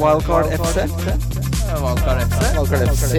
Wildcard 0.00 0.46
FC. 0.48 0.76
Wildcard 1.82 2.20
FC. 2.24 2.40
Wildcard 2.56 2.88
FC. 2.88 3.14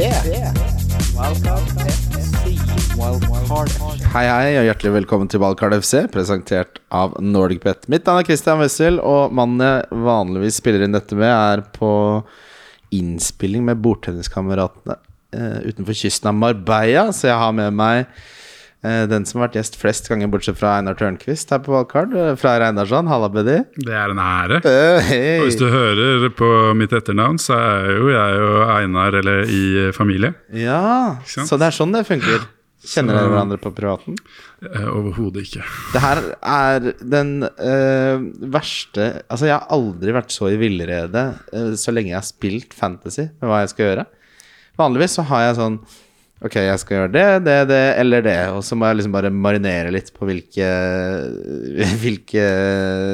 Wildcard 2.98 3.70
FC. 3.70 4.06
Hei, 4.14 4.24
hei, 4.26 4.56
og 4.58 4.66
hjertelig 4.68 4.94
velkommen 4.96 5.30
til 5.30 5.42
Wildcard 5.44 5.76
FC, 5.78 6.08
presentert 6.14 6.82
av 6.90 7.14
NordicBet. 7.22 7.86
Mitt 7.94 8.10
navn 8.10 8.24
er 8.24 8.28
Christian 8.28 8.62
Wessel, 8.64 8.98
og 8.98 9.34
mannen 9.38 9.62
jeg 9.62 10.02
vanligvis 10.08 10.58
spiller 10.62 10.86
inn 10.86 10.98
dette 10.98 11.18
med, 11.20 11.30
er 11.30 11.62
på 11.78 11.92
innspilling 12.94 13.66
med 13.70 13.82
bordtenniskameratene 13.86 14.98
eh, 15.38 15.60
utenfor 15.70 15.98
kysten 15.98 16.32
av 16.34 16.40
Marbella. 16.42 17.10
Så 17.14 17.30
jeg 17.30 17.38
har 17.38 17.54
med 17.58 17.70
meg 17.78 18.10
den 18.84 19.24
som 19.28 19.40
har 19.40 19.48
vært 19.48 19.62
gjest 19.62 19.78
flest 19.80 20.10
ganger, 20.12 20.28
bortsett 20.32 20.58
fra 20.60 20.74
Einar 20.80 20.98
Tørnquist 21.00 21.54
her 21.54 21.62
på 21.64 21.72
Valgkart. 21.72 22.16
Eh, 22.20 22.34
fra 22.40 22.58
Reinardsson. 22.60 23.08
Halla, 23.08 23.30
buddy. 23.32 23.62
Det 23.78 23.94
er 23.96 24.12
en 24.12 24.20
ære. 24.20 24.60
Uh, 24.66 25.00
hey. 25.08 25.38
Og 25.40 25.48
hvis 25.48 25.60
du 25.62 25.70
hører 25.72 26.28
på 26.36 26.50
mitt 26.76 26.96
etternavn, 26.96 27.40
så 27.40 27.56
er 27.60 27.94
jo 27.94 28.12
jeg 28.12 28.42
og 28.50 28.74
Einar 28.76 29.16
eller 29.22 29.48
i 29.48 29.64
familie. 29.96 30.34
Ja, 30.52 31.22
så 31.24 31.56
det 31.56 31.70
er 31.70 31.80
sånn 31.80 31.96
det 31.96 32.04
funker. 32.10 32.44
Kjenner 32.84 33.16
dere 33.16 33.30
hverandre 33.32 33.58
på 33.64 33.72
privaten? 33.72 34.18
Eh, 34.60 34.88
Overhodet 34.92 35.46
ikke. 35.46 35.64
Det 35.94 36.02
her 36.04 36.20
er 36.36 36.90
den 37.00 37.46
uh, 37.48 38.20
verste 38.52 39.06
Altså, 39.24 39.48
jeg 39.48 39.56
har 39.56 39.70
aldri 39.72 40.16
vært 40.16 40.36
så 40.36 40.50
i 40.52 40.58
villrede 40.60 41.24
uh, 41.56 41.72
så 41.80 41.96
lenge 41.96 42.12
jeg 42.12 42.20
har 42.20 42.28
spilt 42.28 42.76
Fantasy 42.76 43.30
med 43.30 43.48
hva 43.48 43.62
jeg 43.64 43.72
skal 43.72 43.88
gjøre. 43.88 44.06
Vanligvis 44.82 45.16
så 45.16 45.24
har 45.32 45.46
jeg 45.48 45.60
sånn 45.62 45.80
Ok, 46.44 46.58
jeg 46.60 46.80
skal 46.82 46.98
gjøre 46.98 47.12
det, 47.14 47.28
det, 47.46 47.56
det 47.70 47.82
eller 48.02 48.24
det. 48.26 48.38
Og 48.52 48.66
så 48.68 48.76
må 48.76 48.90
jeg 48.90 49.00
liksom 49.00 49.16
bare 49.16 49.32
marinere 49.32 49.94
litt 49.96 50.12
på 50.16 50.28
hvilke 50.28 50.68
Hvilke 52.04 52.46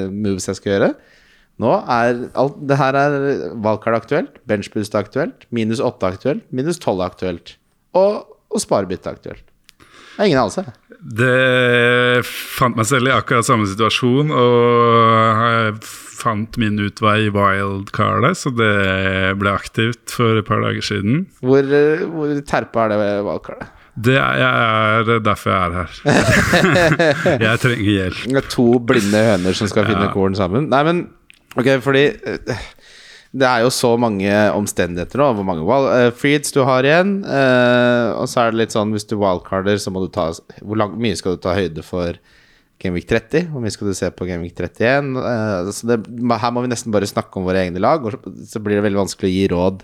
moves 0.10 0.50
jeg 0.50 0.58
skal 0.58 0.74
gjøre. 0.74 0.90
Nå 1.60 1.76
er 1.92 2.24
alt 2.40 2.60
Det 2.66 2.78
her 2.80 2.96
er 2.96 3.16
valgkart 3.60 4.00
aktuelt, 4.02 4.42
benchboost 4.50 4.96
aktuelt, 4.98 5.46
minus 5.54 5.82
8 5.84 6.14
aktuelt, 6.14 6.46
minus 6.56 6.80
12 6.80 7.06
aktuelt. 7.06 7.56
Og, 8.00 8.24
og 8.50 8.64
sparebytte 8.64 9.12
aktuelt. 9.12 9.44
Det 9.78 10.24
er 10.24 10.32
ingen 10.32 10.42
anelse. 10.42 10.66
Det 11.00 12.26
fant 12.28 12.76
meg 12.76 12.88
selv 12.90 13.08
i 13.08 13.14
akkurat 13.16 13.48
samme 13.48 13.68
situasjon, 13.70 14.32
og 14.36 15.44
jeg 15.46 15.76
fant 16.20 16.58
min 16.60 16.76
utvei 16.84 17.30
i 17.30 17.32
wildcardet, 17.32 18.36
så 18.36 18.52
det 18.52 18.72
ble 19.40 19.54
aktivt 19.56 20.12
for 20.12 20.42
et 20.42 20.48
par 20.50 20.60
dager 20.66 20.84
siden. 20.84 21.22
Hvor, 21.40 21.64
hvor 22.12 22.34
terpa 22.50 22.88
er 22.90 22.92
det 22.92 23.00
wildcardet? 23.24 23.70
Det 24.00 24.16
er, 24.16 24.44
er 24.44 25.24
derfor 25.24 25.52
jeg 25.52 25.60
er 25.60 25.74
her. 25.76 25.96
Jeg 27.48 27.60
trenger 27.60 27.90
hjelp. 27.92 28.20
Det 28.32 28.38
er 28.40 28.46
to 28.54 28.68
blinde 28.88 29.24
høner 29.26 29.58
som 29.58 29.68
skal 29.68 29.88
finne 29.90 30.06
Ja. 30.08 30.12
korn 30.14 30.38
sammen. 30.40 30.70
Nei, 30.72 30.84
men 30.88 31.02
ok, 31.60 31.68
fordi 31.84 32.06
eh, 32.16 32.62
det 33.32 33.46
er 33.46 33.62
jo 33.62 33.70
så 33.70 33.92
mange 34.02 34.32
omstendigheter 34.58 35.22
nå. 35.22 35.28
Hvor 35.38 35.46
mange 35.46 35.66
wild, 35.68 35.88
eh, 35.94 36.10
freeds 36.18 36.54
du 36.56 36.64
har 36.66 36.82
igjen. 36.88 37.20
Uh, 37.22 38.18
og 38.18 38.26
så 38.32 38.42
er 38.42 38.52
det 38.52 38.64
litt 38.64 38.74
sånn 38.74 38.94
hvis 38.96 39.06
du 39.06 39.18
wildcarder, 39.22 39.78
så 39.78 39.94
må 39.94 40.02
du 40.02 40.10
ta 40.14 40.32
Hvor 40.64 40.80
lang, 40.80 40.96
mye 40.98 41.18
skal 41.20 41.38
du 41.38 41.44
ta 41.44 41.54
høyde 41.54 41.84
for 41.86 42.18
Gameweek 42.82 43.06
30? 43.10 43.52
Hvor 43.52 43.62
mye 43.62 43.74
skal 43.76 43.92
du 43.92 43.94
se 43.98 44.10
på 44.10 44.26
Gameweek 44.26 44.56
31? 44.58 45.12
Uh, 45.20 45.70
så 45.76 45.92
det, 45.92 46.00
her 46.42 46.56
må 46.56 46.64
vi 46.66 46.72
nesten 46.72 46.96
bare 46.96 47.10
snakke 47.10 47.38
om 47.38 47.46
våre 47.46 47.62
egne 47.68 47.82
lag, 47.84 48.02
og 48.08 48.18
så, 48.50 48.62
blir 48.64 48.80
det 48.80 48.88
veldig 48.88 49.02
vanskelig 49.04 49.30
å 49.30 49.36
gi 49.36 49.44
råd 49.54 49.84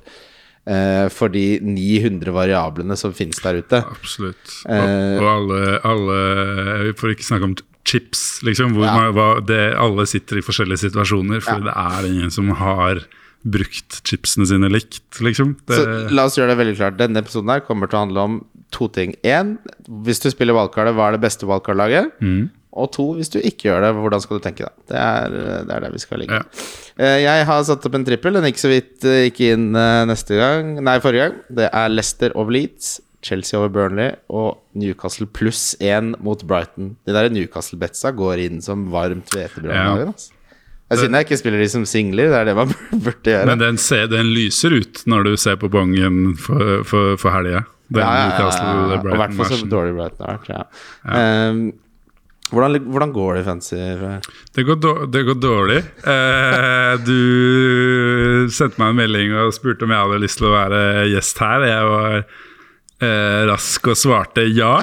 eh, 0.66 1.06
for 1.14 1.30
de 1.30 1.60
900 1.62 2.34
variablene 2.34 2.98
som 2.98 3.14
finnes 3.14 3.38
der 3.44 3.60
ute. 3.62 3.82
Absolutt. 3.92 4.56
Eh, 4.66 4.82
Og, 4.82 5.22
og 5.22 5.28
alle, 5.36 5.60
alle 5.92 6.18
Vi 6.88 6.96
får 6.98 7.14
ikke 7.14 7.28
snakke 7.28 7.50
om 7.52 7.56
chips, 7.86 8.23
liksom. 8.48 8.73
Hvor 8.73 8.88
Ja. 8.88 8.96
man, 8.98 9.12
hva, 9.14 9.28
det, 9.46 9.76
alle 9.78 10.08
sitter 10.10 10.40
i 10.40 10.46
forskjellige 10.48 10.88
situasjoner, 10.88 11.44
for 11.46 11.62
det 11.68 11.76
er 11.78 12.08
ingen 12.10 12.34
som 12.34 12.50
har 12.58 13.04
brukt 13.46 14.00
chipsene 14.08 14.48
sine 14.50 14.70
likt, 14.74 15.04
liksom. 15.22 15.56
Det, 15.70 15.78
Så 15.78 16.14
la 16.18 16.26
oss 16.26 16.38
gjøre 16.40 16.54
det 16.56 16.60
veldig 16.64 16.76
klart. 16.80 16.98
Denne 17.00 17.22
episoden 17.22 17.52
her 17.54 17.62
kommer 17.68 17.88
til 17.92 18.00
å 18.00 18.04
handle 18.08 18.24
om 18.26 18.38
to 18.74 18.88
ting. 18.90 19.14
Én, 19.24 19.56
hvis 20.06 20.20
du 20.24 20.32
spiller 20.34 20.58
valgkartet, 20.58 20.95
hva 20.98 21.10
er 21.11 21.17
det 21.20 21.23
beste 21.28 21.45
valgkartlaget? 21.50 22.16
Og 22.76 22.89
to, 22.92 23.05
hvis 23.16 23.30
du 23.32 23.38
ikke 23.39 23.70
gjør 23.70 23.86
det, 23.86 23.92
hvordan 24.04 24.20
skal 24.23 24.39
du 24.42 24.44
tenke 24.44 24.66
da? 24.66 24.72
Det 24.92 24.98
er 25.00 25.30
det, 25.32 25.76
er 25.78 25.86
det 25.86 25.92
vi 25.94 26.02
skal 26.04 26.20
ligge. 26.20 26.42
Ja. 26.42 26.66
Eh, 27.00 27.22
Jeg 27.23 27.45
har 27.48 27.64
satt 27.70 27.86
opp 27.88 27.95
en 27.95 28.04
trippel. 28.04 28.36
Den 28.36 28.50
gikk 28.50 28.60
så 28.60 28.72
vidt 28.73 29.05
eh, 29.08 29.30
ikke 29.30 29.54
inn 29.54 29.70
eh, 29.80 30.02
neste 30.10 30.36
gang 30.42 30.73
Nei, 30.84 30.98
forrige 31.00 31.30
gang. 31.30 31.38
Det 31.61 31.70
er 31.72 31.94
Leicester 31.94 32.36
over 32.36 32.52
Leeds, 32.52 32.98
Chelsea 33.23 33.58
over 33.61 33.72
Burnley 33.73 34.11
og 34.28 34.60
Newcastle 34.76 35.26
pluss 35.32 35.72
én 35.80 36.11
mot 36.20 36.44
Brighton. 36.44 36.98
De 37.08 37.16
der 37.16 37.32
Newcastle-betsa 37.32 38.11
går 38.17 38.44
inn 38.50 38.60
som 38.66 38.89
varmt 38.92 39.32
hvetebrød 39.32 39.72
Ja. 39.72 39.94
Altså. 40.10 40.35
Det 40.95 41.04
er 41.04 41.06
synd 41.06 41.20
jeg 41.20 41.28
ikke 41.28 41.38
spiller 41.44 41.61
de 41.66 41.70
som 41.76 41.86
singler. 41.92 42.32
Det 42.33 42.39
er 42.42 42.50
det 42.50 42.56
man 42.58 42.73
burde 43.06 43.32
gjøre. 43.36 43.45
men 43.52 43.61
den, 43.61 43.78
ser, 43.82 44.08
den 44.11 44.32
lyser 44.33 44.76
ut 44.80 45.04
når 45.11 45.28
du 45.30 45.33
ser 45.38 45.60
på 45.61 45.70
bongen 45.73 46.36
for, 46.39 46.82
for, 46.88 47.16
for 47.22 47.36
helga. 47.36 47.66
Ja, 47.94 48.02
ja, 48.02 48.30
ja, 48.42 49.00
Og 49.04 49.11
i 49.14 49.17
hvert 49.20 49.36
fall 49.38 49.52
så 49.52 49.66
dårlig 49.70 49.92
Brighton 49.94 50.26
har 50.26 50.39
vært. 50.39 50.48
Ja. 50.50 50.64
Ehm, 51.14 51.60
hvordan, 52.50 52.80
hvordan 52.94 53.11
går 53.14 53.36
det 53.38 53.42
i 53.44 53.45
fancy? 53.45 53.78
Det 54.58 54.64
går, 54.66 54.80
dår- 54.82 55.05
det 55.14 55.22
går 55.28 55.38
dårlig. 55.42 55.78
Eh, 56.05 56.95
du 57.05 58.50
sendte 58.54 58.82
meg 58.82 58.92
en 58.94 59.00
melding 59.04 59.36
og 59.44 59.54
spurte 59.55 59.86
om 59.86 59.94
jeg 59.94 60.02
hadde 60.05 60.20
lyst 60.23 60.39
til 60.42 60.50
å 60.50 60.55
være 60.55 60.82
gjest 61.14 61.42
her. 61.42 61.66
Jeg 61.70 61.88
var 61.94 62.17
eh, 63.04 63.42
rask 63.50 63.92
og 63.92 64.00
svarte 64.00 64.45
ja. 64.52 64.78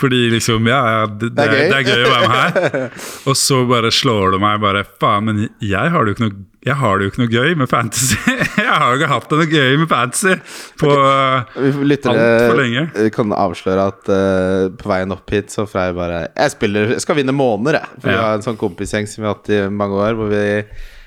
Fordi 0.00 0.26
liksom, 0.34 0.66
ja, 0.70 0.80
ja 0.96 1.06
det, 1.06 1.30
det, 1.36 1.46
er, 1.46 1.70
det 1.70 1.78
er 1.78 1.86
gøy 1.92 2.04
å 2.04 2.12
være 2.12 2.26
med 2.26 2.36
her. 2.40 3.06
Og 3.30 3.38
så 3.38 3.62
bare 3.68 3.92
slår 3.94 4.36
det 4.36 4.42
meg 4.42 4.60
bare 4.64 4.84
Faen, 5.00 5.30
men 5.30 5.48
jeg 5.62 5.94
har 5.94 6.04
det 6.04 6.14
jo 6.14 6.18
ikke 6.18 6.28
noe 6.28 6.44
jeg 6.66 6.74
har 6.80 6.98
det 6.98 7.06
jo 7.06 7.10
ikke 7.12 7.20
noe 7.20 7.30
gøy 7.30 7.52
med 7.60 7.68
fantasy. 7.70 8.16
Jeg 8.58 8.66
har 8.66 8.88
jo 8.90 8.96
ikke 8.98 9.10
hatt 9.12 9.28
det 9.30 9.36
noe 9.38 9.50
gøy 9.52 9.76
med 9.78 9.86
fantasy 9.86 10.32
på 10.80 10.88
okay. 10.90 11.68
får 11.76 11.84
lyttere 11.92 12.24
Alt 12.24 12.42
for 12.42 12.58
lenge. 12.58 12.82
Vi 12.96 13.12
kan 13.14 13.34
avsløre 13.36 13.84
at 13.92 14.10
uh, 14.10 14.64
på 14.74 14.90
veien 14.90 15.14
opp 15.14 15.30
hit 15.30 15.54
så 15.54 15.62
Freyr 15.70 15.94
bare 15.94 16.24
Jeg 16.24 16.54
spiller, 16.56 16.90
jeg 16.96 17.04
skal 17.04 17.20
vinne 17.20 17.36
måneder, 17.36 17.78
jeg. 17.78 18.00
For 18.00 18.10
vi 18.10 18.18
har 18.18 18.40
en 18.40 18.42
sånn 18.48 18.58
kompisgjeng 18.58 19.06
som 19.06 19.22
vi 19.22 19.28
har 19.28 19.38
hatt 19.38 19.52
i 19.54 19.60
mange 19.70 20.00
år, 20.08 20.18
hvor 20.18 20.32
vi 20.32 20.42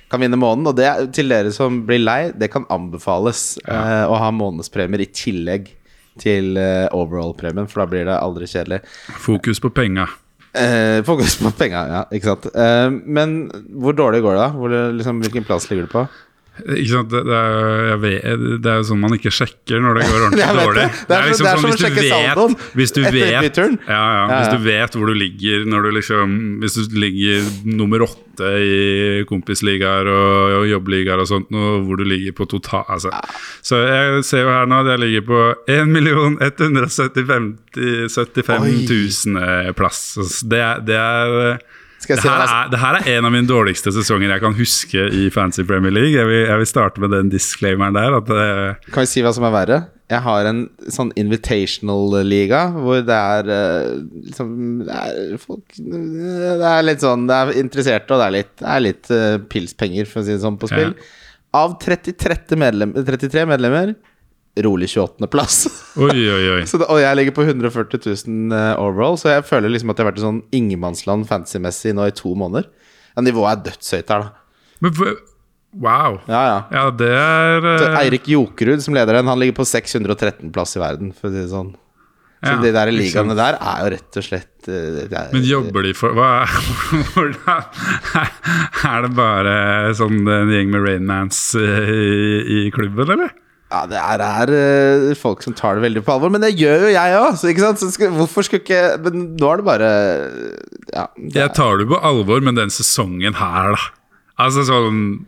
kan 0.09 0.23
vinne 0.23 0.39
måneden. 0.39 0.71
Og 0.71 0.79
det 0.79 1.11
til 1.17 1.35
dere 1.35 1.51
som 1.51 1.81
blir 1.89 2.05
lei, 2.05 2.21
det 2.31 2.53
kan 2.53 2.63
anbefales 2.71 3.57
eh, 3.65 4.05
å 4.07 4.15
ha 4.15 4.31
månedspremier 4.31 5.03
i 5.03 5.11
tillegg 5.11 5.67
til 6.21 6.57
eh, 6.59 6.87
overall-premien, 6.95 7.69
for 7.69 7.83
da 7.83 7.89
blir 7.91 8.09
det 8.09 8.17
aldri 8.17 8.49
kjedelig. 8.49 8.81
fokus 9.25 9.61
på 9.63 9.71
penga. 9.75 10.07
Eh, 10.53 11.03
fokus 11.05 11.37
på 11.37 11.51
penga, 11.57 11.83
ja, 11.87 12.01
ikke 12.15 12.31
sant. 12.31 12.49
Eh, 12.53 12.89
men 12.89 13.37
hvor 13.81 13.97
dårlig 13.97 14.23
går 14.25 14.37
det, 14.37 14.41
da? 14.41 14.49
Hvor, 14.57 14.75
liksom, 14.97 15.21
hvilken 15.25 15.47
plass 15.47 15.69
ligger 15.69 15.87
du 15.87 15.93
på? 15.93 16.05
Ikke 16.75 16.91
sant? 16.91 17.09
Det, 17.13 17.21
det, 17.27 18.69
er, 18.69 18.77
jo 18.79 18.85
sånn 18.89 19.01
man 19.01 19.15
ikke 19.15 19.31
sjekker 19.33 19.81
når 19.83 19.99
det 19.99 20.07
går 20.09 20.25
ordentlig 20.27 20.47
dårlig. 20.59 20.85
Det 21.09 21.17
er 21.17 21.27
liksom 21.29 21.47
å 21.49 21.53
hvis 21.69 21.79
du 21.79 21.89
vet- 21.95 22.73
Hvis 22.79 22.93
du 22.95 23.01
vet 23.03 23.59
ja, 23.59 23.73
ja, 23.89 23.99
Ja, 24.19 24.39
Hvis 24.39 24.51
du 24.53 24.59
vet 24.65 24.97
hvor 24.97 25.07
du 25.11 25.15
ligger 25.17 25.65
når 25.69 25.87
du 25.87 25.89
liksom 25.99 26.35
Hvis 26.63 26.75
du 26.79 26.97
ligger 26.99 27.47
nummer 27.69 28.05
åtte 28.07 28.49
i 28.63 29.23
kompisligaer 29.27 30.07
og, 30.07 30.53
og 30.61 30.67
jobbligaer 30.69 31.19
og 31.19 31.27
sånt, 31.27 31.49
og 31.51 31.81
hvor 31.87 31.99
du 31.99 32.05
ligger 32.07 32.31
på 32.37 32.45
total 32.47 32.85
altså. 32.87 33.11
Så 33.65 33.81
jeg 33.83 34.23
ser 34.23 34.45
jo 34.45 34.53
her 34.53 34.69
nå 34.69 34.79
at 34.79 34.87
jeg 34.93 35.01
ligger 35.03 35.25
på 35.27 35.39
1 35.67 35.91
175 35.99 37.49
000 39.27 39.73
plass. 39.75 40.41
Det 40.47 40.61
er, 40.63 40.79
det 40.87 40.95
er 40.95 41.59
Skal 41.99 42.15
jeg 42.15 42.23
det 42.23 42.31
her, 42.31 42.43
er, 42.47 42.67
det 42.71 42.79
her 42.79 42.97
er 42.97 43.07
en 43.17 43.27
av 43.27 43.33
mine 43.33 43.47
dårligste 43.49 43.91
sesonger 43.91 44.31
jeg 44.31 44.43
kan 44.43 44.55
huske 44.55 45.05
i 45.19 45.25
Fancy 45.33 45.65
Premier 45.67 45.91
League. 45.91 46.15
Jeg 46.15 46.27
vil, 46.29 46.45
jeg 46.47 46.61
vil 46.61 46.69
starte 46.69 47.03
med 47.03 47.11
den 47.11 47.31
disclaimeren 47.33 47.97
der. 47.97 48.15
At 48.21 48.29
det, 48.29 48.91
Kan 48.93 49.03
vi 49.03 49.11
si 49.11 49.23
hva 49.25 49.33
som 49.35 49.47
er 49.49 49.55
verre? 49.55 49.79
Jeg 50.09 50.23
har 50.25 50.47
en 50.49 50.63
sånn 50.89 51.11
invitational-liga 51.19 52.63
hvor 52.73 53.03
det 53.05 53.17
er 53.17 53.49
eh, 53.53 53.89
liksom 54.25 54.55
Det 54.87 54.95
er 54.95 55.35
folk 55.37 55.75
Det 55.77 56.71
er 56.71 56.87
litt 56.87 57.03
sånn 57.05 57.27
Det 57.29 57.37
er 57.37 57.59
interesserte, 57.61 58.15
og 58.15 58.23
det 58.23 58.25
er 58.29 58.35
litt, 58.39 58.53
det 58.57 58.71
er 58.73 58.85
litt 58.87 59.11
uh, 59.13 59.35
pilspenger, 59.51 60.09
for 60.09 60.23
å 60.23 60.25
si 60.25 60.33
det 60.33 60.41
sånn, 60.41 60.57
på 60.61 60.71
spill. 60.71 60.95
Av 61.59 61.75
33 61.81 62.57
medlem, 62.61 62.95
33 62.95 63.45
medlemmer 63.49 63.93
rolig 64.65 64.89
28.-plass. 64.91 65.57
oi, 66.01 66.17
oi, 66.17 66.43
oi. 66.57 66.61
Og 66.91 66.99
jeg 67.01 67.19
ligger 67.19 67.35
på 67.37 67.45
140 67.47 68.03
000 68.27 68.55
eh, 68.57 68.73
overall, 68.81 69.17
så 69.19 69.33
jeg 69.35 69.47
føler 69.47 69.73
liksom 69.73 69.93
at 69.93 69.99
jeg 69.99 70.05
har 70.05 70.11
vært 70.11 70.21
i 70.21 70.25
sånn 70.27 70.43
ingenmannsland 70.55 71.27
fantasy-messig 71.29 71.95
nå 71.97 72.07
i 72.09 72.15
to 72.15 72.35
måneder. 72.37 72.69
Ja, 73.15 73.25
nivået 73.25 73.51
er 73.51 73.65
dødshøyt 73.69 74.13
her, 74.13 74.27
da. 74.27 74.45
Men, 74.79 74.95
wow. 75.75 76.21
Ja, 76.29 76.41
ja. 76.47 76.59
Ja, 76.71 76.85
det 76.95 77.11
er 77.11 77.67
Så 77.67 77.89
eh, 77.91 77.99
Eirik 78.05 78.29
Jokerud 78.31 78.83
som 78.85 78.95
leder 78.97 79.19
den, 79.19 79.29
han 79.31 79.41
ligger 79.41 79.59
på 79.59 79.67
613 79.67 80.53
plass 80.55 80.77
i 80.77 80.83
verden, 80.83 81.13
for 81.15 81.29
å 81.29 81.33
si 81.33 81.41
det 81.41 81.51
sånn. 81.51 81.73
Så 82.39 82.53
ja, 82.53 82.59
de 82.63 82.69
der 82.71 82.87
ligaene 82.95 83.35
der 83.35 83.57
er 83.59 83.81
jo 83.83 83.87
rett 83.97 84.17
og 84.21 84.23
slett 84.23 84.69
eh, 84.71 85.01
er, 85.11 85.33
Men 85.33 85.43
jobber 85.43 85.83
de 85.83 85.91
for 85.97 86.15
hva, 86.15 86.45
Hvordan 87.11 87.65
Er 88.87 89.03
det 89.03 89.09
bare 89.17 89.55
sånn 89.99 90.21
en 90.23 90.53
gjeng 90.53 90.71
med 90.71 90.85
Rainmans 90.85 91.41
i, 91.59 91.67
i 92.55 92.61
klubben, 92.71 93.11
eller? 93.17 93.35
Ja, 93.69 93.83
det 93.85 93.99
er, 94.01 94.21
er 94.25 94.49
eh, 94.57 95.11
folk 95.13 95.43
som 95.45 95.53
tar 95.53 95.77
det 95.77 95.83
veldig 95.83 96.01
på 96.05 96.13
alvor, 96.15 96.31
men 96.33 96.41
det 96.41 96.55
gjør 96.57 96.87
jo 96.87 96.93
jeg 96.95 97.17
òg. 97.19 97.35
Hvorfor 98.17 98.45
skulle 98.47 98.63
ikke 98.63 98.79
Men 99.05 99.27
nå 99.37 99.51
er 99.53 99.57
det 99.61 99.65
bare 99.67 99.89
Ja. 100.93 101.03
det 101.15 101.35
Jeg 101.37 101.53
tar 101.53 101.77
det 101.77 101.85
på 101.91 101.99
alvor, 102.01 102.41
men 102.41 102.55
den 102.57 102.69
sesongen 102.73 103.35
her, 103.37 103.75
da. 103.75 103.83
Altså 104.41 104.63
sånn 104.65 105.25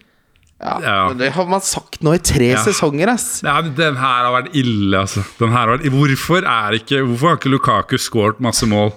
Ja, 0.62 0.80
Ja. 0.82 1.08
men 1.10 1.18
Det 1.18 1.32
har 1.34 1.46
man 1.46 1.62
sagt 1.62 2.02
nå 2.02 2.14
i 2.16 2.18
tre 2.18 2.52
Ja. 2.56 2.64
sesonger, 2.66 3.10
ass. 3.14 3.42
Ja, 3.44 3.62
den 3.62 3.96
her 3.96 4.26
har 4.26 4.42
vært 4.42 4.56
ille, 4.56 4.98
altså. 4.98 5.22
Har 5.40 5.78
vært, 5.78 5.86
hvorfor, 5.90 6.42
er 6.46 6.78
ikke, 6.80 7.06
hvorfor 7.06 7.28
har 7.30 7.38
ikke 7.38 7.54
Lukaku 7.54 7.98
skåret 7.98 8.40
masse 8.40 8.66
mål? 8.66 8.92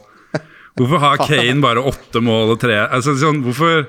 Hvorfor 0.76 0.98
har 1.00 1.16
Kane 1.28 1.60
bare 1.60 1.84
åtte 1.84 2.20
mål 2.20 2.52
og 2.56 2.60
tre 2.60 2.88
altså, 2.88 3.12
sånn, 3.16 3.42
Hvorfor 3.44 3.86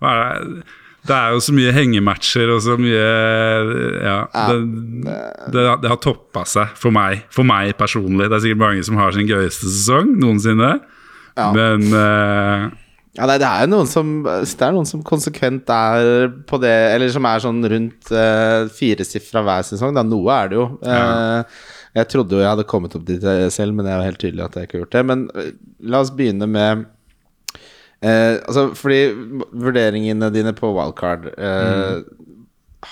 hva 0.00 0.12
er 0.12 0.44
det? 0.44 0.62
Det 1.08 1.16
er 1.16 1.34
jo 1.34 1.40
så 1.42 1.54
mye 1.56 1.72
hengematcher 1.72 2.50
og 2.52 2.60
så 2.64 2.76
mye 2.80 3.04
Ja. 4.04 4.18
Det, 4.34 4.58
det, 5.54 5.64
det 5.82 5.92
har 5.92 6.00
toppa 6.04 6.44
seg 6.48 6.74
for 6.78 6.94
meg, 6.94 7.24
for 7.34 7.48
meg 7.48 7.72
personlig. 7.78 8.28
Det 8.28 8.38
er 8.38 8.44
sikkert 8.44 8.64
mange 8.66 8.84
som 8.86 9.00
har 9.00 9.16
sin 9.16 9.28
gøyeste 9.28 9.70
sesong 9.70 10.12
noensinne. 10.20 10.76
Ja. 11.38 11.48
Men 11.54 11.88
uh, 11.94 12.68
Ja, 13.18 13.26
nei, 13.30 13.38
det 13.40 13.46
er 13.46 13.64
jo 13.64 13.70
noen 13.70 13.88
som 13.90 14.08
Det 14.26 14.64
er 14.64 14.74
noen 14.74 14.88
som 14.88 15.04
konsekvent 15.06 15.70
er 15.70 16.32
på 16.50 16.58
det 16.58 16.72
Eller 16.96 17.12
som 17.14 17.26
er 17.30 17.44
sånn 17.44 17.60
rundt 17.70 18.10
uh, 18.10 18.66
firesifra 18.74 19.44
hver 19.46 19.66
sesong. 19.70 19.94
Da. 19.96 20.04
Noe 20.06 20.34
er 20.34 20.50
det 20.52 20.58
jo. 20.58 20.68
Eh, 20.82 21.64
jeg 21.98 22.10
trodde 22.12 22.36
jo 22.36 22.42
jeg 22.42 22.50
hadde 22.50 22.68
kommet 22.68 22.94
opp 22.98 23.06
dit 23.08 23.22
selv, 23.54 23.74
men 23.74 23.86
det 23.86 23.94
er 23.94 24.02
jo 24.02 24.08
helt 24.10 24.22
tydelig 24.22 24.44
at 24.44 24.58
jeg 24.58 24.68
ikke 24.68 24.76
har 24.76 24.84
gjort 24.84 24.96
det. 24.96 25.04
Men 25.08 25.26
la 25.94 26.02
oss 26.04 26.14
begynne 26.14 26.46
med 26.50 26.84
eh, 28.02 28.38
Altså, 28.44 28.68
fordi 28.78 29.00
vurderingene 29.52 30.30
dine 30.34 30.52
på 30.56 30.70
wildcard 30.76 31.28
eh, 31.34 32.00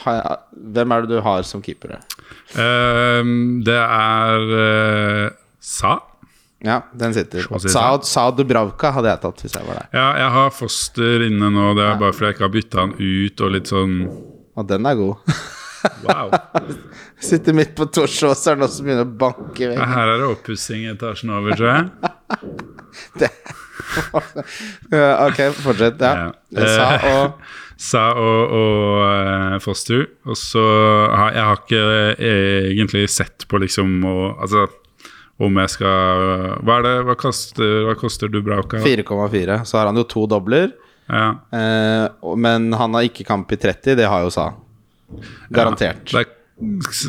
har, 0.02 0.42
Hvem 0.52 0.92
er 0.96 1.06
det 1.06 1.14
du 1.14 1.22
har 1.24 1.46
som 1.46 1.62
keepere? 1.64 2.00
Eh, 2.58 3.32
det 3.66 3.80
er 3.80 4.54
eh, 4.60 5.34
Sa? 5.62 5.98
Ja, 6.66 6.80
den 6.96 7.12
sitter. 7.14 7.44
Så 7.60 7.68
Sa, 7.68 7.84
Sa 8.02 8.30
Dubravka 8.34 8.90
hadde 8.96 9.10
jeg 9.12 9.22
tatt 9.22 9.42
hvis 9.44 9.54
jeg 9.54 9.66
var 9.66 9.76
deg. 9.82 9.90
Ja, 9.94 10.06
jeg 10.22 10.30
har 10.38 10.54
Foster 10.56 11.26
inne 11.26 11.50
nå. 11.52 11.66
Det 11.76 11.84
er 11.84 11.98
bare 12.00 12.14
fordi 12.16 12.30
jeg 12.30 12.36
ikke 12.38 12.46
har 12.46 12.54
bytta 12.54 12.80
han 12.84 12.94
ut 12.96 13.44
og 13.44 13.52
litt 13.54 13.70
sånn 13.70 13.98
Og 14.56 14.66
den 14.70 14.88
er 14.88 14.96
god. 14.98 15.36
Wow. 16.06 16.32
Sitter 17.28 17.54
midt 17.56 17.76
på 17.76 17.86
så 17.92 18.32
er 18.32 18.56
det 18.56 18.62
noen 18.62 18.72
som 18.72 18.88
begynner 18.88 19.06
å 19.06 19.18
banke 19.20 19.62
i 19.62 19.68
veggen. 19.70 19.92
her 19.92 20.14
er 20.14 20.22
det 20.22 20.30
oppussing 20.32 20.88
etasjen 20.90 21.30
over, 21.36 21.54
tror 21.58 21.70
jeg. 21.74 21.86
Ja, 23.20 23.28
ok, 25.26 25.40
fortsett. 25.62 26.00
Ja. 26.00 26.32
Ja. 26.50 26.66
Sa 26.66 26.88
Eh, 26.96 27.06
og 27.12 27.38
Sa 27.86 28.02
og, 28.16 28.54
og 28.56 29.02
eh, 29.04 29.58
Foster. 29.60 30.06
Og 30.24 30.38
så 30.40 30.64
har 31.12 31.34
jeg 31.36 31.48
har 31.50 31.60
ikke 31.60 31.84
eh, 32.16 32.68
egentlig 32.72 33.04
sett 33.12 33.44
på 33.48 33.60
liksom 33.60 33.98
og, 34.08 34.40
Altså 34.40 34.66
om 35.36 35.58
jeg 35.60 35.68
skal 35.68 36.22
Hva 36.64 36.78
er 36.78 36.86
det, 36.86 36.94
hva 37.04 37.16
koster, 37.20 37.82
hva 37.84 37.92
koster 38.00 38.32
Dubrauka? 38.32 38.80
4,4. 38.80 39.58
Så 39.68 39.76
har 39.76 39.90
han 39.90 40.00
jo 40.00 40.06
to 40.08 40.24
dobler. 40.30 40.70
Ja. 41.12 41.26
Eh, 41.52 42.32
men 42.40 42.70
han 42.72 42.96
har 42.96 43.04
ikke 43.06 43.26
kamp 43.28 43.52
i 43.52 43.58
30, 43.60 43.98
det 44.00 44.08
har 44.08 44.24
jo 44.24 44.32
Sa. 44.32 44.48
Garantert. 45.52 46.08
Ja, 46.10 46.22
det 46.24 46.35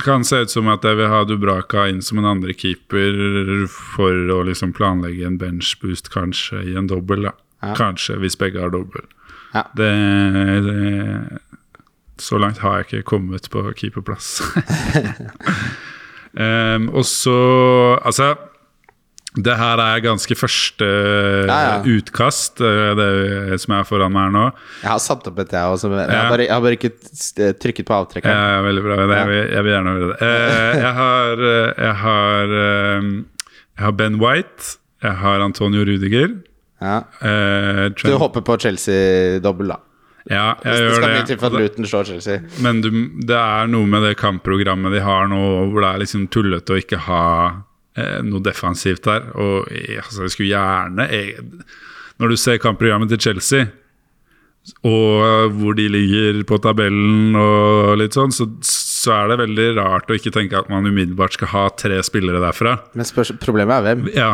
kan 0.03 0.25
se 0.25 0.41
ut 0.43 0.51
som 0.51 0.67
at 0.67 0.83
jeg 0.83 0.97
vil 0.99 1.11
ha 1.11 1.23
Dubraka 1.23 1.87
inn 1.87 2.01
som 2.03 2.19
en 2.19 2.27
andre 2.27 2.53
keeper 2.57 3.67
for 3.71 4.31
å 4.33 4.41
liksom 4.47 4.73
planlegge 4.75 5.27
en 5.27 5.37
benchboost, 5.39 6.11
kanskje, 6.11 6.63
i 6.71 6.75
en 6.79 6.89
dobbel. 6.91 7.29
Ja. 7.29 7.73
Kanskje, 7.77 8.17
hvis 8.21 8.37
begge 8.39 8.61
har 8.61 8.73
dobbel. 8.75 9.07
Ja. 9.53 9.63
Det, 9.77 9.91
det 10.67 11.39
Så 12.19 12.37
langt 12.37 12.59
har 12.59 12.77
jeg 12.77 12.87
ikke 12.87 13.09
kommet 13.15 13.49
på 13.49 13.63
keeperplass. 13.77 14.41
um, 16.33 16.89
og 16.97 17.05
så 17.05 17.37
Altså 18.03 18.35
det 19.37 19.53
her 19.59 19.77
er 19.83 19.99
ganske 20.01 20.35
første 20.37 20.87
Ja, 21.47 21.57
ja. 21.61 21.75
utkast, 21.85 22.61
eh, 22.65 22.91
det 22.97 23.59
som 23.61 23.75
er 23.77 23.83
foran 23.85 24.11
meg 24.15 24.27
her 24.27 24.33
nå. 24.33 24.45
Jeg 24.81 24.89
har 24.89 25.01
satt 25.03 25.27
opp 25.29 25.39
et, 25.43 25.51
jeg 25.53 25.73
også. 25.75 25.91
men 25.93 25.99
Jeg 26.05 26.17
har 26.17 26.29
bare, 26.33 26.45
jeg 26.47 26.53
har 26.55 26.63
bare 26.65 26.77
ikke 26.79 26.91
trykket 27.61 27.85
på 27.87 27.95
avtrekkeren. 27.99 28.33
Ja, 28.33 28.61
veldig 28.65 28.83
bra. 28.87 28.97
Det, 29.03 29.07
jeg, 29.19 29.27
vil, 29.31 29.41
jeg 29.53 29.63
vil 29.67 29.73
gjerne 29.75 29.95
høre 29.97 30.09
det. 30.11 30.17
Eh, 30.27 30.81
jeg 30.81 30.93
har, 31.01 31.45
eh, 31.51 31.71
jeg, 31.85 31.95
har 32.03 32.55
eh, 32.63 33.09
jeg 33.77 33.85
har 33.85 33.97
Ben 34.03 34.19
White. 34.23 34.71
Jeg 35.05 35.13
har 35.21 35.45
Antonio 35.45 35.83
Rudiger. 35.85 36.31
Ja. 36.81 36.97
Eh, 37.21 37.83
Du 38.03 38.15
hopper 38.17 38.41
på 38.45 38.57
Chelsea-dobbel, 38.61 39.67
da. 39.73 39.77
ja, 40.29 40.47
jeg 40.65 40.73
det 40.73 40.89
gjør 40.91 41.05
mye 41.07 41.25
til 41.29 41.37
for 41.39 41.47
at 41.53 41.61
Luton 41.61 41.85
slår 41.87 42.03
Chelsea. 42.09 42.41
Men 42.65 42.81
du, 42.83 42.89
det 43.29 43.37
er 43.37 43.69
noe 43.71 43.85
med 43.87 44.03
det 44.03 44.15
kampprogrammet 44.19 44.91
de 44.97 44.99
har 45.05 45.29
nå, 45.31 45.39
hvor 45.71 45.81
det 45.85 45.89
er 45.93 46.01
liksom 46.03 46.25
tullete 46.33 46.73
å 46.75 46.81
ikke 46.81 46.99
ha 47.05 47.21
eh, 47.47 47.61
noe 48.27 48.43
defensivt 48.45 49.03
der. 49.07 49.27
Og 49.35 49.67
jeg, 49.73 49.99
altså, 50.03 50.23
jeg 50.27 50.33
skulle 50.35 50.51
gjerne 50.53 51.07
jeg, 51.11 51.37
Når 52.19 52.33
du 52.33 52.37
ser 52.41 52.57
kampprogrammet 52.61 53.09
til 53.13 53.19
Chelsea, 53.27 53.67
og 54.83 55.21
eh, 55.23 55.53
hvor 55.61 55.75
de 55.77 55.85
ligger 55.87 56.41
på 56.49 56.57
tabellen 56.63 57.35
og 57.39 57.93
litt 58.01 58.17
sånn, 58.17 58.33
så, 58.35 58.49
så 58.67 59.13
er 59.21 59.29
det 59.31 59.37
veldig 59.45 59.67
rart 59.77 60.09
å 60.11 60.17
ikke 60.17 60.33
tenke 60.35 60.59
at 60.59 60.67
man 60.71 60.87
umiddelbart 60.89 61.37
skal 61.37 61.51
ha 61.53 61.65
tre 61.79 62.01
spillere 62.03 62.41
derfra. 62.43 62.73
Men 62.97 63.07
spørs, 63.07 63.31
problemet 63.39 63.77
er 63.77 63.85
hvem. 63.85 64.09
Ja, 64.17 64.31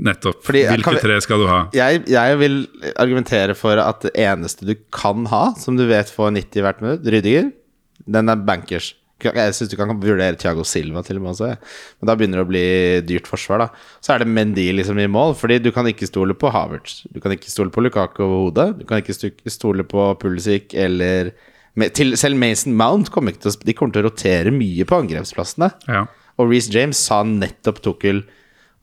nettopp. 0.00 0.40
Fordi, 0.46 0.64
Hvilke 0.70 0.94
vi- 0.96 1.02
tre 1.04 1.18
skal 1.24 1.42
du 1.44 1.48
ha? 1.50 1.58
Jeg, 1.76 2.06
jeg 2.08 2.38
vil 2.40 2.56
argumentere 2.96 3.56
for 3.58 3.76
at 3.82 4.06
det 4.08 4.14
eneste 4.16 4.64
du 4.68 4.74
kan 4.96 5.26
ha, 5.32 5.50
som 5.60 5.76
du 5.76 5.84
vet 5.90 6.08
får 6.12 6.32
90 6.38 6.64
hvert 6.64 6.80
minutt, 6.84 7.04
Rydiger, 7.12 7.50
den 8.06 8.32
er 8.32 8.40
bankers. 8.48 8.94
Jeg 9.24 9.54
syns 9.56 9.70
du 9.72 9.78
kan 9.78 9.92
vurdere 9.96 10.36
Thiago 10.36 10.64
Silva 10.68 11.00
til 11.04 11.16
og 11.16 11.24
med 11.24 11.32
også, 11.32 11.54
men 11.96 12.08
da 12.10 12.16
begynner 12.18 12.42
det 12.42 12.44
å 12.44 12.50
bli 12.50 12.64
dyrt 13.08 13.30
forsvar. 13.30 13.62
da 13.64 13.68
Så 14.04 14.12
er 14.12 14.22
det 14.22 14.28
Mendy 14.28 14.66
liksom 14.76 15.00
i 15.00 15.08
mål, 15.08 15.34
Fordi 15.34 15.58
du 15.58 15.70
kan 15.72 15.88
ikke 15.88 16.08
stole 16.08 16.36
på 16.36 16.50
Havertz. 16.52 17.06
Du 17.12 17.20
kan 17.20 17.32
ikke 17.32 17.50
stole 17.50 17.72
på 17.72 17.80
Lukaku 17.80 18.22
overhodet. 18.26 18.80
Du 18.80 18.84
kan 18.84 19.00
ikke 19.00 19.16
stole 19.50 19.84
på 19.88 20.10
Pulisic 20.20 20.74
eller 20.74 21.32
til, 21.96 22.16
Selv 22.16 22.36
Mason 22.36 22.76
Mount 22.76 23.10
kommer 23.12 23.32
ikke 23.32 23.46
til 23.46 23.52
å, 23.52 23.64
de 23.64 23.74
kommer 23.76 23.92
til 23.96 24.04
å 24.04 24.10
rotere 24.10 24.52
mye 24.52 24.84
på 24.84 25.00
angrepsplassene. 25.00 25.70
Ja. 25.88 26.06
Og 26.36 26.50
Reece 26.50 26.72
James 26.72 27.00
sa 27.00 27.22
nettopp 27.24 27.80
Tukkel 27.84 28.24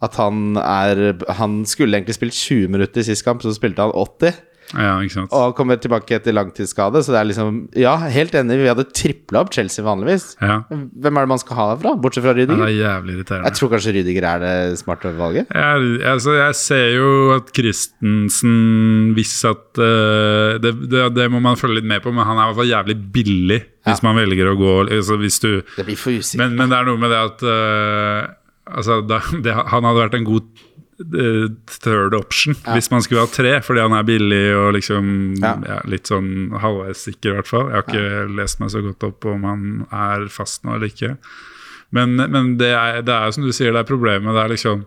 at 0.04 0.18
han 0.20 0.58
er 0.60 1.14
Han 1.40 1.62
skulle 1.70 1.96
egentlig 1.96 2.18
spilt 2.18 2.36
20 2.36 2.74
minutter 2.74 3.02
i 3.02 3.08
sist 3.08 3.24
kamp, 3.24 3.42
så 3.42 3.54
spilte 3.56 3.86
han 3.86 3.94
80. 3.96 4.42
ja. 4.74 4.94
Og 5.30 5.56
kommer 5.58 5.78
tilbake 5.82 6.16
etter 6.18 6.36
langtidsskade, 6.36 7.04
så 7.04 7.14
det 7.14 7.20
er 7.20 7.28
liksom 7.30 7.58
Ja, 7.78 7.96
helt 8.10 8.34
enig, 8.38 8.58
vi 8.62 8.70
hadde 8.72 8.86
tripla 8.96 9.44
opp 9.44 9.54
Chelsea 9.54 9.86
vanligvis. 9.86 10.34
Ja. 10.42 10.62
Hvem 10.70 11.20
er 11.20 11.28
det 11.28 11.32
man 11.34 11.42
skal 11.42 11.60
ha 11.60 11.68
derfra, 11.74 11.94
bortsett 12.02 12.26
fra 12.26 12.34
ja, 12.34 12.40
det 12.40 12.48
Rydiger? 12.48 12.66
er 12.66 12.78
jævlig 12.78 13.18
irriterende. 13.18 13.50
Jeg 13.50 13.60
tror 13.60 13.74
kanskje 13.76 13.96
Rydiger 13.98 14.30
er 14.32 14.44
det 14.44 14.80
smarte 14.82 15.14
valget. 15.18 15.52
Jeg, 15.54 15.92
altså, 16.14 16.38
jeg 16.40 16.58
ser 16.62 16.88
jo 16.96 17.12
at 17.38 17.54
Christensen 17.56 19.14
Hvis 19.18 19.36
at 19.50 19.82
uh, 19.82 20.60
det, 20.64 20.74
det, 20.90 21.06
det 21.16 21.30
må 21.32 21.42
man 21.44 21.60
følge 21.60 21.82
litt 21.82 21.90
med 21.90 22.04
på, 22.04 22.14
men 22.16 22.26
han 22.28 22.38
er 22.38 22.48
i 22.48 22.52
hvert 22.52 22.62
fall 22.64 22.74
jævlig 22.74 22.98
billig 23.14 23.62
hvis 23.84 24.00
man 24.00 24.16
velger 24.16 24.48
å 24.48 24.56
gå 24.56 24.74
altså, 24.86 25.18
hvis 25.20 25.42
du, 25.44 25.50
Det 25.76 25.84
blir 25.84 25.98
for 26.00 26.16
usikkert. 26.16 26.40
men, 26.40 26.56
men 26.56 26.72
det 26.72 26.78
er 26.78 26.88
noe 26.88 27.02
med 27.02 27.12
det 27.12 27.20
at 27.20 27.44
uh, 27.44 28.32
altså, 28.78 29.02
da, 29.04 29.20
det, 29.44 29.56
Han 29.74 29.88
hadde 29.90 30.00
vært 30.00 30.16
en 30.20 30.28
god 30.30 30.64
third 31.00 32.14
option 32.14 32.56
hvis 32.74 32.90
man 32.92 33.02
skulle 33.06 33.24
ha 33.24 33.30
tre, 33.32 33.56
fordi 33.66 33.82
han 33.82 33.96
er 33.98 34.06
billig 34.08 34.44
og 34.58 34.74
liksom 34.78 35.10
Ja. 35.42 35.56
ja, 35.68 35.80
litt 35.90 36.08
sånn 36.12 36.52
halvveis 36.62 37.04
sikker, 37.08 37.32
i 37.32 37.36
hvert 37.40 37.50
fall. 37.50 37.70
Jeg 37.72 37.76
har 37.80 37.88
ikke 37.88 38.36
lest 38.38 38.60
meg 38.62 38.70
så 38.74 38.82
godt 38.86 39.04
opp 39.10 39.20
på 39.26 39.34
om 39.34 39.44
han 39.48 39.64
er 39.92 40.28
fast 40.30 40.64
nå 40.64 40.76
eller 40.76 40.92
ikke. 40.92 41.16
Men, 41.94 42.16
men 42.18 42.58
det, 42.58 42.72
er, 42.74 43.02
det 43.06 43.14
er 43.14 43.32
som 43.32 43.44
du 43.46 43.52
sier, 43.54 43.74
det 43.74 43.84
er 43.84 43.90
problemet. 43.90 44.34
Det 44.34 44.44
er 44.44 44.54
liksom 44.56 44.86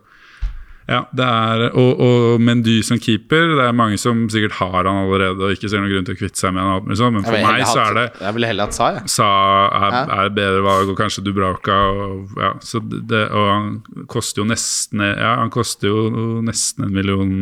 ja, 0.88 1.00
det 1.18 1.24
er, 1.26 1.62
og, 1.74 2.00
og 2.00 2.40
Mendy 2.46 2.76
som 2.86 3.00
keeper 3.02 3.56
Det 3.56 3.64
er 3.66 3.72
mange 3.74 3.96
som 3.98 4.20
sikkert 4.30 4.52
har 4.60 4.86
han 4.86 5.00
allerede 5.02 5.42
og 5.48 5.54
ikke 5.56 5.66
ser 5.72 5.80
noen 5.82 5.90
grunn 5.90 6.06
til 6.06 6.14
å 6.14 6.20
kvitte 6.20 6.38
seg 6.38 6.54
med 6.54 6.62
han. 6.62 6.84
Men 6.86 7.24
for 7.26 7.34
meg 7.34 7.64
hatt, 7.64 7.72
så 7.72 7.80
er 7.88 7.96
det 7.98 8.04
Jeg 8.22 8.36
ville 8.36 8.50
heller 8.52 8.68
hatt 8.68 8.76
Sa, 8.78 8.90
jeg. 8.94 9.02
Sa 9.10 9.26
er, 9.66 9.96
Ja. 9.96 10.04
er 10.22 10.30
bedre 10.36 10.62
valg, 10.62 10.92
og 10.92 10.96
kanskje 11.00 11.24
Dubrauka. 11.26 11.78
Og, 11.90 12.36
ja, 12.38 12.52
så 12.62 12.78
det, 12.86 13.24
og 13.34 13.48
han 13.50 13.68
koster 14.06 14.42
jo 14.44 14.48
nesten 14.52 15.02
Ja, 15.02 15.32
han 15.42 15.50
koster 15.50 15.90
jo 15.90 16.06
nesten 16.46 16.86
en 16.86 16.94
million 16.94 17.34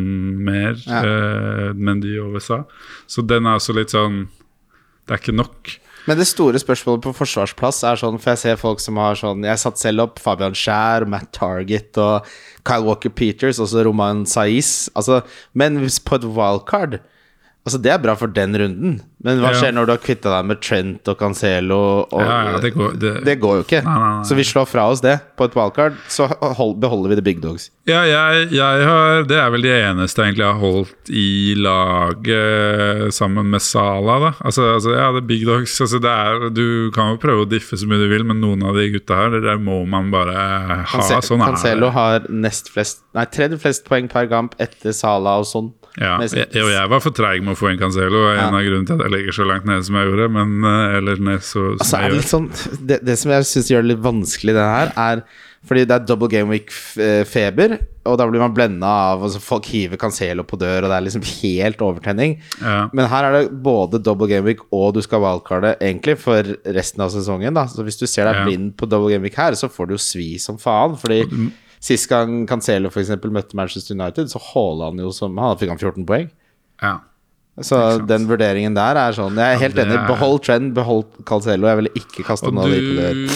mer, 0.43 0.73
Ja. 0.87 1.03
eh, 1.05 1.73
Mendy 1.77 2.17
over 2.19 2.39
Sa. 2.41 2.63
Så 3.05 3.21
den 3.27 3.45
er 3.45 3.59
også 3.61 3.75
litt 3.77 3.93
sånn 3.93 4.25
Det 5.05 5.13
er 5.13 5.21
ikke 5.21 5.37
nok. 5.37 5.75
Men 6.05 6.19
det 6.19 6.27
store 6.29 6.59
spørsmålet 6.61 7.01
på 7.01 7.15
forsvarsplass 7.17 7.81
er 7.89 7.97
sånn, 7.97 8.19
for 8.21 8.33
jeg 8.35 8.41
ser 8.43 8.59
folk 8.61 8.81
som 8.83 8.99
har 9.01 9.17
sånn 9.17 9.45
Jeg 9.47 9.57
satt 9.61 9.81
selv 9.81 10.03
opp 10.03 10.21
Fabian 10.21 10.53
Skjær, 10.57 11.07
Matt 11.09 11.31
Target 11.33 11.97
og 12.01 12.29
Kyle 12.65 12.85
Walker 12.85 13.09
Peters, 13.09 13.61
også 13.61 13.87
Roman 13.87 14.23
Saiz. 14.29 14.87
Altså, 14.93 15.23
men 15.57 15.81
på 15.81 16.19
et 16.19 16.29
wildcard 16.37 16.99
Altså, 17.65 17.79
det 17.81 17.89
er 17.89 18.01
bra 18.01 18.13
for 18.13 18.29
den 18.29 18.53
runden, 18.61 18.99
men 19.25 19.39
hva 19.41 19.51
skjer 19.57 19.73
når 19.73 19.87
du 19.89 19.91
har 19.95 20.01
kvitta 20.05 20.31
deg 20.35 20.45
med 20.51 20.61
Trent 20.61 21.09
og 21.11 21.17
Cancelo? 21.19 21.79
Og, 22.05 22.21
Ja, 22.21 22.35
ja, 22.53 22.59
det 22.63 22.71
går, 22.75 22.93
det, 23.01 23.13
det 23.25 23.35
går 23.41 23.59
jo 23.59 23.63
ikke. 23.65 23.81
Nei, 23.83 23.95
nei, 23.99 24.11
nei. 24.19 24.25
Så 24.29 24.37
vi 24.37 24.45
slår 24.45 24.67
fra 24.69 24.85
oss 24.93 25.01
det 25.03 25.17
på 25.35 25.47
et 25.49 25.55
wildcard, 25.57 25.97
så 26.07 26.29
hold, 26.55 26.77
beholder 26.83 27.11
vi 27.15 27.17
the 27.19 27.25
big 27.25 27.41
dogs. 27.43 27.71
Ja, 27.89 28.03
jeg, 28.09 28.47
jeg 28.55 28.85
har, 28.87 29.25
det 29.29 29.37
er 29.41 29.49
vel 29.53 29.65
de 29.65 29.73
eneste 29.75 30.21
jeg 30.23 30.31
egentlig 30.33 30.45
har 30.47 30.61
holdt 30.61 31.09
i 31.11 31.53
laget 31.57 33.13
sammen 33.13 33.49
med 33.51 33.61
Sala. 33.61 34.19
da 34.19 34.31
Altså, 34.45 34.65
altså 34.75 34.93
ja, 34.95 35.09
er 35.15 35.21
big 35.25 35.45
dogs. 35.47 35.75
Altså, 35.81 35.99
det 36.01 36.11
er, 36.11 36.49
du 36.55 36.91
kan 36.95 37.13
jo 37.13 37.19
prøve 37.21 37.45
å 37.45 37.49
diffe 37.49 37.77
så 37.79 37.87
mye 37.89 38.01
du 38.01 38.07
vil, 38.11 38.25
men 38.27 38.41
noen 38.43 38.63
av 38.65 38.77
de 38.77 38.87
gutta 38.93 39.17
her, 39.19 39.33
det 39.35 39.43
der 39.45 39.61
må 39.61 39.81
man 39.89 40.11
bare 40.13 40.35
ha. 40.35 40.83
Cance- 40.91 41.21
sånn 41.29 41.43
Cancelo 41.45 41.89
har 41.95 42.27
nest 42.29 42.69
flest 42.73 43.01
Nei, 43.15 43.23
tredje 43.31 43.55
flest 43.61 43.85
poeng 43.87 44.09
per 44.11 44.25
kamp 44.27 44.57
etter 44.59 44.91
Sala 44.91 45.37
og 45.39 45.45
sånn. 45.47 45.69
Ja, 45.95 46.17
jeg, 46.27 46.49
og 46.59 46.67
jeg 46.73 46.89
var 46.91 46.99
for 46.99 47.15
treig 47.15 47.39
med 47.45 47.53
å 47.53 47.59
få 47.59 47.69
inn 47.71 47.77
Cancelo. 47.79 48.25
En 48.33 48.35
Ja. 48.41 48.47
av 48.51 48.65
grunnene 48.65 48.83
til 48.89 48.97
at 48.99 49.05
jeg 49.05 49.13
ligger 49.15 49.35
så 49.39 49.47
langt 49.49 49.65
nede 49.69 49.83
som 49.87 49.97
jeg 49.99 50.11
gjorde, 50.11 50.29
men 50.35 50.69
eh, 50.69 50.97
Eller 50.99 51.19
ned 51.31 51.41
så, 51.41 51.65
som 51.73 51.81
altså, 51.81 51.97
jeg 52.03 52.11
det, 52.11 52.15
gjør. 52.15 52.21
Det, 52.21 52.29
sånn, 52.35 52.87
det, 52.91 53.01
det 53.09 53.17
som 53.21 53.35
jeg 53.35 53.49
syns 53.51 53.71
gjør 53.73 53.85
det 53.85 53.93
litt 53.95 54.05
vanskelig, 54.05 54.55
det 54.57 54.69
her, 54.75 54.93
er 55.07 55.25
fordi 55.65 55.81
det 55.89 55.95
er 55.95 56.03
double 56.05 56.27
game 56.29 56.51
week-feber, 56.53 57.71
og 58.05 58.17
da 58.21 58.27
blir 58.29 58.43
man 58.43 58.53
blenda 58.53 58.89
av 59.15 59.23
altså 59.25 59.39
Folk 59.41 59.65
hiver 59.73 59.97
Cancelo 59.97 60.43
på 60.45 60.59
dør, 60.61 60.85
og 60.85 60.91
det 60.91 60.97
er 60.99 61.05
liksom 61.07 61.23
helt 61.41 61.81
overtenning. 61.81 62.35
Ja. 62.61 62.83
Men 62.93 63.09
her 63.09 63.25
er 63.25 63.37
det 63.39 63.57
både 63.65 63.97
double 64.05 64.29
game 64.29 64.45
week 64.45 64.61
og 64.69 64.93
du 64.93 65.01
skal 65.01 65.23
wildcarde 65.23 65.73
egentlig 65.79 66.19
for 66.21 66.51
resten 66.77 67.01
av 67.01 67.09
sesongen. 67.15 67.57
da 67.57 67.65
Så 67.71 67.81
hvis 67.85 67.97
du 67.97 68.05
ser 68.05 68.29
deg 68.29 68.35
Ja. 68.35 68.45
blind 68.45 68.75
på 68.77 68.85
double 68.89 69.09
game 69.09 69.25
week 69.25 69.37
her, 69.41 69.57
så 69.57 69.65
får 69.71 69.89
du 69.89 69.95
jo 69.97 70.01
svi 70.05 70.37
som 70.37 70.59
faen. 70.61 70.93
Fordi 71.01 71.23
sist 71.81 72.09
gang 72.09 72.45
Cancelo 72.45 72.89
eksempel 72.89 73.33
møtte 73.33 73.57
Manchester 73.57 73.95
United, 73.97 74.29
så 74.29 74.39
holda 74.53 74.91
han 74.91 75.01
jo 75.01 75.11
som 75.11 75.35
Han 75.37 75.57
fikk 75.57 75.69
han 75.73 75.81
14 75.81 76.05
poeng. 76.05 76.29
Ja. 76.81 76.99
Så 77.63 77.77
den 78.05 78.25
vurderingen 78.27 78.73
der 78.75 78.97
er 78.99 79.13
sånn 79.15 79.37
Jeg 79.39 79.55
er 79.55 79.59
helt 79.61 79.75
det 79.77 79.85
enig. 79.85 79.95
er- 79.95 80.07
Behold 80.09 80.41
trend, 80.43 80.73
behold 80.75 81.05
Calcello. 81.25 81.67
Jeg 81.69 81.77
ville 81.77 81.91
ikke 81.95 82.25
kaste 82.27 82.51
noe 82.51 82.67
på 82.67 82.69
du, 82.75 83.29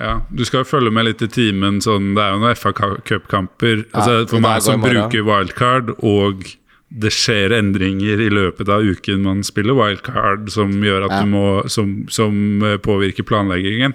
ja, 0.00 0.14
du 0.32 0.44
skal 0.48 0.62
jo 0.64 0.68
følge 0.70 0.92
med 0.92 1.04
litt 1.04 1.20
i 1.22 1.28
timen. 1.28 1.82
Sånn, 1.84 2.14
det 2.16 2.22
er 2.24 2.32
jo 2.32 2.38
noen 2.40 2.56
FA 2.56 2.72
Cup-kamper. 2.72 3.84
Altså, 3.92 4.22
og 4.22 4.30
for 4.30 4.40
meg 4.40 4.62
som 4.64 4.80
bruker 4.80 5.22
wildcard, 5.28 5.90
og 6.02 6.44
det 6.88 7.10
skjer 7.12 7.52
endringer 7.52 8.20
i 8.24 8.30
løpet 8.32 8.68
av 8.72 8.80
uken 8.80 9.20
man 9.26 9.42
spiller 9.44 9.74
wildcard 9.76 10.48
som 10.54 10.70
gjør 10.80 11.04
at 11.10 11.10
Ja. 11.10 11.20
du 11.20 11.26
må 11.26 11.68
Som, 11.68 12.06
som 12.08 12.62
eh, 12.62 12.76
påvirker 12.78 13.24
planleggingen. 13.28 13.92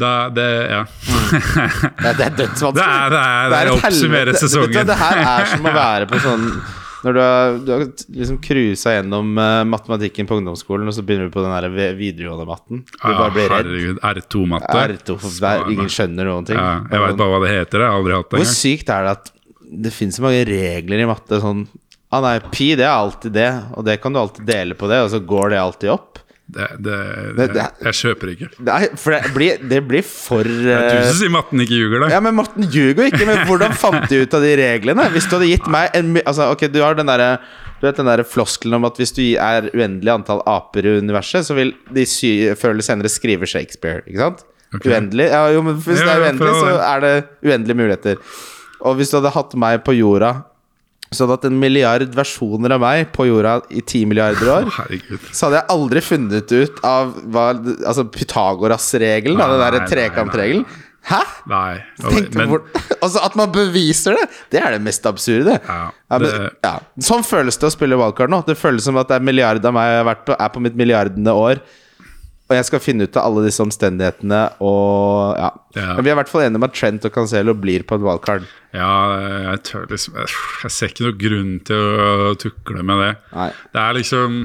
Da, 0.00 0.30
det, 0.30 0.48
ja. 0.70 0.84
det, 2.00 2.16
det 2.16 2.26
er 2.26 2.36
dødsvanskelig. 2.38 2.74
Det 2.74 2.86
er, 2.86 3.10
det 3.10 3.20
er, 3.20 3.48
det 3.50 3.56
er 3.58 3.66
et 3.66 3.72
å 3.72 3.78
oppsummere 3.78 4.34
sesongen. 4.34 4.86
Det 4.86 4.96
her 4.96 5.18
er 5.22 5.44
som 5.54 5.66
å 5.66 5.72
være 5.74 6.06
på 6.10 6.20
sånn 6.22 6.46
Når 7.00 7.16
du 7.16 7.20
har, 7.22 7.58
du 7.64 7.70
har 7.72 7.82
liksom 8.12 8.38
cruisa 8.44 8.92
gjennom 8.98 9.32
uh, 9.40 9.64
matematikken 9.64 10.28
på 10.28 10.36
ungdomsskolen, 10.40 10.88
og 10.90 10.96
så 10.96 11.04
begynner 11.06 11.30
du 11.30 11.34
på 11.34 11.44
den 11.44 11.54
der 11.54 11.94
videregående 11.96 12.46
matten. 12.48 12.82
Du 12.92 12.96
Ja, 13.08 13.14
bare 13.16 13.34
blir 13.36 13.52
redd. 13.54 14.00
R2-matte. 14.04 14.82
R2, 14.94 15.16
for 15.22 15.38
der 15.46 15.64
ingen 15.72 15.88
skjønner 15.92 16.28
noen 16.28 16.48
ting. 16.50 16.60
Ja, 16.60 16.82
jeg 16.92 17.04
veit 17.06 17.20
bare 17.22 17.32
hva 17.32 17.40
det 17.46 17.54
heter. 17.54 17.84
Jeg 17.86 17.88
har 17.94 18.00
aldri 18.02 18.18
hatt 18.18 18.30
det 18.34 18.42
Hvor 18.42 18.50
sykt 18.52 18.92
er 18.92 19.06
det 19.08 19.14
at 19.16 19.32
det 19.70 19.92
finnes 19.94 20.18
så 20.18 20.24
mange 20.26 20.42
regler 20.48 21.04
i 21.04 21.08
matte? 21.08 21.40
Sånn 21.40 21.64
Ah, 22.10 22.18
nei, 22.24 22.40
pi, 22.50 22.72
det 22.74 22.82
er 22.82 22.90
alltid 22.90 23.30
det, 23.36 23.50
og 23.78 23.84
det 23.86 24.00
kan 24.02 24.10
du 24.10 24.18
alltid 24.18 24.42
dele 24.48 24.74
på 24.74 24.88
det, 24.90 24.96
og 25.04 25.12
så 25.12 25.20
går 25.22 25.52
det 25.52 25.60
alltid 25.62 25.92
opp. 25.92 26.18
Det, 26.50 26.66
det, 26.82 26.98
Det- 27.54 27.66
jeg 27.86 27.96
kjøper 28.00 28.32
ikke. 28.34 28.48
Nei, 28.66 28.80
for 28.98 29.14
det 29.16 29.32
blir, 29.36 29.60
det 29.70 29.80
blir 29.88 30.02
for 30.06 30.42
Det 30.48 30.74
er 30.74 30.86
eh, 30.88 30.98
du 31.00 31.08
som 31.12 31.18
sier 31.20 31.32
matten 31.34 31.62
ikke 31.64 31.78
ljuger, 31.78 32.04
da. 32.04 32.10
Ja, 32.16 32.20
men 32.24 32.34
matten 32.38 32.66
ljuger 32.66 33.06
ikke. 33.10 33.24
Men 33.28 33.44
hvordan 33.48 33.74
fant 33.78 34.06
de 34.10 34.22
ut 34.24 34.36
av 34.38 34.44
de 34.46 34.52
reglene? 34.60 35.08
Hvis 35.14 35.28
du 35.30 35.36
hadde 35.38 35.50
gitt 35.52 35.68
meg 35.70 35.94
en 35.98 36.14
Altså, 36.24 36.50
ok, 36.54 36.66
du 36.74 36.80
har 36.84 36.98
den 36.98 37.10
derre 37.10 37.32
du 37.80 37.86
vet 37.86 37.96
den 37.96 38.10
der 38.10 38.20
floskelen 38.28 38.76
om 38.76 38.84
at 38.84 38.98
hvis 39.00 39.14
du 39.16 39.22
er 39.40 39.70
uendelig 39.72 40.10
antall 40.12 40.42
aper 40.44 40.84
i 40.84 40.98
universet, 41.00 41.46
så 41.48 41.54
vil 41.56 41.70
de 41.88 42.02
sy 42.04 42.28
før 42.60 42.74
eller 42.74 42.84
senere 42.84 43.08
skrive 43.08 43.48
Shakespeare. 43.48 44.02
Ikke 44.04 44.20
sant? 44.20 44.42
Okay. 44.74 44.92
Uendelig. 44.92 45.30
Ja, 45.32 45.46
jo, 45.54 45.62
men 45.64 45.78
hvis 45.80 45.96
det 46.02 46.10
er 46.12 46.26
uendelig, 46.26 46.52
så 46.60 46.74
er 46.76 47.00
det 47.06 47.14
uendelige 47.40 47.78
muligheter. 47.80 48.20
Og 48.84 48.98
hvis 49.00 49.08
du 49.08 49.16
hadde 49.16 49.32
hatt 49.32 49.56
meg 49.56 49.80
på 49.86 49.94
jorda, 49.96 50.34
så 51.12 51.26
at 51.34 51.44
en 51.48 51.56
milliard 51.58 52.12
versjoner 52.14 52.76
av 52.76 52.80
meg 52.84 53.08
på 53.16 53.24
jorda 53.26 53.56
i 53.74 53.80
ti 53.82 54.04
milliarder 54.06 54.50
år, 54.54 54.68
Herregud. 54.78 55.24
så 55.34 55.48
hadde 55.48 55.58
jeg 55.62 55.68
aldri 55.74 56.02
funnet 56.06 56.52
ut 56.54 56.78
av 56.86 57.16
hva 57.34 57.48
Altså 57.90 58.04
Pythagoras-regelen, 58.14 59.38
den 59.40 59.60
derre 59.64 59.82
trekantregelen. 59.90 60.64
Hæ? 61.10 61.18
Nei. 61.48 61.78
Tenk 61.96 62.34
men, 62.36 62.50
altså 63.00 63.22
At 63.26 63.34
man 63.40 63.48
beviser 63.54 64.18
det, 64.18 64.26
det 64.52 64.60
er 64.60 64.74
det 64.76 64.82
mest 64.84 65.06
absurde. 65.08 65.54
Ja, 65.64 65.78
men, 66.12 66.26
det- 66.26 66.50
ja. 66.66 66.74
Sånn 67.00 67.24
føles 67.24 67.56
det 67.58 67.70
å 67.70 67.72
spille 67.72 67.96
wildcard 67.98 68.30
nå. 68.30 68.42
Det 68.46 68.58
føles 68.60 68.84
som 68.84 68.98
at 69.00 69.08
det 69.08 69.16
er 69.18 69.24
milliard 69.24 69.64
av 69.64 69.72
meg 69.74 69.88
jeg 69.94 70.02
har 70.02 70.08
vært 70.12 70.26
på, 70.28 70.36
er 70.36 70.52
på 70.52 70.62
mitt 70.66 70.76
milliardende 70.76 71.32
år. 71.34 71.62
Og 72.50 72.56
jeg 72.58 72.66
skal 72.66 72.80
finne 72.82 73.06
ut 73.06 73.14
av 73.16 73.28
alle 73.28 73.44
disse 73.46 73.62
omstendighetene 73.62 74.40
og 74.66 75.36
ja. 75.38 75.50
Ja. 75.76 75.92
Men 75.94 76.02
vi 76.02 76.10
er 76.10 76.16
i 76.16 76.18
hvert 76.18 76.32
fall 76.32 76.42
enige 76.42 76.58
om 76.58 76.66
at 76.66 76.74
Trent 76.74 77.04
og 77.06 77.12
Cancelo 77.14 77.54
blir 77.54 77.84
på 77.86 77.94
et 77.94 78.02
wildcard. 78.02 78.48
ja, 78.74 78.88
jeg 79.52 79.60
tør 79.68 79.84
liksom 79.90 80.16
Jeg 80.18 80.72
ser 80.74 80.90
ikke 80.90 81.04
noen 81.06 81.20
grunn 81.20 81.52
til 81.68 82.00
å 82.02 82.32
tukle 82.42 82.82
med 82.82 83.04
det. 83.04 83.12
Nei. 83.36 83.46
Det 83.70 83.84
er 83.84 83.96
liksom 84.00 84.40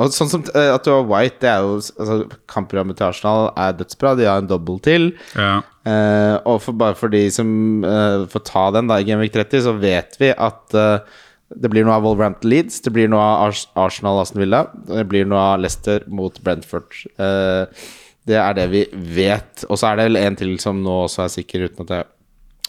Og 0.00 0.12
sånn 0.14 0.30
som 0.32 0.44
eh, 0.52 0.68
at 0.74 0.84
du 0.84 0.92
har 0.92 1.08
White, 1.08 1.40
det 1.42 1.48
er 1.50 1.64
jo 1.64 1.78
altså, 1.80 2.18
Kampprogrammet 2.52 3.00
til 3.00 3.08
Arsenal 3.08 3.48
er 3.56 3.74
dødsbra. 3.80 4.14
De 4.20 4.28
har 4.28 4.44
en 4.44 4.48
dobbel 4.52 4.78
til. 4.84 5.10
Ja. 5.34 5.62
Eh, 5.88 6.36
og 6.44 6.60
for, 6.64 6.76
bare 6.76 6.96
for 6.96 7.12
de 7.12 7.24
som 7.32 7.82
eh, 7.88 8.28
får 8.30 8.44
ta 8.52 8.68
den 8.76 8.88
da 8.92 9.00
i 9.00 9.16
Week 9.20 9.32
30, 9.34 9.64
så 9.64 9.74
vet 9.80 10.20
vi 10.20 10.30
at 10.36 10.76
eh, 10.76 11.18
det 11.56 11.70
blir 11.72 11.86
noe 11.86 11.96
av 11.98 12.04
Wolverhampton 12.06 12.50
Leeds, 12.52 12.78
det 12.84 12.92
blir 12.94 13.08
noe 13.10 13.22
av 13.22 13.56
Arsenal 13.82 14.20
Aston 14.22 14.42
Villa, 14.42 14.64
det 14.86 15.06
blir 15.10 15.26
noe 15.26 15.40
av 15.54 15.64
Leicester 15.64 16.04
mot 16.06 16.36
Brentford. 16.44 16.94
Eh, 17.18 17.88
det 18.30 18.38
er 18.38 18.54
det 18.54 18.66
vi 18.70 18.84
vet. 19.16 19.64
Og 19.68 19.80
så 19.80 19.90
er 19.90 19.98
det 19.98 20.06
vel 20.10 20.20
en 20.20 20.38
til 20.38 20.54
som 20.62 20.78
nå 20.84 21.00
også 21.06 21.24
er 21.24 21.34
sikker, 21.34 21.66
uten 21.66 21.88
at 21.88 21.96
jeg 21.96 22.08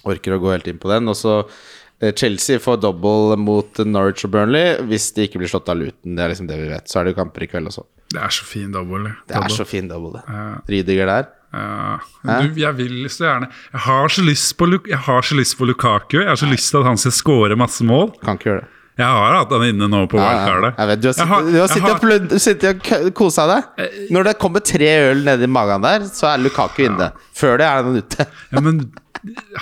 orker 0.10 0.36
å 0.36 0.42
gå 0.42 0.54
helt 0.56 0.70
inn 0.72 0.82
på 0.82 0.90
den. 0.90 1.12
Og 1.12 1.18
så 1.20 1.36
eh, 2.02 2.14
Chelsea 2.18 2.62
får 2.64 2.82
double 2.82 3.38
mot 3.42 3.84
Norwich 3.86 4.26
og 4.26 4.34
Burnley 4.34 4.80
hvis 4.90 5.12
de 5.18 5.28
ikke 5.28 5.44
blir 5.44 5.52
slått 5.52 5.70
av 5.70 5.78
Luton. 5.82 6.16
Det 6.18 6.26
er 6.26 6.34
liksom 6.34 6.50
det 6.50 6.58
vi 6.64 6.72
vet. 6.72 6.90
Så 6.90 7.00
er 7.00 7.06
det 7.06 7.14
jo 7.14 7.22
kamper 7.22 7.46
i 7.46 7.52
kveld 7.52 7.70
også. 7.74 7.86
Det 8.12 8.20
er 8.20 8.34
så 8.34 8.48
fin 8.48 8.74
double. 8.74 9.14
Det 9.30 9.38
er 9.38 9.54
så 9.54 9.68
fin 9.68 9.88
double, 9.92 10.18
det. 10.18 10.26
Ja. 10.28 10.48
Rydiger 10.74 11.12
der. 11.14 11.30
Ja. 11.52 11.98
Du, 12.24 12.60
jeg 12.62 12.78
vil 12.78 13.10
så 13.12 13.26
gjerne 13.26 13.48
Jeg 13.74 13.82
har 13.84 14.14
så 14.16 14.22
lyst 14.24 14.54
på, 14.56 14.70
jeg 14.88 15.00
har 15.08 15.26
så 15.28 15.36
lyst 15.36 15.58
på 15.60 15.68
Lukaku. 15.68 16.22
Jeg 16.22 16.30
har 16.30 16.40
så 16.40 16.48
lyst 16.48 16.72
til 16.72 16.80
at 16.80 16.88
han 16.88 17.02
skal 17.02 17.16
score 17.16 17.58
masse 17.60 17.84
mål. 17.84 18.14
Kan 18.24 18.40
ikke 18.40 18.52
gjøre 18.54 18.64
det. 18.64 18.70
Jeg 19.00 19.08
har 19.08 19.34
hatt 19.34 19.54
han 19.56 19.64
inne 19.66 19.88
nå 19.90 20.02
på 20.12 20.20
ja. 20.20 20.28
wildcardet. 20.28 21.02
Du 21.02 21.08
har 21.60 22.42
sittet, 22.42 22.92
og 22.98 23.14
kosa 23.18 23.48
deg. 23.50 23.86
Når 24.14 24.30
det 24.30 24.34
kommer 24.42 24.64
tre 24.64 24.90
øl 25.10 25.24
nedi 25.26 25.48
magen 25.50 25.84
der, 25.86 26.04
så 26.12 26.34
er 26.34 26.44
Lukaku 26.44 26.84
inne. 26.90 27.12
Før 27.38 27.62
det 27.62 27.70
er 27.70 27.80
han 27.80 28.02
ute. 28.02 28.28
Ja, 28.52 28.64
men 28.64 28.84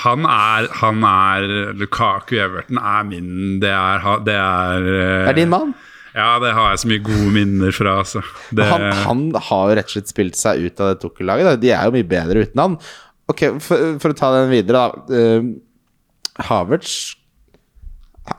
han 0.04 0.26
er, 0.26 0.70
han 0.80 1.04
er 1.04 1.74
Lukaku 1.76 2.38
Everton 2.40 2.78
er 2.80 3.02
min 3.04 3.58
Det 3.60 3.74
er, 3.76 4.06
det 4.24 4.36
er 4.40 4.86
eh, 4.88 5.26
Det 5.26 5.34
er 5.34 5.40
din 5.42 5.52
mann. 5.52 5.74
Ja, 6.20 6.32
det 6.44 6.52
har 6.58 6.74
jeg 6.74 6.82
så 6.84 6.90
mye 6.92 7.04
gode 7.06 7.30
minner 7.36 7.76
fra, 7.76 7.98
altså. 8.04 8.24
Det, 8.56 8.66
Han, 8.70 8.88
han 9.06 9.22
har 9.50 9.70
jo 9.72 9.78
rett 9.80 9.90
og 9.92 9.96
slett 9.96 10.12
spilt 10.12 10.40
seg 10.40 10.66
ut 10.66 10.84
av 10.84 10.92
det 10.92 11.00
Tukkel-laget. 11.04 11.62
De 11.64 11.72
er 11.72 11.88
jo 11.88 11.96
mye 11.96 12.10
bedre 12.10 12.44
uten 12.46 12.64
han. 12.64 12.76
Ok, 13.30 13.46
For, 13.64 13.96
for 14.02 14.12
å 14.14 14.18
ta 14.18 14.34
den 14.36 14.52
videre, 14.52 14.84
da. 14.84 15.00
Uh, 15.08 16.44
Havertz 16.50 16.94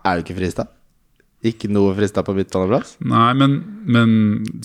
er 0.05 0.19
jo 0.19 0.25
ikke 0.25 0.39
frista. 0.39 0.67
Ikke 1.47 1.71
noe 1.73 1.95
frista 1.97 2.23
på 2.25 2.35
midtbaneplass. 2.37 2.99
Nei, 3.09 3.31
men, 3.41 3.61
men 3.89 4.11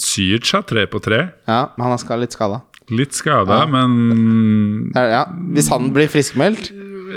Syric 0.01 0.51
har 0.57 0.65
tre 0.67 0.84
på 0.91 1.00
tre. 1.03 1.22
Ja, 1.48 1.62
men 1.75 1.88
han 1.88 1.95
har 1.95 2.19
litt 2.19 2.36
skada. 2.36 2.62
Litt 2.93 3.15
skada, 3.17 3.63
men 3.65 4.91
Ja, 4.93 5.24
hvis 5.55 5.72
han 5.74 5.88
blir 5.95 6.12
friskmeldt 6.12 6.67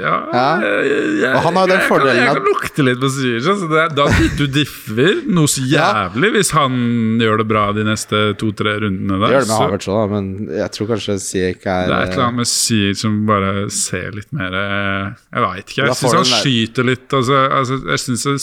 ja, 0.00 0.14
jeg- 0.62 1.20
jeg- 1.22 1.34
Og 1.34 1.40
han 1.42 1.56
har 1.60 1.66
den 1.66 1.78
jeg 1.80 1.88
fordelen 1.88 2.16
kan, 2.16 2.24
Jeg 2.24 2.34
kan 2.36 2.46
lukte 2.48 2.84
litt 2.84 3.00
på 3.00 3.10
Syric. 3.10 3.44
Så 3.44 3.68
det 3.70 3.78
er, 3.84 3.88
da 3.94 4.06
du 4.38 4.46
differ 4.46 5.22
noe 5.26 5.46
så 5.50 5.62
jævlig 5.68 6.30
hvis 6.36 6.50
han 6.56 6.72
gjør 7.20 7.38
det 7.42 7.48
bra 7.48 7.64
de 7.72 7.84
neste 7.84 8.22
to-tre 8.38 8.76
rundene 8.80 9.18
der. 9.20 9.26
Det 9.26 9.34
gjør 9.36 9.46
det 9.46 9.48
med 9.48 9.62
Havertz 9.64 9.88
òg, 9.88 10.10
men 10.10 10.48
jeg 10.58 10.70
tror 10.72 10.86
kanskje 10.94 11.18
Siek 11.20 11.66
er 11.66 11.86
Det 11.88 11.94
er 11.94 12.02
et 12.02 12.12
eller 12.12 12.24
annet 12.28 12.36
med 12.42 12.46
Sier 12.46 12.94
som 12.94 13.26
bare 13.26 13.70
ser 13.70 14.10
litt 14.12 14.32
mer 14.32 14.52
eh, 14.54 15.12
Jeg 15.34 15.42
veit 15.48 15.66
ikke. 15.66 15.86
Jeg 15.86 15.96
syns 16.02 16.14
han 16.14 16.24
skyter 16.32 16.84
litt. 16.84 17.08
Altså, 17.12 17.38
altså, 17.50 17.80
jeg 17.88 17.98
synes 17.98 18.22
det 18.24 18.40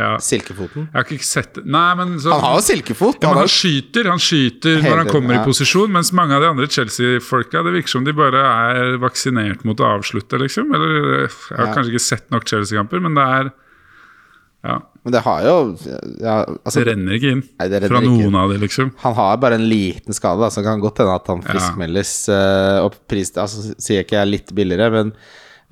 ja, 0.00 0.14
Silkefoten. 0.24 0.86
Jeg 0.88 0.96
har 0.96 1.04
ikke 1.04 1.26
sett 1.28 1.58
Nei, 1.68 1.88
men 1.98 2.14
så, 2.22 2.30
Han 2.32 2.40
har 2.46 2.54
jo 2.56 2.62
silkefot. 2.64 3.18
ja, 3.20 3.28
Han 3.28 3.36
men 3.36 3.42
han 3.44 3.50
skyter 3.52 4.06
Han 4.08 4.22
skyter 4.24 4.78
Hele 4.80 4.88
når 4.94 5.00
han 5.02 5.10
kommer 5.12 5.36
ja. 5.36 5.42
i 5.42 5.44
posisjon, 5.50 5.92
mens 5.92 6.12
mange 6.16 6.32
av 6.38 6.40
de 6.40 6.48
andre 6.48 6.68
Chelsea-folka 6.72 7.60
Det 7.66 7.74
virker 7.74 7.92
som 7.92 8.06
de 8.06 8.14
bare 8.16 8.40
er 8.72 8.96
vaksinert 9.02 9.66
mot 9.68 9.76
å 9.84 9.90
avslutte, 9.98 10.40
liksom. 10.40 10.72
Eller 10.72 10.96
Jeg 11.26 11.58
har 11.58 11.66
Ja. 11.66 11.74
kanskje 11.76 11.92
ikke 11.92 12.06
sett 12.06 12.32
nok 12.32 12.48
Chelsea-kamper, 12.48 13.04
men 13.04 13.20
det 13.20 13.26
er 13.36 13.52
Ja, 14.64 14.78
Men 15.04 15.12
det 15.12 15.22
har 15.26 15.44
jo 15.44 15.54
ja, 16.22 16.38
altså, 16.64 16.78
det 16.80 16.88
renner 16.94 17.18
ikke 17.18 17.32
inn 17.36 17.44
Nei, 17.58 17.68
renner 17.68 17.88
fra 17.92 18.00
noen 18.00 18.20
noen 18.22 18.40
av 18.46 18.52
de, 18.54 18.58
liksom. 18.64 18.92
Han 19.04 19.14
har 19.20 19.36
bare 19.44 19.60
en 19.60 19.68
liten 19.68 20.14
skade, 20.16 20.40
da, 20.40 20.48
så 20.48 20.62
det 20.62 20.68
kan 20.70 20.80
godt 20.80 21.02
hende 21.02 21.20
at 21.20 21.26
han 21.28 21.42
friskmeldes. 21.44 22.12
Uh, 22.32 22.86
og 22.86 22.96
pris, 23.10 23.34
altså, 23.36 23.74
sier 23.76 24.06
ikke 24.06 24.20
jeg 24.22 24.30
litt 24.38 24.52
billigere, 24.56 24.88
men 24.94 25.12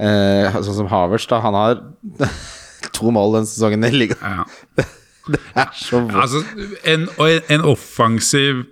uh, 0.02 0.60
sånn 0.60 0.82
som 0.82 0.90
Havertz, 0.90 1.28
da. 1.30 1.38
Han 1.46 1.54
har 1.56 1.80
to 2.92 3.10
mål 3.10 3.36
den 3.38 3.46
sesongen 3.46 3.84
i 3.84 3.90
ligaen. 3.94 4.24
Ja. 4.24 4.84
Det 5.30 5.40
er 5.54 5.68
så 5.76 6.00
vondt. 6.00 6.16
Altså, 6.16 6.40
en, 6.84 7.08
en, 7.20 7.42
en 7.50 7.60
offensiv 7.68 8.64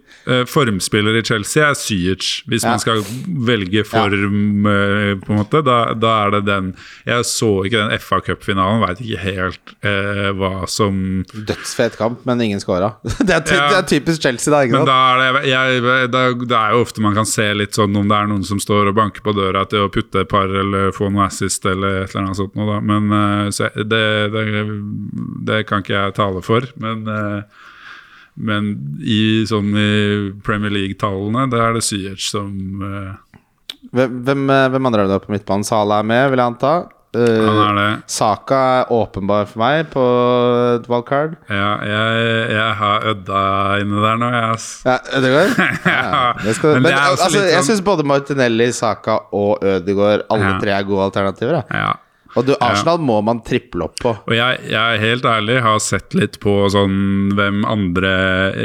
formspiller 0.48 1.16
i 1.18 1.22
Chelsea 1.24 1.64
er 1.70 1.74
Syech. 1.78 2.42
Hvis 2.48 2.64
Ja. 2.64 2.70
man 2.74 2.82
skal 2.82 3.02
velge 3.48 3.84
form, 3.88 4.66
ja. 4.68 5.14
på 5.22 5.32
en 5.32 5.38
måte, 5.40 5.62
da, 5.64 5.94
da 5.94 6.12
er 6.26 6.30
det 6.36 6.42
den. 6.46 6.70
Jeg 7.06 7.24
så 7.24 7.50
ikke 7.64 7.80
den 7.88 7.98
FA 8.02 8.20
Cup-finalen, 8.26 8.82
veit 8.86 9.00
ikke 9.04 9.22
helt 9.24 9.74
eh, 9.82 10.28
hva 10.36 10.66
som 10.68 11.24
Dødsfet 11.34 11.96
kamp, 11.98 12.24
men 12.28 12.40
ingen 12.44 12.60
scora. 12.60 12.94
Det, 13.18 13.30
er 13.34 13.42
Ja. 13.54 13.68
det 13.72 13.78
er 13.78 13.88
typisk 13.94 14.22
Chelsea, 14.22 14.52
da. 14.52 14.64
Men 14.70 14.86
da 14.86 14.98
er 15.16 15.38
det, 15.38 15.44
jeg, 15.50 15.82
da, 16.12 16.22
det 16.34 16.58
er 16.58 16.74
jo 16.76 16.82
ofte 16.84 17.00
man 17.04 17.14
kan 17.16 17.26
se 17.28 17.48
litt 17.54 17.74
sånn 17.78 17.96
om 17.96 18.08
det 18.08 18.16
er 18.18 18.28
noen 18.30 18.44
som 18.46 18.60
står 18.60 18.90
og 18.92 18.98
banker 18.98 19.24
på 19.24 19.32
døra 19.36 19.64
til 19.68 19.86
å 19.86 19.92
putte 19.92 20.20
et 20.24 20.28
par 20.30 20.48
eller 20.48 20.92
få 20.96 21.08
noe 21.12 21.26
assist 21.26 21.64
eller 21.66 22.02
et 22.04 22.10
eller 22.14 22.26
annet 22.28 22.36
sånt 22.40 22.54
noe, 22.58 22.68
da. 22.74 22.78
Men 22.84 23.08
eh, 23.12 23.50
så 23.54 23.70
det, 23.74 24.04
det, 24.34 24.44
det 25.48 25.62
kan 25.68 25.82
ikke 25.84 25.96
jeg 25.96 26.14
tale 26.18 26.42
for. 26.44 26.66
Men, 26.80 27.06
eh, 27.08 27.64
Men 28.38 28.68
i, 29.02 29.44
sånn 29.50 29.72
i 29.74 29.88
Premier 30.46 30.70
League-tallene, 30.70 31.48
da 31.50 31.64
er 31.68 31.74
det 31.78 31.82
Syech 31.86 32.28
som 32.30 32.52
uh, 32.84 33.16
Hvem, 33.94 34.20
hvem, 34.26 34.44
eh, 34.52 34.68
hvem 34.74 34.86
andre 34.90 35.04
er 35.06 35.10
det 35.14 35.18
på 35.24 35.32
midtbanen? 35.32 35.64
Sala 35.66 35.98
er 36.02 36.06
med, 36.06 36.30
vil 36.30 36.38
jeg 36.42 36.52
anta. 36.52 36.72
Uh, 37.16 37.46
Han 37.64 37.78
det. 37.78 37.86
Saka 38.12 38.56
er 38.82 38.90
åpenbar 38.92 39.46
for 39.48 39.62
meg 39.62 39.86
på 39.94 40.02
wildcard. 40.90 41.38
Ja, 41.48 41.70
jeg, 41.88 42.26
jeg 42.52 42.74
har 42.82 43.06
Ødda 43.14 43.42
inne 43.82 44.02
der 44.04 44.18
nå, 44.20 44.28
jeg. 44.34 44.58
Ja, 44.90 44.96
Ødegaard? 45.18 45.54
Ja, 45.88 46.34
det 46.44 46.54
skal, 46.58 46.74
Men 46.76 46.82
men 46.84 46.90
det 46.92 46.98
altså, 47.00 47.30
jeg 47.40 47.54
sånn- 47.56 47.70
syns 47.70 47.84
både 47.86 48.04
Martinelli, 48.06 48.68
Saka 48.76 49.16
og 49.32 49.64
Ødegaard 49.64 50.26
Alle 50.28 50.52
Ja. 50.52 50.58
tre 50.60 50.76
er 50.76 50.84
gode 50.90 51.06
alternativer. 51.08 51.62
Da. 51.62 51.80
Ja. 51.80 51.94
Og 52.38 52.46
du, 52.46 52.52
Arsenal 52.62 53.00
må 53.02 53.18
man 53.26 53.40
triple 53.46 53.88
opp 53.88 53.96
på. 54.02 54.12
Og 54.28 54.34
jeg, 54.36 54.60
jeg 54.70 55.00
helt 55.02 55.26
ærlig 55.26 55.58
har 55.64 55.80
sett 55.82 56.14
litt 56.14 56.38
på 56.42 56.54
sånn 56.72 57.32
hvem 57.38 57.64
andre 57.68 58.12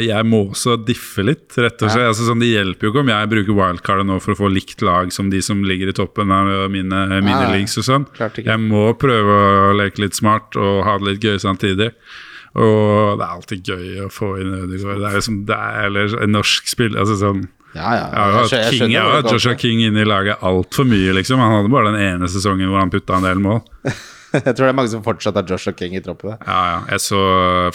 Jeg 0.05 0.27
må 0.29 0.43
også 0.51 0.77
diffe 0.85 1.25
litt, 1.25 1.47
rett 1.57 1.81
og 1.81 1.89
slett. 1.89 2.11
Altså, 2.11 2.27
sånn, 2.27 2.43
det 2.43 2.51
hjelper 2.51 2.87
jo 2.87 2.93
ikke 2.93 3.03
om 3.03 3.13
jeg 3.13 3.31
bruker 3.31 3.57
wildcardet 3.57 4.09
nå 4.09 4.19
for 4.23 4.35
å 4.35 4.41
få 4.43 4.51
likt 4.53 4.83
lag 4.85 5.09
som 5.15 5.31
de 5.33 5.41
som 5.45 5.63
ligger 5.65 5.89
i 5.89 5.97
toppen 5.97 6.33
av 6.33 6.51
mine 6.73 7.05
minileagues 7.23 7.79
og 7.81 7.87
sånn. 7.89 8.05
Jeg 8.19 8.59
må 8.61 8.85
prøve 8.99 9.39
å 9.71 9.73
leke 9.77 10.05
litt 10.05 10.19
smart 10.19 10.59
og 10.59 10.83
ha 10.85 10.99
det 10.99 11.09
litt 11.09 11.25
gøy 11.25 11.41
samtidig. 11.41 11.89
Og 12.53 13.17
det 13.17 13.25
er 13.25 13.31
alltid 13.31 13.69
gøy 13.73 14.05
å 14.05 14.11
få 14.13 14.35
inn 14.41 14.53
Ødegaard. 14.53 15.01
Det 15.01 15.09
er 15.09 15.17
jo 15.17 15.25
som 15.25 15.41
det 15.49 15.57
er, 15.57 15.87
eller 15.87 16.17
en 16.21 16.35
norsk 16.35 16.69
spill 16.69 16.93
altså 16.99 17.17
sånn 17.17 17.47
Ja, 17.73 17.91
ja. 17.97 18.07
Jeg 18.51 18.73
King, 18.75 18.91
jeg 18.93 19.23
Joshua. 19.31 19.55
King 19.57 19.81
inn 19.87 19.97
i 19.97 20.05
laget 20.05 20.41
altfor 20.45 20.85
mye, 20.85 21.13
liksom. 21.17 21.41
Han 21.41 21.55
hadde 21.57 21.71
bare 21.73 21.93
den 21.93 22.01
ene 22.05 22.29
sesongen 22.29 22.69
hvor 22.69 22.83
han 22.83 22.93
putta 22.93 23.17
en 23.17 23.25
del 23.25 23.41
mål. 23.41 23.63
Jeg 24.45 24.55
tror 24.57 24.65
det 24.65 24.71
er 24.71 24.77
mange 24.77 24.89
som 24.89 25.03
fortsatt 25.05 25.35
har 25.37 25.45
Joshua 25.49 25.73
King 25.77 25.93
i 25.97 26.01
troppen. 26.01 26.33
Ja, 26.41 26.59
ja. 26.71 26.77
Jeg 26.95 27.03
så 27.05 27.19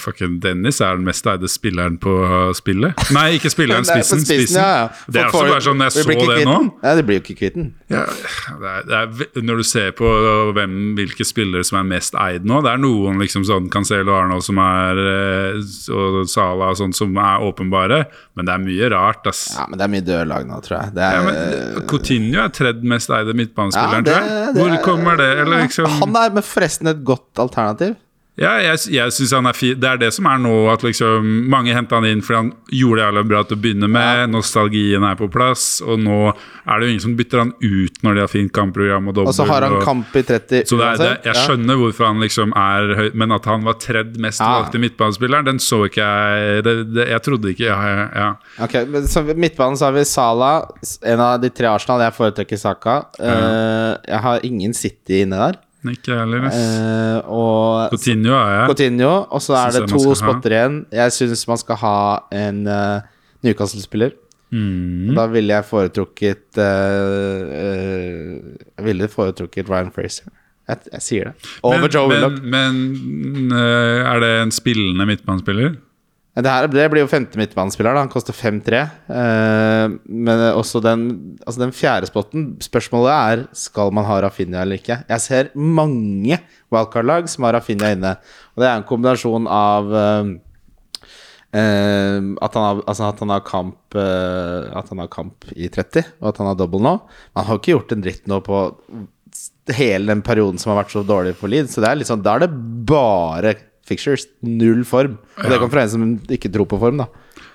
fucking 0.02 0.38
Dennis 0.42 0.80
er 0.82 0.96
den 0.98 1.04
mest 1.06 1.26
eide 1.30 1.48
spilleren 1.50 1.98
på 2.02 2.14
spillet. 2.58 2.98
Nei, 3.14 3.28
ikke 3.38 3.50
spilleren, 3.52 3.86
spissen. 3.88 4.24
spissen, 4.24 4.42
spissen. 4.48 4.58
ja, 4.58 4.68
ja. 4.82 4.88
Det 5.06 5.22
er 5.22 5.30
også 5.30 5.44
bare 5.52 5.64
sånn, 5.68 5.84
jeg 5.86 5.94
så 5.94 6.04
det 6.08 6.44
nå. 6.48 6.56
Ja, 6.82 6.94
det 6.98 7.04
blir 7.06 7.20
jo 7.20 7.24
ikke 7.24 7.36
kvitt 7.38 7.54
den. 7.58 7.68
ja, 7.92 8.02
det 8.58 8.72
er, 8.72 8.82
det 8.88 8.98
er, 8.98 9.42
Når 9.48 9.62
du 9.62 9.66
ser 9.70 9.92
på 9.96 10.08
hvem, 10.56 10.74
hvilke 10.98 11.24
spillere 11.26 11.64
som 11.64 11.78
er 11.80 11.86
mest 11.88 12.12
eid 12.20 12.44
nå 12.48 12.58
Det 12.64 12.68
er 12.74 12.80
noen 12.82 13.16
liksom 13.22 13.46
sånn 13.48 13.68
Cancelo 13.72 14.12
Arnold 14.12 14.44
som 14.44 14.58
er 14.60 14.98
eh, 15.00 15.62
og 15.94 16.18
Sala 16.28 16.72
og 16.74 16.78
sånn 16.80 16.92
som 16.96 17.14
er 17.22 17.44
åpenbare, 17.46 18.02
men 18.36 18.48
det 18.48 18.52
er 18.54 18.62
mye 18.64 18.88
rart, 18.92 19.26
ass. 19.30 19.44
Ja, 19.56 19.64
men 19.70 19.78
det 19.80 19.86
er 19.86 19.92
mye 19.94 20.04
døde 20.04 20.26
lag 20.28 20.46
nå, 20.48 20.58
tror 20.66 20.76
jeg. 20.80 20.94
Det 20.98 21.06
Ja, 21.06 21.22
er, 21.22 21.28
men 21.28 21.86
Coutinho 21.90 22.42
er 22.44 22.52
tredje 22.54 22.90
mest 22.92 23.10
eide 23.14 23.34
midtbanespilleren, 23.38 24.04
Ja, 24.04 24.08
det- 24.08 24.18
tror 24.18 24.28
jeg. 24.28 24.54
Hvor 24.58 24.74
er- 24.76 24.84
kommer 24.84 25.16
det? 25.20 25.30
Eller 25.44 25.64
liksom 25.66 25.88
Han 26.00 26.16
er 26.16 26.30
med 26.38 26.44
forresten 26.48 26.90
et 26.92 27.04
godt 27.06 27.38
alternativ. 27.38 27.96
Ja, 28.38 28.52
jeg, 28.62 28.78
jeg 28.94 29.10
synes 29.16 29.32
han 29.34 29.48
er 29.50 29.56
fin. 29.58 29.74
Det 29.82 29.88
er 29.88 29.96
det 29.98 30.12
som 30.14 30.26
er 30.30 30.38
nå, 30.38 30.52
at 30.70 30.84
liksom 30.86 31.24
mange 31.50 31.72
henta 31.74 31.96
han 31.98 32.04
inn 32.06 32.20
fordi 32.22 32.36
han 32.38 32.50
gjorde 32.70 33.00
det 33.00 33.06
jævlig 33.08 33.22
bra 33.32 33.40
til 33.48 33.56
å 33.56 33.62
begynne 33.64 33.88
med. 33.90 34.20
Nostalgien 34.30 35.06
er 35.08 35.16
på 35.18 35.26
plass, 35.34 35.64
og 35.82 35.98
nå 35.98 36.18
er 36.30 36.70
det 36.78 36.86
jo 36.86 36.92
ingen 36.92 37.02
som 37.02 37.16
bytter 37.18 37.42
han 37.42 37.50
ut 37.58 37.98
når 38.06 38.14
de 38.14 38.22
har 38.22 38.30
fint 38.30 38.52
kampprogram 38.54 39.10
og 39.10 39.16
dobbel. 39.16 39.32
Og 39.32 39.34
så 39.34 39.48
har 39.50 39.66
han 39.66 39.74
og- 39.80 39.82
kamp 39.88 40.14
i 40.14 40.22
30 40.22 40.62
så 40.70 40.78
det 40.78 40.86
er, 40.86 41.02
det, 41.02 41.10
jeg 41.26 41.34
Ja. 41.34 41.42
skjønner 41.48 41.80
hvorfor 41.82 42.06
han 42.12 42.20
liksom 42.22 42.54
er 42.54 42.94
høy, 43.00 43.10
men 43.18 43.32
at 43.32 43.44
han 43.50 43.64
var 43.64 43.74
tredd 43.74 44.14
mest 44.22 44.38
Ja. 44.38 44.54
valgte 44.62 44.78
midtbanespilleren, 44.86 45.44
den 45.50 45.58
så 45.58 45.82
ikke 45.90 46.06
jeg 46.06 46.62
det, 46.62 46.94
det, 46.94 47.08
Jeg 47.08 47.22
trodde 47.26 47.50
ikke 47.56 47.66
ja, 47.66 48.08
ja. 48.14 48.34
Ok, 48.62 48.86
men 48.86 49.02
så 49.10 49.24
Midtbanen 49.34 49.74
så 49.76 49.90
har 49.90 49.92
vi 49.98 50.04
Sala, 50.04 50.62
en 51.02 51.18
av 51.18 51.40
de 51.42 51.50
tre 51.50 51.66
Arsenal. 51.66 52.06
Jeg 52.06 52.14
foretrekker 52.14 52.56
Saka. 52.56 53.00
Uh, 53.18 53.98
jeg 54.06 54.20
har 54.22 54.38
ingen 54.44 54.72
City 54.72 55.24
inne 55.26 55.34
der. 55.42 55.58
Ikke 55.86 56.10
jeg 56.10 56.18
heller. 56.24 56.46
Eh, 56.50 57.28
og 57.30 57.92
Coutinho 57.92 58.32
er 58.34 58.54
jeg. 58.54 58.70
Coutinho. 58.72 59.12
Og 59.30 59.42
så 59.44 59.54
er 59.54 59.76
Synes 59.76 59.92
det 59.92 59.92
to 59.92 60.14
spotter 60.18 60.54
igjen. 60.56 60.80
Jeg 60.92 61.14
syns 61.14 61.44
man 61.48 61.60
skal 61.60 61.78
ha 61.84 61.98
en 62.34 62.64
uh, 62.66 63.06
Newcastle-spiller. 63.46 64.16
Mm. 64.50 65.14
Da 65.14 65.26
ville 65.30 65.54
jeg 65.54 65.66
foretrukket 65.68 66.56
uh, 66.56 67.50
eh, 67.52 68.30
Jeg 68.78 68.86
ville 68.86 69.10
foretrukket 69.12 69.70
Ryan 69.70 69.92
Fraser. 69.94 70.32
Jeg, 70.68 70.82
jeg 70.92 71.04
sier 71.04 71.30
det. 71.30 71.50
Over 71.62 71.84
Men, 71.84 71.90
Joe 71.94 72.08
Willoch. 72.10 72.42
men, 72.42 72.80
men 73.22 73.52
er 73.58 74.24
det 74.24 74.32
en 74.42 74.52
spillende 74.52 75.06
midtbanespiller? 75.08 75.78
Det, 76.38 76.46
her, 76.46 76.68
det 76.70 76.84
blir 76.92 77.02
jo 77.02 77.10
femte 77.10 77.38
midtbanespiller. 77.40 77.96
Han 77.98 78.10
koster 78.12 78.36
5-3. 78.36 78.82
Eh, 79.10 79.94
men 80.06 80.42
også 80.52 80.82
den 80.84 81.06
Altså 81.42 81.64
den 81.64 81.72
fjerde 81.74 82.06
spotten 82.10 82.44
Spørsmålet 82.62 83.10
er 83.14 83.42
Skal 83.56 83.90
man 83.96 84.06
ha 84.06 84.20
Rafinha 84.22 84.62
eller 84.62 84.78
ikke. 84.78 85.00
Jeg 85.08 85.24
ser 85.24 85.50
mange 85.56 86.38
wildcard-lag 86.70 87.26
som 87.32 87.48
har 87.48 87.56
Rafinha 87.58 87.90
inne. 87.96 88.14
Og 88.54 88.62
det 88.62 88.68
er 88.68 88.76
en 88.76 88.86
kombinasjon 88.86 89.50
av 89.50 89.90
eh, 89.98 90.36
at, 91.48 92.54
han 92.54 92.64
har, 92.64 92.82
altså 92.84 93.06
at 93.08 93.20
han 93.24 93.32
har 93.32 93.46
kamp 93.48 93.96
eh, 93.96 94.68
At 94.78 94.90
han 94.92 95.00
har 95.00 95.08
kamp 95.10 95.48
i 95.56 95.70
30, 95.72 96.04
og 96.20 96.28
at 96.30 96.42
han 96.42 96.50
har 96.52 96.58
double 96.60 96.84
nå. 96.84 96.98
Han 97.38 97.48
har 97.48 97.58
ikke 97.58 97.72
gjort 97.72 97.94
en 97.96 98.04
dritt 98.04 98.28
nå 98.30 98.42
på 98.46 98.66
hele 99.74 100.08
den 100.12 100.22
perioden 100.24 100.58
som 100.60 100.72
har 100.72 100.82
vært 100.82 100.92
så 100.94 101.02
dårlig 101.06 101.34
for 101.38 101.50
Leeds. 101.50 101.74
Så 101.74 101.84
det 101.84 101.90
er 101.90 102.00
liksom, 102.00 102.22
da 102.24 102.36
er 102.36 102.46
det 102.46 102.52
bare 102.88 103.54
fixtures. 103.88 104.26
Null 104.44 104.84
form. 104.88 105.18
Og 105.38 105.48
det 105.48 105.56
Ja. 105.58 105.62
kan 105.64 105.70
fra 105.72 105.82
en 105.86 105.88
som 105.96 106.06
ikke 106.28 106.52
tror 106.54 106.68
på 106.70 106.78
form, 106.80 107.00
da. 107.04 107.08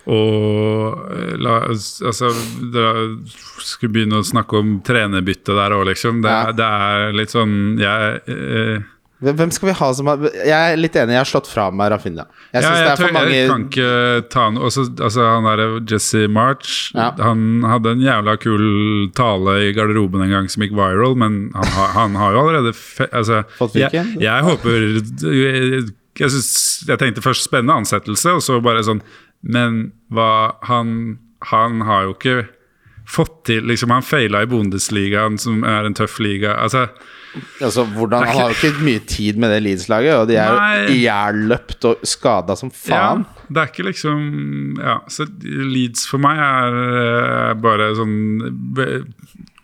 Og 0.03 0.97
øh, 1.15 1.35
la, 1.39 1.59
altså 1.71 2.27
da, 2.73 2.87
Skulle 3.63 3.93
begynne 3.95 4.19
å 4.19 4.25
snakke 4.27 4.57
om 4.59 4.73
trenerbytte 4.83 5.55
der 5.55 5.71
òg, 5.77 5.85
liksom. 5.93 6.19
Det, 6.25 6.33
Ja. 6.33 6.51
det 6.51 6.65
er 6.67 7.13
litt 7.15 7.31
sånn 7.31 7.53
Jeg 7.79 8.19
eh, 8.27 8.81
Hvem 9.23 9.53
skal 9.55 9.69
vi 9.69 9.75
ha 9.79 9.87
som 9.95 10.09
har 10.11 10.19
Jeg 10.35 10.51
er 10.51 10.75
litt 10.75 10.97
enig, 10.99 11.15
jeg 11.15 11.21
har 11.23 11.29
slått 11.29 11.47
fra 11.47 11.69
meg 11.71 11.93
Rafinha. 11.93 12.25
Jeg 12.51 12.59
ja, 12.65 12.73
jeg, 12.75 12.83
det 12.83 12.91
er 12.91 12.97
tror, 12.99 13.07
for 13.07 13.15
mange 13.15 13.31
jeg 13.37 13.47
kan 13.53 13.63
ikke 13.69 14.29
ta 14.35 14.49
noe 14.51 14.67
også, 14.67 14.83
altså, 14.99 15.23
Han 15.37 15.47
derre 15.47 15.67
Jesse 15.87 16.25
March 16.27 16.91
Ja. 16.93 17.07
Han 17.23 17.63
hadde 17.63 17.95
en 17.95 18.03
jævla 18.03 18.35
kul 18.43 18.67
tale 19.15 19.55
i 19.69 19.73
garderoben 19.79 20.25
en 20.27 20.35
gang 20.35 20.51
som 20.51 20.67
gikk 20.67 20.75
viral, 20.75 21.15
men 21.15 21.39
han, 21.55 21.71
han 21.95 22.19
har 22.19 22.35
jo 22.35 22.43
allerede 22.43 22.75
fe, 22.75 23.07
altså, 23.15 23.45
Fått 23.55 23.79
jeg, 23.79 23.87
fyken? 23.95 24.17
jeg 24.19 24.43
håper 24.51 25.87
jeg, 26.19 26.33
synes, 26.33 26.51
jeg 26.87 26.99
tenkte 27.01 27.23
først 27.25 27.47
spennende 27.47 27.79
ansettelse, 27.83 28.35
og 28.37 28.43
så 28.45 28.59
bare 28.63 28.85
sånn 28.85 29.01
Men 29.43 29.91
hva 30.13 30.55
Han, 30.69 31.17
han 31.49 31.81
har 31.87 32.05
jo 32.07 32.13
ikke 32.17 32.37
fått 33.09 33.43
til 33.49 33.65
liksom, 33.67 33.91
Han 33.91 34.05
feila 34.05 34.43
i 34.43 34.49
Bundesligaen, 34.49 35.37
som 35.41 35.63
er 35.67 35.87
en 35.87 35.97
tøff 35.97 36.19
liga. 36.23 36.53
Altså, 36.63 36.85
altså, 37.59 37.83
hvordan, 37.97 38.23
Han 38.29 38.39
har 38.39 38.53
jo 38.53 38.59
ikke 38.59 38.85
mye 38.85 39.01
tid 39.09 39.39
med 39.41 39.51
det 39.51 39.59
Leeds-laget, 39.65 40.15
og 40.21 40.29
de 40.29 40.37
er 40.39 40.53
jo 40.53 40.93
ihjelløpt 40.95 41.89
og 41.89 42.05
skada 42.07 42.55
som 42.59 42.71
faen. 42.71 43.25
Ja, 43.27 43.47
det 43.49 43.63
er 43.63 43.73
ikke 43.73 43.87
liksom 43.89 44.79
Ja, 44.79 44.99
så 45.11 45.27
Leeds 45.43 46.07
for 46.09 46.23
meg 46.23 46.39
er 46.39 46.79
eh, 46.93 47.51
bare 47.59 47.91
sånn 47.99 48.15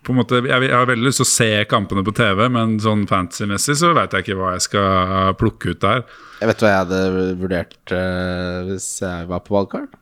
På 0.10 0.14
en 0.16 0.24
måte 0.24 0.40
Jeg, 0.42 0.64
jeg 0.66 0.74
har 0.74 0.88
veldig 0.90 1.06
lyst 1.06 1.22
til 1.22 1.28
å 1.28 1.30
se 1.30 1.48
kampene 1.70 2.02
på 2.02 2.12
TV, 2.18 2.40
men 2.50 2.80
sånn 2.82 3.04
fantasy-messig 3.06 3.76
så 3.78 3.92
veit 3.94 4.16
jeg 4.18 4.26
ikke 4.26 4.38
hva 4.40 4.56
jeg 4.56 4.64
skal 4.66 5.36
plukke 5.38 5.76
ut 5.76 5.84
der. 5.84 6.02
Jeg 6.40 6.50
vet 6.50 6.64
hva 6.64 6.72
jeg 6.72 6.80
hadde 6.80 7.26
vurdert 7.38 7.94
uh, 7.94 8.56
hvis 8.72 8.88
jeg 9.04 9.28
var 9.30 9.44
på 9.46 9.54
valgkart. 9.54 9.94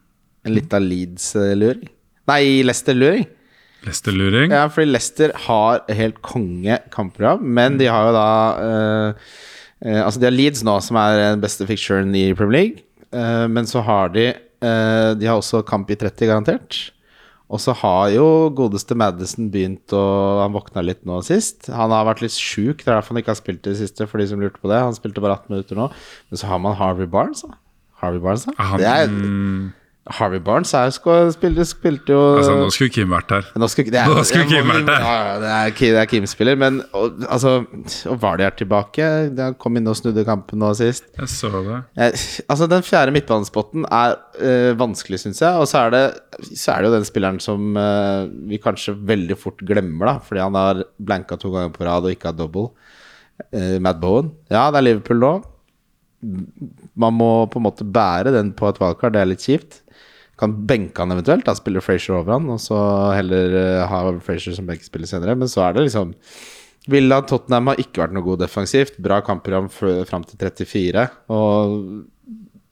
En 0.48 0.56
lita 0.56 0.80
Leeds-luring. 0.80 1.92
Nei, 2.32 2.40
Leicester-luring. 2.64 3.28
Leicester-luring. 3.84 4.56
Ja, 4.56 4.64
fordi 4.72 4.94
Leicester 4.94 5.36
har 5.50 5.84
helt 6.00 6.24
konge 6.24 6.80
kampprogram, 6.96 7.44
men 7.44 7.76
de 7.76 7.92
har 7.92 8.08
jo 8.08 8.16
da 8.16 8.32
uh, 8.64 9.30
uh, 9.84 10.02
Altså, 10.06 10.24
de 10.24 10.32
har 10.32 10.38
Leeds 10.40 10.64
nå, 10.64 10.80
som 10.88 11.04
er 11.04 11.20
den 11.34 11.44
beste 11.44 11.68
ficturen 11.68 12.16
i 12.16 12.30
Premier 12.32 12.62
League, 12.62 12.86
men 13.52 13.68
så 13.68 13.84
har 13.88 14.10
de 14.12 14.32
De 14.60 15.28
har 15.30 15.38
også 15.38 15.62
kamp 15.64 15.92
i 15.94 15.96
30, 15.96 16.28
garantert. 16.28 16.80
Og 17.48 17.62
så 17.64 17.72
har 17.80 18.10
jo 18.12 18.26
godeste 18.52 18.96
Madison 19.00 19.48
begynt 19.54 19.94
å 19.96 20.02
Han 20.42 20.56
våkna 20.56 20.84
litt 20.84 21.06
nå 21.08 21.22
sist. 21.24 21.70
Han 21.72 21.94
har 21.96 22.08
vært 22.10 22.26
litt 22.26 22.36
sjuk, 22.36 22.82
det 22.84 22.92
er 22.92 22.98
derfor 22.98 23.16
han 23.16 23.22
ikke 23.22 23.32
har 23.32 23.40
spilt 23.40 23.64
det 23.64 23.78
siste, 23.80 24.08
for 24.10 24.20
de 24.20 24.28
som 24.28 24.42
lurte 24.44 24.60
på 24.60 24.68
det. 24.72 24.82
Han 24.84 24.98
spilte 24.98 25.24
bare 25.24 25.38
18 25.40 25.56
minutter 25.56 25.80
nå. 25.80 25.88
Men 26.28 26.42
så 26.42 26.50
har 26.52 26.60
man 26.64 26.76
Harvey 26.80 27.08
Barnes, 27.08 27.46
da. 27.48 27.56
Harvey 28.02 28.20
Barnes, 28.24 28.44
da. 28.50 28.56
Det 28.82 28.90
er, 28.92 29.08
Harvey 30.16 30.40
Barnes 30.44 30.72
er, 30.78 30.88
jo 30.88 31.16
spilte, 31.34 31.66
spilte 31.68 32.14
jo 32.14 32.22
altså, 32.38 32.54
nå 32.62 32.68
skulle 32.72 32.94
Kim 32.96 33.12
vært 33.12 33.32
her. 33.34 33.48
nå 33.60 33.68
skulle, 33.72 33.92
det 33.92 34.00
er, 34.00 34.12
Nå 34.14 34.24
skulle 34.28 34.48
Kim 34.50 34.70
vært 34.72 34.92
her! 34.92 35.04
Ja, 35.04 35.34
det 35.42 35.50
er, 35.52 35.74
det 35.80 36.02
er 36.02 36.10
Kim-spiller, 36.12 36.60
men 36.60 36.80
og, 36.96 37.20
altså 37.28 37.58
Og 38.12 38.20
Vardy 38.22 38.46
er 38.48 38.56
tilbake. 38.58 39.08
Han 39.38 39.58
kom 39.60 39.80
inn 39.80 39.90
og 39.92 39.98
snudde 40.00 40.24
kampen 40.28 40.62
nå 40.64 40.72
sist. 40.80 41.10
Jeg 41.18 41.32
så 41.32 41.52
det. 41.56 41.82
Jeg, 42.00 42.22
altså 42.48 42.70
Den 42.72 42.86
fjerde 42.88 43.16
midtbanespotten 43.16 43.88
er 43.92 44.16
øh, 44.40 44.72
vanskelig, 44.80 45.22
syns 45.26 45.44
jeg. 45.44 45.60
Og 45.60 45.68
så 45.70 45.86
er, 45.86 45.96
det, 45.96 46.48
så 46.54 46.76
er 46.76 46.84
det 46.84 46.92
jo 46.92 46.96
den 46.96 47.10
spilleren 47.10 47.42
som 47.44 47.78
øh, 47.78 48.32
vi 48.52 48.62
kanskje 48.64 48.96
veldig 49.08 49.40
fort 49.40 49.66
glemmer, 49.68 50.14
da 50.14 50.16
fordi 50.24 50.44
han 50.44 50.58
har 50.58 50.86
blanka 51.04 51.38
to 51.40 51.52
ganger 51.54 51.76
på 51.76 51.86
rad 51.88 52.08
og 52.08 52.16
ikke 52.16 52.32
har 52.32 52.38
double. 52.38 52.72
Uh, 53.54 53.78
Matt 53.84 54.00
Bowen. 54.02 54.32
Ja, 54.50 54.68
det 54.72 54.80
er 54.80 54.88
Liverpool 54.88 55.20
nå. 55.22 55.34
Man 56.98 57.14
må 57.14 57.30
på 57.52 57.60
en 57.60 57.68
måte 57.68 57.86
bære 57.86 58.34
den 58.34 58.50
på 58.58 58.70
et 58.70 58.80
valgkart, 58.82 59.14
det 59.14 59.22
er 59.22 59.30
litt 59.30 59.46
kjipt. 59.46 59.82
Kan 60.38 60.54
benke 60.70 61.02
han 61.02 61.16
eventuelt, 61.16 61.46
da 61.48 61.56
spiller 61.58 61.82
Frazier 61.82 62.20
over 62.20 62.36
han, 62.36 62.50
og 62.54 62.62
så 62.62 62.78
heller 63.18 63.56
eh, 63.58 63.88
ha 63.90 64.04
Frazier 64.24 64.58
som 64.58 64.70
benkespiller 64.70 65.10
senere. 65.10 65.38
Men 65.40 65.50
så 65.50 65.66
er 65.66 65.78
det 65.78 65.88
liksom 65.88 66.14
Villa 66.88 67.20
Tottenham 67.28 67.74
har 67.74 67.82
ikke 67.82 68.06
vært 68.06 68.14
noe 68.16 68.24
god 68.24 68.46
defensivt. 68.46 69.00
Bra 69.04 69.20
kampprogram 69.26 69.68
fram 69.72 70.24
til 70.28 70.40
34. 70.40 71.08
Og 71.36 71.74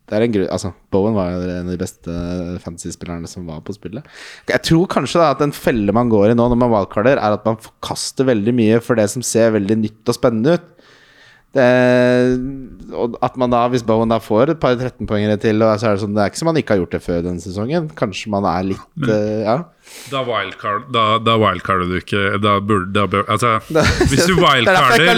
det 0.05 0.13
er 0.13 0.23
en 0.25 0.33
grunn 0.35 0.51
Altså, 0.53 0.71
Bowen 0.93 1.15
var 1.17 1.31
jo 1.33 1.41
en 1.49 1.65
av 1.65 1.73
de 1.73 1.81
beste 1.81 2.15
fantasy-spillerne 2.63 3.29
som 3.29 3.47
var 3.49 3.63
på 3.65 3.73
spillet. 3.75 4.05
Jeg 4.51 4.63
tror 4.69 4.85
kanskje 4.91 5.21
da 5.21 5.31
at 5.33 5.41
en 5.43 5.55
felle 5.55 5.95
man 5.95 6.11
går 6.13 6.31
i 6.31 6.37
nå 6.37 6.45
når 6.51 6.61
man 6.61 6.71
wildcarder, 6.71 7.17
er 7.17 7.37
at 7.37 7.47
man 7.47 7.59
forkaster 7.61 8.29
veldig 8.29 8.53
mye 8.55 8.79
for 8.85 8.99
det 8.99 9.09
som 9.11 9.25
ser 9.25 9.55
veldig 9.57 9.79
nytt 9.81 10.13
og 10.13 10.17
spennende 10.17 10.59
ut. 10.59 10.69
Det, 11.55 11.65
og 12.95 13.15
at 13.23 13.37
man 13.39 13.53
da, 13.53 13.61
hvis 13.71 13.85
Bowen 13.87 14.11
da 14.11 14.17
får 14.19 14.51
et 14.53 14.59
par 14.59 14.75
13-poengere 14.75 15.37
til, 15.41 15.63
og 15.63 15.79
så 15.79 15.89
er 15.89 15.95
det 15.95 16.03
sånn 16.03 16.17
Det 16.17 16.23
er 16.25 16.33
ikke 16.33 16.41
som 16.41 16.49
man 16.51 16.59
ikke 16.59 16.75
har 16.75 16.81
gjort 16.81 16.95
det 16.97 17.01
før 17.05 17.23
denne 17.25 17.43
sesongen. 17.43 17.87
Kanskje 17.95 18.31
man 18.33 18.47
er 18.49 18.67
litt 18.73 19.07
eh, 19.07 19.45
Ja. 19.45 19.57
Da 20.11 20.23
wildcard 20.25 20.89
Da, 20.93 21.05
da 21.21 21.35
wildcarder 21.37 21.91
du 21.91 21.99
ikke 21.99 22.39
Da 22.41 22.55
burde 22.57 22.89
da 22.89 23.21
Altså, 23.29 23.51
hvis 24.09 24.25
du 24.25 24.33
er 24.39 24.41
wildcarder 24.41 25.11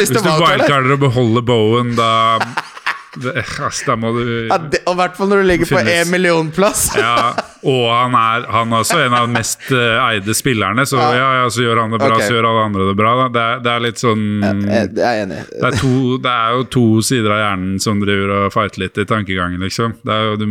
wildcarder 0.44 0.98
og 0.98 1.06
beholder 1.08 1.46
Bowen, 1.48 1.94
da 1.98 2.10
det, 3.24 3.34
ass, 3.66 3.84
Da 3.88 3.96
må 4.00 4.12
du 4.16 4.24
ja 4.48 4.58
det, 4.58 4.82
og 4.88 4.94
i 4.96 5.00
hvert 5.02 5.18
fall 5.18 5.30
når 5.32 5.42
du 5.44 5.48
ligger 5.50 5.70
på 5.70 5.78
Finnes. 5.80 6.08
én 6.08 6.12
million 6.14 6.52
plass. 6.56 6.88
Ja, 6.98 7.34
og 7.68 7.84
han 7.92 8.14
er, 8.16 8.46
han 8.54 8.72
er 8.74 8.84
også 8.84 9.00
en 9.02 9.16
av 9.18 9.26
de 9.28 9.34
mest 9.34 9.66
uh, 9.74 9.98
eide 10.08 10.36
spillerne, 10.38 10.86
så 10.88 11.00
ja, 11.02 11.28
ja, 11.42 11.46
så 11.52 11.64
gjør 11.66 11.82
han 11.84 11.96
det 11.96 12.00
bra, 12.04 12.12
okay. 12.16 12.28
så 12.30 12.38
gjør 12.38 12.48
alle 12.52 12.64
andre 12.70 12.88
det 12.92 12.96
bra. 13.00 13.14
Det, 13.34 13.44
er, 13.44 13.62
det 13.66 13.72
er 13.74 13.84
litt 13.88 14.02
sånn 14.04 14.24
Jeg, 14.46 14.90
jeg 14.98 15.06
er 15.08 15.22
enig. 15.26 15.40
det 15.52 15.66
er, 15.72 15.78
to, 15.82 15.94
det 16.24 16.34
er 16.34 16.56
jo 16.58 16.66
to 16.78 16.86
sider 17.10 17.34
av 17.36 17.42
hjernen 17.44 17.78
som 17.84 18.02
driver 18.04 18.34
og 18.38 18.50
fighter 18.56 18.84
litt 18.86 19.02
i 19.02 19.08
tankegangen, 19.10 19.64
liksom. 19.66 19.98
Det 20.06 20.14
er 20.18 20.30
jo 20.32 20.36
det, 20.42 20.50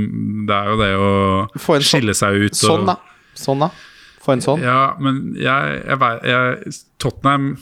er 0.60 0.72
jo 0.72 0.78
det 0.82 0.92
å 0.98 1.12
sånn- 1.66 1.86
skille 1.92 2.14
seg 2.18 2.40
ut. 2.46 2.52
og- 2.52 2.64
Sånn, 2.66 2.86
da. 2.90 2.96
Sånn, 3.36 3.60
da. 3.66 3.70
Få 4.26 4.34
en 4.34 4.42
sånn. 4.42 4.62
Ja, 4.64 4.96
men 4.98 5.36
jeg, 5.38 5.80
jeg, 5.86 5.98
jeg 6.26 6.74
Tottenham, 7.02 7.52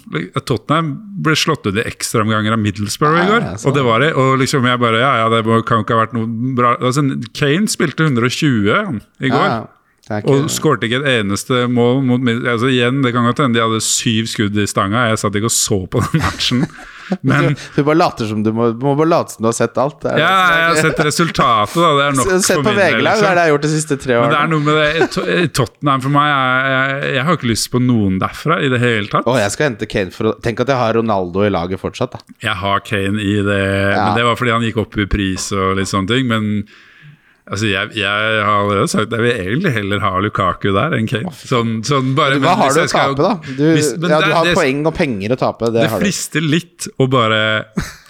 Tottenham 0.49 0.91
ble 1.25 1.35
slått 1.37 1.67
ut 1.69 1.77
i 1.77 1.85
ekstraomganger 1.85 2.57
av 2.57 2.63
Middlesbrough 2.63 3.21
i 3.21 3.27
går. 3.29 3.49
og 3.61 3.77
det 3.77 3.85
var 3.85 4.01
det. 4.01 4.13
Og 4.17 4.39
liksom 4.41 4.65
jeg 4.69 4.81
bare 4.81 5.03
Ja, 5.03 5.13
ja, 5.21 5.29
det 5.33 5.43
kan 5.69 5.85
ikke 5.85 5.99
ha 5.99 6.05
vært 6.07 6.17
noe 6.17 6.55
bra 6.57 6.77
altså, 6.79 7.05
Kane 7.37 7.69
spilte 7.69 8.07
120 8.09 9.03
i 9.21 9.33
går. 9.35 9.57
Ikke- 10.05 10.35
Og 10.35 10.51
skårte 10.53 10.85
ikke 10.85 11.01
et 11.01 11.25
eneste 11.25 11.65
mål 11.73 12.03
mot 12.05 12.21
altså 12.21 12.69
igjen, 12.69 13.03
Det 13.03 13.15
kan 13.15 13.25
godt 13.25 13.39
hende 13.41 13.57
de 13.57 13.63
hadde 13.65 13.81
syv 13.81 14.27
skudd 14.29 14.57
i 14.61 14.67
stanga. 14.69 15.09
Jeg 15.09 15.19
satt 15.23 15.39
ikke 15.39 15.49
og 15.49 15.55
så 15.57 15.79
på 15.89 16.03
den 16.05 16.21
matchen. 16.21 16.67
Men 17.23 17.55
Du 17.77 17.83
bare 17.85 17.97
later 18.01 18.25
som 18.29 18.43
du 18.43 18.51
må, 18.57 18.71
du 18.73 18.81
må 18.85 18.95
bare 18.97 19.09
late 19.11 19.35
som 19.35 19.45
du 19.45 19.49
har 19.49 19.57
sett 19.57 19.77
alt. 19.81 20.05
Ja, 20.09 20.17
jeg 20.17 20.69
har 20.71 20.79
sett 20.87 21.01
resultatet, 21.05 21.77
da. 21.77 21.91
Det 21.99 22.05
er 22.05 22.15
nok 22.17 22.31
Sett 22.47 22.57
for 22.57 22.63
på 22.65 22.73
min 22.73 22.81
del. 22.81 22.95
Det 22.97 23.03
liksom. 23.05 23.27
er 23.29 23.35
det 23.35 23.43
jeg 23.43 23.45
har 23.45 23.53
gjort 23.53 23.67
de 23.67 23.73
siste 23.75 23.99
tre 24.01 24.21
Men 24.21 24.33
det 24.33 24.39
er 24.41 24.53
noe 24.53 24.65
med 24.65 24.79
det 24.81 25.53
Tottenham 25.57 26.05
for 26.07 26.15
meg 26.17 26.31
jeg, 26.31 26.73
jeg, 26.75 27.13
jeg 27.19 27.27
har 27.29 27.39
ikke 27.41 27.51
lyst 27.53 27.71
på 27.75 27.83
noen 27.85 28.17
derfra 28.23 28.61
i 28.65 28.71
det 28.73 28.81
hele 28.85 29.13
tatt. 29.13 29.29
Å, 29.29 29.37
jeg 29.41 29.53
skal 29.57 29.69
hente 29.71 29.89
Kane 29.91 30.13
for 30.17 30.31
å 30.33 30.35
Tenk 30.45 30.65
at 30.65 30.73
jeg 30.73 30.81
har 30.81 30.97
Ronaldo 31.01 31.45
i 31.45 31.53
laget 31.53 31.81
fortsatt, 31.81 32.17
da. 32.17 32.37
Jeg 32.45 32.57
har 32.61 32.81
Kane 32.89 33.21
i 33.21 33.37
det, 33.45 33.61
Ja. 33.95 34.09
men 34.09 34.19
det 34.21 34.25
var 34.29 34.37
fordi 34.41 34.53
han 34.57 34.65
gikk 34.69 34.81
opp 34.85 34.97
i 35.01 35.07
pris 35.09 35.51
og 35.57 35.77
litt 35.79 35.89
sånne 35.93 36.09
ting. 36.13 36.29
Men 36.29 36.65
altså, 37.51 37.67
jeg, 37.69 37.91
jeg 37.99 38.45
har 38.45 38.63
allerede 38.63 38.89
sagt 38.93 39.13
jeg 39.13 39.21
vil 39.25 39.35
egentlig 39.35 39.73
heller 39.75 40.01
ha 40.05 40.13
Lukaku 40.25 40.71
der 40.75 40.97
enn 40.99 41.09
Kane. 41.11 41.33
Sånn, 41.37 41.77
sånn 41.87 42.15
bare, 42.17 42.39
Hva 42.41 42.55
men 42.55 42.63
har 42.63 42.73
du 42.75 42.81
å 42.83 42.87
tape, 42.93 43.21
da? 43.21 43.35
Du, 43.57 43.65
hvis- 43.75 43.93
ja, 43.99 44.21
du 44.25 44.33
har 44.33 44.45
det- 44.49 44.57
poeng 44.57 44.87
og 44.87 44.95
penger 44.97 45.35
å 45.37 45.39
tape. 45.41 45.71
Det, 45.75 45.85
Det 45.89 46.01
frister 46.01 46.41
litt 46.45 46.89
å 46.99 47.09
bare, 47.11 47.43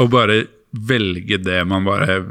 å 0.00 0.08
bare 0.10 0.44
velge 0.74 1.38
det 1.42 1.60
man 1.66 1.84
bare 1.86 2.24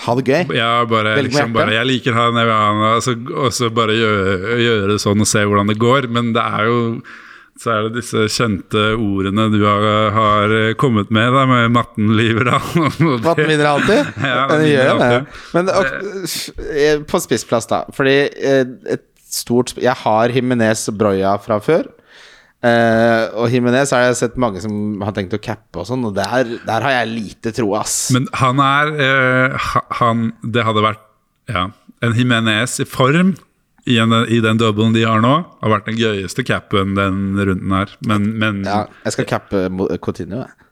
Ha 0.00 0.14
det 0.16 0.24
gøy. 0.24 0.54
Ja, 0.56 0.84
bare, 0.88 1.16
liksom, 1.22 1.52
bare 1.52 1.74
Jeg 1.76 1.86
liker 1.86 2.14
han, 2.16 2.34
jeg 2.34 2.46
vil 2.48 2.54
ha 2.54 2.68
han 2.72 3.34
og 3.36 3.52
så, 3.52 3.68
bare 3.74 3.92
gjøre, 3.92 4.54
gjøre 4.64 4.94
sånn 5.02 5.20
og 5.20 5.28
se 5.28 5.42
hvordan 5.44 5.68
det 5.68 5.76
går. 5.78 6.08
Men 6.08 6.32
det 6.32 6.40
er 6.40 6.64
jo 6.70 6.78
så 7.60 7.72
er 7.74 7.86
det 7.86 8.00
disse 8.00 8.24
kjente 8.32 8.82
ordene 8.94 9.48
du 9.52 9.58
har, 9.64 9.84
har 10.14 10.54
kommet 10.80 11.10
med, 11.12 11.32
da, 11.34 11.44
med 11.50 11.74
matten 11.74 12.14
lyver, 12.16 12.52
da. 12.52 12.60
matten 13.26 13.50
vinner 13.50 13.70
alltid. 13.74 14.12
Ja, 14.30 14.42
Den 14.52 14.66
gjør 14.68 15.00
det. 15.00 15.20
Men 15.56 15.72
ok, 15.74 15.94
eh, 16.70 17.02
på 17.08 17.20
spissplass, 17.22 17.68
da. 17.70 17.82
Fordi 17.96 18.16
eh, 18.30 18.64
et 18.94 19.06
stort 19.30 19.76
Jeg 19.78 19.94
har 20.02 20.32
Himinez 20.34 20.88
og 20.90 21.00
Broya 21.00 21.36
fra 21.42 21.60
før. 21.62 21.88
Uh, 22.60 23.32
og 23.40 23.48
Jimenez 23.48 23.88
har 23.96 24.02
jeg 24.04 24.16
sett 24.18 24.34
mange 24.40 24.60
som 24.60 25.00
har 25.00 25.14
tenkt 25.16 25.32
å 25.32 25.40
cappe 25.40 25.80
og 25.80 25.86
sånn, 25.88 26.02
og 26.04 26.12
der, 26.18 26.58
der 26.66 26.84
har 26.84 26.92
jeg 26.98 27.12
lite 27.14 27.54
tro, 27.56 27.70
ass. 27.78 28.10
Men 28.12 28.26
han 28.36 28.60
er 28.60 28.90
uh, 29.00 29.70
Han 30.02 30.26
Det 30.44 30.66
hadde 30.66 30.82
vært 30.84 31.06
ja, 31.48 31.70
en 32.04 32.18
Jimenez 32.18 32.76
i 32.84 32.86
form 32.88 33.32
i, 33.90 33.98
en, 34.02 34.14
i 34.30 34.40
den 34.44 34.58
doublen 34.60 34.94
de 34.96 35.02
har 35.06 35.20
nå, 35.24 35.34
har 35.60 35.74
vært 35.76 35.90
den 35.90 35.98
gøyeste 36.00 36.46
capen 36.46 36.96
den 36.98 37.20
runden 37.38 37.74
her. 37.76 37.92
Men, 38.06 38.30
men 38.40 38.64
ja, 38.68 38.84
jeg 39.04 39.16
skal 39.18 39.30
cappe 39.36 39.66
Coutinho, 40.00 40.44
jeg. 40.46 40.68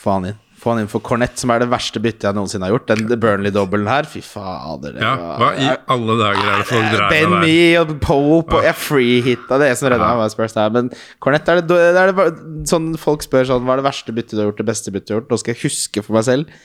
Få 0.00 0.16
han 0.18 0.30
inn. 0.32 0.38
Få 0.60 0.74
han 0.74 0.82
inn 0.82 0.88
for 0.92 1.00
Cornett, 1.00 1.38
som 1.40 1.48
er 1.54 1.62
det 1.62 1.70
verste 1.72 2.00
byttet 2.04 2.26
jeg 2.28 2.36
noensinne 2.36 2.66
har 2.68 2.74
gjort. 2.74 2.90
Den 2.90 3.20
Burnley-dobbelen 3.20 3.86
her, 3.88 4.04
fy 4.08 4.20
fader. 4.24 4.98
ja, 5.00 5.12
hva 5.40 5.48
i 5.56 5.68
alle 5.94 6.16
dager 6.20 6.40
er 6.50 6.58
det 6.60 6.66
folk 6.68 6.88
dreier 6.92 7.12
Ben 7.14 7.30
med 7.32 7.38
der? 7.38 7.46
Me 7.46 7.78
og 7.80 7.94
Pope 8.04 8.58
og 8.58 8.66
jeg 8.68 8.76
freehitta 8.76 9.56
det 9.62 9.70
som 9.80 9.88
redda 9.88 10.04
Ja. 10.04 10.10
meg. 10.12 10.20
var 10.20 10.34
Spurs 10.34 10.56
der 10.56 10.74
Men 10.74 10.90
Cornett 11.24 11.48
er 11.48 11.62
det, 11.62 11.68
det, 11.72 11.78
er 12.02 12.12
det 12.12 12.26
sånn 12.68 12.90
Folk 13.00 13.24
spør 13.24 13.48
sånn 13.48 13.64
Hva 13.64 13.76
er 13.78 13.80
det 13.80 13.88
verste 13.88 14.12
byttet 14.12 14.36
du 14.36 14.42
har 14.42 14.50
gjort? 14.50 14.60
Det 14.60 14.68
beste 14.68 14.92
byttet 14.92 15.08
du 15.08 15.14
har 15.14 15.20
gjort? 15.22 15.32
Nå 15.32 15.40
skal 15.40 15.54
jeg 15.54 15.62
huske 15.64 16.04
for 16.04 16.18
meg 16.18 16.28
selv. 16.28 16.60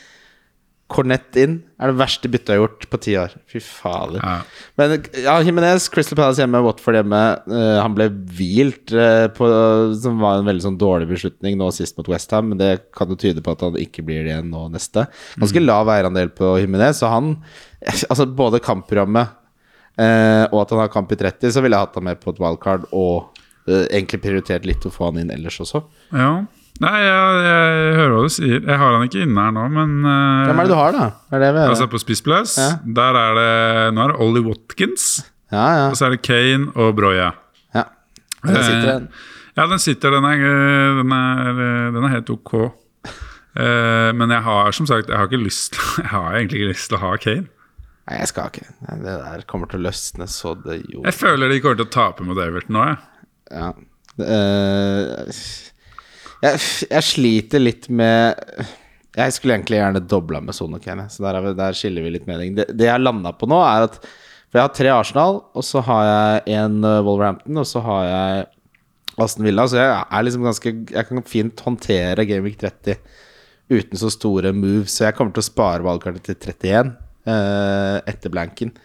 Cornett 0.85 1.33
inn 1.41 1.55
er 1.81 1.89
det 1.89 1.97
verste 1.97 2.29
byttet 2.29 2.51
jeg 2.51 2.59
har 2.59 2.67
gjort 2.67 2.83
på 2.91 2.97
ti 3.01 3.13
år. 3.17 3.31
Fy 3.49 3.57
fader. 3.63 4.19
Ja. 4.21 4.65
Men 4.77 4.91
ja, 5.17 5.33
Jimenez, 5.41 5.87
Crystal 5.89 6.17
Palace 6.19 6.43
hjemme, 6.43 6.61
Watford 6.61 6.99
hjemme. 6.99 7.21
Uh, 7.49 7.79
han 7.81 7.95
ble 7.97 8.05
hvilt, 8.37 8.93
uh, 8.93 9.25
på, 9.33 9.47
som 9.97 10.21
var 10.21 10.37
en 10.37 10.45
veldig 10.45 10.65
sånn 10.67 10.77
dårlig 10.77 11.07
beslutning 11.09 11.57
nå 11.57 11.71
sist 11.73 11.97
mot 11.97 12.11
Westham. 12.11 12.51
Men 12.51 12.61
det 12.61 12.69
kan 12.93 13.09
jo 13.09 13.17
tyde 13.17 13.41
på 13.41 13.55
at 13.55 13.65
han 13.65 13.79
ikke 13.81 14.05
blir 14.05 14.21
det 14.27 14.35
igjen 14.35 14.51
nå 14.53 14.67
neste. 14.75 15.07
Ganske 15.41 15.63
lav 15.63 15.89
eierandel 15.89 16.29
på 16.37 16.53
Jimenez, 16.61 17.01
så 17.01 17.09
han 17.13 17.33
Altså 18.11 18.25
både 18.29 18.61
kampprogrammet 18.65 19.33
uh, 20.01 20.45
og 20.51 20.59
at 20.61 20.71
han 20.73 20.83
har 20.83 20.93
kamp 20.93 21.11
i 21.13 21.17
30, 21.17 21.49
så 21.53 21.65
ville 21.65 21.77
jeg 21.77 21.89
hatt 21.89 21.97
han 21.97 22.05
med 22.07 22.21
på 22.21 22.33
et 22.33 22.41
wildcard 22.41 22.85
og 22.93 23.41
egentlig 23.65 24.19
prioritert 24.21 24.65
litt 24.69 24.83
å 24.85 24.91
få 24.93 25.07
han 25.07 25.23
inn 25.23 25.31
ellers 25.33 25.55
også. 25.63 25.79
Ja. 26.13 26.45
Nei, 26.83 26.91
jeg, 26.99 27.35
jeg 27.45 27.91
hører 27.95 28.13
hva 28.17 28.23
du 28.25 28.33
sier. 28.35 28.57
Jeg 28.59 28.77
har 28.81 28.95
han 28.97 29.05
ikke 29.07 29.21
inne 29.23 29.43
her 29.45 29.53
nå, 29.55 29.61
men 29.71 29.93
uh, 30.03 30.41
Hvem 30.49 30.57
er 30.59 30.67
det 30.67 30.73
du 30.73 30.75
har, 30.75 30.91
da? 30.97 31.05
Er 31.31 31.39
det 31.45 31.51
ved? 31.55 31.67
Altså 31.71 31.87
På 31.93 32.01
spissplass, 32.01 32.57
Ja. 32.59 32.65
der 32.97 33.19
er 33.21 33.37
det 33.39 33.47
Nå 33.95 34.03
er 34.03 34.11
det 34.11 34.17
Ollie 34.25 34.43
Watkins, 34.43 35.05
ja, 35.53 35.63
ja. 35.79 35.85
og 35.87 35.95
så 35.95 36.09
er 36.09 36.17
det 36.17 36.21
Kane 36.27 36.67
og 36.75 36.91
Broya. 36.97 37.29
ja. 37.77 37.85
Den 38.43 38.59
sitter 38.59 38.89
den. 38.91 39.07
Ja, 39.55 39.67
den 39.71 39.79
sitter. 39.79 40.11
Den 40.17 40.25
er, 40.27 40.43
den 40.99 41.13
er, 41.15 41.63
den 41.95 42.03
er 42.03 42.11
helt 42.17 42.29
ok. 42.33 42.53
uh, 42.59 44.11
men 44.19 44.29
jeg 44.35 44.43
har 44.43 44.71
som 44.75 44.85
sagt 44.89 45.07
Jeg 45.07 45.15
har 45.17 45.29
ikke 45.31 45.39
lyst 45.45 45.79
Jeg 46.03 46.11
har 46.11 46.35
egentlig 46.35 46.59
ikke 46.59 46.73
lyst 46.73 46.89
til 46.91 46.99
å 46.99 47.03
ha 47.05 47.13
Kane. 47.23 47.47
Nei, 48.05 48.19
jeg 48.19 48.27
skal 48.33 48.51
ikke. 48.51 48.67
Det 49.01 49.15
der 49.23 49.45
kommer 49.49 49.71
til 49.71 49.79
å 49.79 49.87
løsne 49.87 50.27
så 50.29 50.51
det 50.59 50.81
jo 50.91 51.01
Jeg 51.07 51.15
føler 51.17 51.49
de 51.55 51.61
kommer 51.63 51.79
til 51.79 51.87
å 51.87 51.93
tape 51.95 52.27
mot 52.27 52.37
Everton 52.43 52.75
nå. 52.77 52.83
Jeg. 52.91 52.99
Ja. 53.55 53.71
Eh, 54.27 55.39
jeg, 56.45 56.61
jeg 56.91 57.05
sliter 57.05 57.61
litt 57.63 57.87
med 57.89 58.41
Jeg 59.15 59.35
skulle 59.35 59.55
egentlig 59.55 59.79
gjerne 59.79 60.03
dobla 60.03 60.41
med 60.43 60.55
Sono 60.57 60.79
Kane, 60.83 61.07
så 61.11 61.23
der, 61.25 61.39
er 61.39 61.45
vi, 61.45 61.53
der 61.57 61.77
skiller 61.77 62.05
vi 62.05 62.13
litt 62.17 62.27
mening. 62.29 62.55
Det, 62.57 62.67
det 62.75 62.89
jeg 62.89 63.03
landa 63.03 63.31
på 63.35 63.49
nå, 63.49 63.61
er 63.63 63.87
at 63.87 63.99
For 64.03 64.59
jeg 64.59 64.65
har 64.65 64.75
tre 64.75 64.91
Arsenal, 64.95 65.39
og 65.55 65.65
så 65.65 65.83
har 65.87 66.09
jeg 66.09 66.59
en 66.59 66.81
eh, 66.83 67.01
Wolverhampton, 67.05 67.61
og 67.61 67.69
så 67.69 67.83
har 67.85 68.09
jeg 68.09 68.45
Aston 69.25 69.47
Villa, 69.47 69.63
så 69.71 69.79
jeg 69.79 69.93
er 70.03 70.25
liksom 70.27 70.43
ganske 70.43 70.73
Jeg 70.91 71.07
kan 71.07 71.23
fint 71.29 71.63
håndtere 71.63 72.27
Gameweek 72.27 72.59
30 72.59 72.99
uten 73.71 73.97
så 73.97 74.11
store 74.13 74.51
moves, 74.53 74.93
så 74.93 75.07
jeg 75.07 75.15
kommer 75.17 75.33
til 75.33 75.41
å 75.41 75.47
spare 75.47 75.85
valgkartet 75.85 76.27
til 76.27 76.51
31 76.53 76.91
eh, 77.25 77.95
etter 78.11 78.33
blanken. 78.33 78.75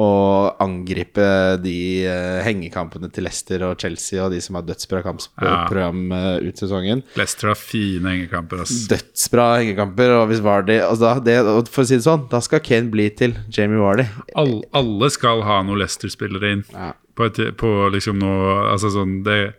Og 0.00 0.56
angripe 0.64 1.24
de 1.60 2.06
eh, 2.08 2.38
hengekampene 2.46 3.10
til 3.12 3.26
Leicester 3.26 3.60
og 3.66 3.74
Chelsea 3.82 4.22
og 4.24 4.30
de 4.32 4.38
som 4.40 4.56
har 4.56 4.64
dødsbra 4.64 5.02
kampprogram 5.04 6.06
Ja. 6.14 6.38
ut 6.40 6.56
sesongen. 6.56 7.02
Leicester 7.18 7.48
har 7.52 7.58
fine 7.60 8.08
hengekamper. 8.08 8.62
ass. 8.62 8.86
Dødsbra 8.88 9.58
hengekamper, 9.60 10.14
og 10.16 10.28
hvis 10.30 10.40
Vardy 10.42 10.78
og 10.80 10.98
da, 10.98 11.18
det, 11.20 11.36
og 11.44 11.68
For 11.68 11.84
å 11.84 11.86
si 11.86 11.96
det 12.00 12.06
sånn, 12.06 12.24
da 12.32 12.40
skal 12.40 12.60
Kane 12.64 12.88
bli 12.90 13.10
til 13.10 13.34
Jamie 13.52 13.78
Vardy. 13.78 14.06
All, 14.34 14.62
alle 14.72 15.10
skal 15.12 15.42
ha 15.44 15.60
noen 15.62 15.78
Leicester-spillere 15.84 16.52
inn. 16.56 16.64
Ja. 16.72 16.94
På, 17.14 17.26
et, 17.28 17.36
på 17.60 17.68
liksom 17.92 18.16
noe 18.18 18.70
Altså 18.72 18.88
sånn 18.94 19.18
det, 19.26 19.52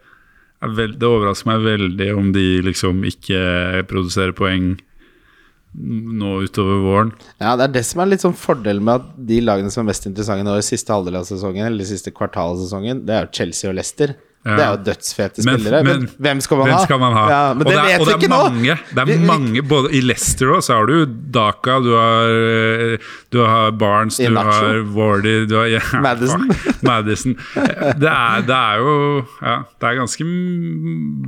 er 0.63 0.71
vel, 0.73 0.95
det 0.97 1.05
overrasker 1.05 1.51
meg 1.51 1.61
veldig 1.67 2.07
om 2.17 2.31
de 2.33 2.61
liksom 2.65 3.03
ikke 3.05 3.83
produserer 3.85 4.33
poeng 4.33 4.79
nå 5.73 6.33
utover 6.45 6.81
våren. 6.83 7.13
Ja, 7.41 7.55
det 7.57 7.65
er 7.65 7.73
det 7.77 7.85
som 7.87 8.03
er 8.03 8.11
litt 8.11 8.23
sånn 8.23 8.37
fordelen 8.37 8.85
med 8.85 9.01
at 9.01 9.07
de 9.29 9.39
lagene 9.41 9.73
som 9.73 9.83
er 9.83 9.91
mest 9.91 10.05
interessante 10.09 10.45
nå 10.45 10.57
i 10.59 10.65
siste 10.65 10.93
halvdel 10.93 11.17
av 11.19 11.25
sesongen, 11.29 11.65
eller 11.65 11.89
siste 11.89 12.13
kvartal 12.13 12.53
av 12.53 12.61
sesongen, 12.61 13.01
det 13.07 13.15
er 13.15 13.25
jo 13.25 13.33
Chelsea 13.39 13.71
og 13.71 13.77
Leicester. 13.79 14.15
Det 14.43 14.59
er 14.59 14.71
jo 14.73 14.79
dødsfete 14.83 15.43
spillere. 15.45 15.79
Men, 15.87 16.01
men 16.03 16.09
hvem 16.25 16.41
skal 16.43 16.57
man 16.59 16.67
Hvem 16.67 16.75
ha? 16.75 16.83
skal 16.83 16.99
man 16.99 17.13
ha? 17.15 17.21
Ja, 17.31 17.43
men 17.55 17.63
og 17.67 17.71
det, 17.71 17.77
er, 17.79 17.85
vet 17.93 18.07
vi 18.09 18.15
ikke 18.17 18.29
nå! 18.33 18.39
mange, 18.43 18.73
det 18.89 18.99
er 19.03 19.05
Vi- 19.07 19.17
mange 19.29 19.61
både 19.71 19.91
I 19.95 20.01
Leicester 20.03 20.51
også, 20.51 20.67
så 20.67 20.79
har 20.81 20.89
du 20.89 21.13
Daka, 21.37 21.77
du 21.85 21.91
har, 21.95 22.33
eh, 22.33 22.97
du 23.31 23.39
har 23.45 23.71
Barnes, 23.79 24.17
du 24.19 24.35
har 24.35 24.81
Wardy 24.97 25.45
du 25.47 25.55
har, 25.61 25.69
ja, 25.71 25.79
Madison. 26.05 26.43
Madison. 26.89 27.37
Det, 27.55 28.11
er, 28.11 28.43
det 28.49 28.57
er 28.59 28.83
jo 28.83 28.97
Ja, 29.39 29.55
det 29.79 29.89
er 29.93 29.99
ganske 30.01 30.27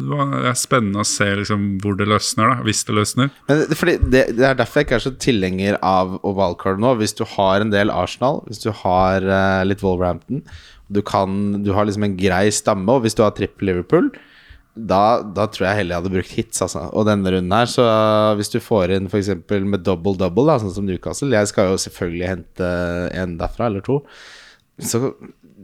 det 0.06 0.52
er 0.52 0.60
spennende 0.60 1.02
å 1.04 1.08
se 1.08 1.28
liksom 1.40 1.66
hvor 1.84 1.96
det 2.00 2.08
løsner, 2.12 2.52
da, 2.52 2.68
hvis 2.68 2.84
det 2.88 2.96
løsner. 3.00 3.32
Det, 3.48 3.66
det, 4.12 4.24
det 4.38 4.46
er 4.52 4.60
derfor 4.60 4.82
jeg 4.82 4.90
ikke 4.90 5.00
er 5.00 5.06
så 5.08 5.14
tilhenger 5.22 5.80
av 5.86 6.18
ovalcard 6.28 6.80
nå. 6.84 6.94
Hvis 7.00 7.16
du 7.18 7.24
har 7.36 7.64
en 7.64 7.72
del 7.74 7.92
Arsenal, 7.94 8.42
hvis 8.50 8.62
du 8.64 8.72
har 8.84 9.24
uh, 9.26 9.64
litt 9.68 9.84
Wolverhampton, 9.86 10.44
du, 10.88 11.02
kan, 11.06 11.64
du 11.66 11.72
har 11.76 11.88
liksom 11.88 12.06
en 12.08 12.18
grei 12.20 12.48
stamme, 12.54 12.88
og 12.92 13.06
hvis 13.06 13.18
du 13.18 13.24
har 13.26 13.36
trippel 13.38 13.72
Liverpool 13.72 14.12
da, 14.76 15.24
da 15.24 15.46
tror 15.48 15.70
jeg 15.70 15.80
heller 15.80 15.96
jeg 15.96 16.04
hadde 16.04 16.12
brukt 16.12 16.34
hits. 16.36 16.62
Altså. 16.66 16.82
Og 16.92 17.06
denne 17.08 17.32
runden 17.32 17.54
her, 17.56 17.70
så 17.72 17.86
hvis 18.36 18.52
du 18.52 18.58
får 18.60 18.92
inn 18.98 19.08
f.eks. 19.08 19.32
med 19.64 19.86
double-double, 19.88 20.50
da, 20.50 20.58
sånn 20.60 20.74
som 20.76 20.88
Newcastle 20.88 21.32
Jeg 21.32 21.48
skal 21.52 21.72
jo 21.72 21.78
selvfølgelig 21.80 22.28
hente 22.28 22.72
en 23.16 23.38
derfra, 23.40 23.70
eller 23.70 23.86
to. 23.86 24.02
Så 24.84 25.14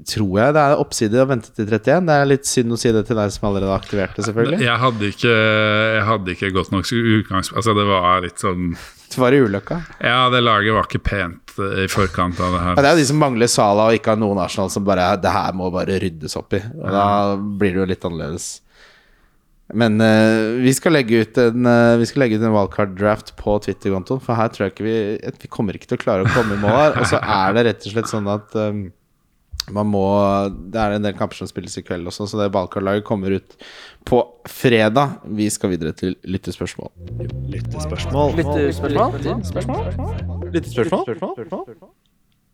tror 0.08 0.40
jeg 0.40 0.56
det 0.56 0.62
er 0.62 0.80
oppside 0.82 1.20
å 1.22 1.28
vente 1.30 1.52
til 1.54 1.68
31. 1.68 2.08
Det 2.08 2.16
er 2.16 2.30
litt 2.30 2.48
synd 2.50 2.74
å 2.76 2.80
si 2.80 2.92
det 2.94 3.04
til 3.08 3.20
deg 3.20 3.34
som 3.34 3.48
allerede 3.50 3.72
har 3.72 3.82
aktivert 3.84 4.18
det, 4.18 4.26
selvfølgelig. 4.28 4.62
Jeg 4.66 4.82
hadde 4.86 5.12
ikke, 5.14 5.36
jeg 5.98 6.08
hadde 6.08 6.34
ikke 6.36 6.52
godt 6.56 6.74
nok 6.74 6.90
utgangspunkt. 6.92 7.60
Altså, 7.62 7.76
det 7.78 7.86
var 7.90 8.26
litt 8.26 8.42
sånn 8.42 8.72
Det 9.12 9.20
var 9.22 9.36
i 9.36 9.42
ulykka. 9.44 9.82
Ja, 10.00 10.24
det 10.34 10.42
laget 10.46 10.78
var 10.78 10.90
ikke 10.90 11.04
pent 11.12 11.56
eh, 11.60 11.84
i 11.86 11.92
forkant 11.92 12.40
av 12.40 12.56
det 12.56 12.62
Ja, 12.62 12.66
her. 12.70 12.82
det 12.82 12.90
er 12.90 12.98
jo 12.98 13.04
de 13.04 13.10
som 13.12 13.22
mangler 13.22 13.52
Sala 13.52 13.90
og 13.90 14.00
ikke 14.00 14.16
har 14.16 14.22
noen 14.22 14.42
Arsenal 14.42 14.72
som 14.74 14.86
bare 14.88 15.12
Det 15.22 15.34
her 15.36 15.56
må 15.58 15.70
bare 15.74 16.00
ryddes 16.02 16.38
opp 16.40 16.56
i. 16.58 16.64
Og 16.80 16.92
da 16.96 17.08
blir 17.38 17.76
det 17.76 17.84
jo 17.84 17.90
litt 17.94 18.08
annerledes. 18.08 18.52
Men 19.72 20.02
uh, 20.04 20.60
vi 20.60 20.72
skal 20.76 20.98
legge 20.98 21.22
ut 21.24 21.38
en 21.40 21.68
uh, 21.68 22.02
en 22.02 22.56
wildcard-draft 22.56 23.36
på 23.40 23.54
Twitter-kontoen, 23.64 24.20
for 24.20 24.36
her 24.36 24.50
tror 24.52 24.66
jeg 24.66 24.74
ikke 24.74 24.88
vi 24.88 24.96
Vi 25.46 25.52
kommer 25.52 25.78
ikke 25.78 25.88
til 25.94 26.00
å 26.00 26.02
klare 26.02 26.26
å 26.26 26.34
komme 26.34 26.58
i 26.58 26.60
mål 26.60 26.76
her. 26.76 26.98
Og 27.00 27.08
så 27.08 27.22
er 27.22 27.56
det 27.56 27.66
rett 27.70 27.86
og 27.88 27.94
slett 27.96 28.12
sånn 28.12 28.28
at 28.32 28.58
um, 28.60 28.90
man 29.70 29.88
må 29.92 30.04
Det 30.74 30.80
er 30.82 30.96
en 30.96 31.06
del 31.06 31.14
kamper 31.18 31.38
som 31.38 31.50
spilles 31.50 31.78
i 31.78 31.84
kveld 31.86 32.08
også, 32.10 32.28
så 32.30 32.40
det 32.40 32.52
wildcard-laget 32.56 33.06
kommer 33.08 33.38
ut 33.38 33.58
på 34.08 34.22
fredag. 34.50 35.20
Vi 35.38 35.50
skal 35.54 35.70
videre 35.76 35.94
til 35.94 36.16
lyttespørsmål. 36.26 36.90
Lyttespørsmål? 37.54 38.38
Lyttespørsmål? 38.42 39.12
Lyttespørsmål? 40.56 41.92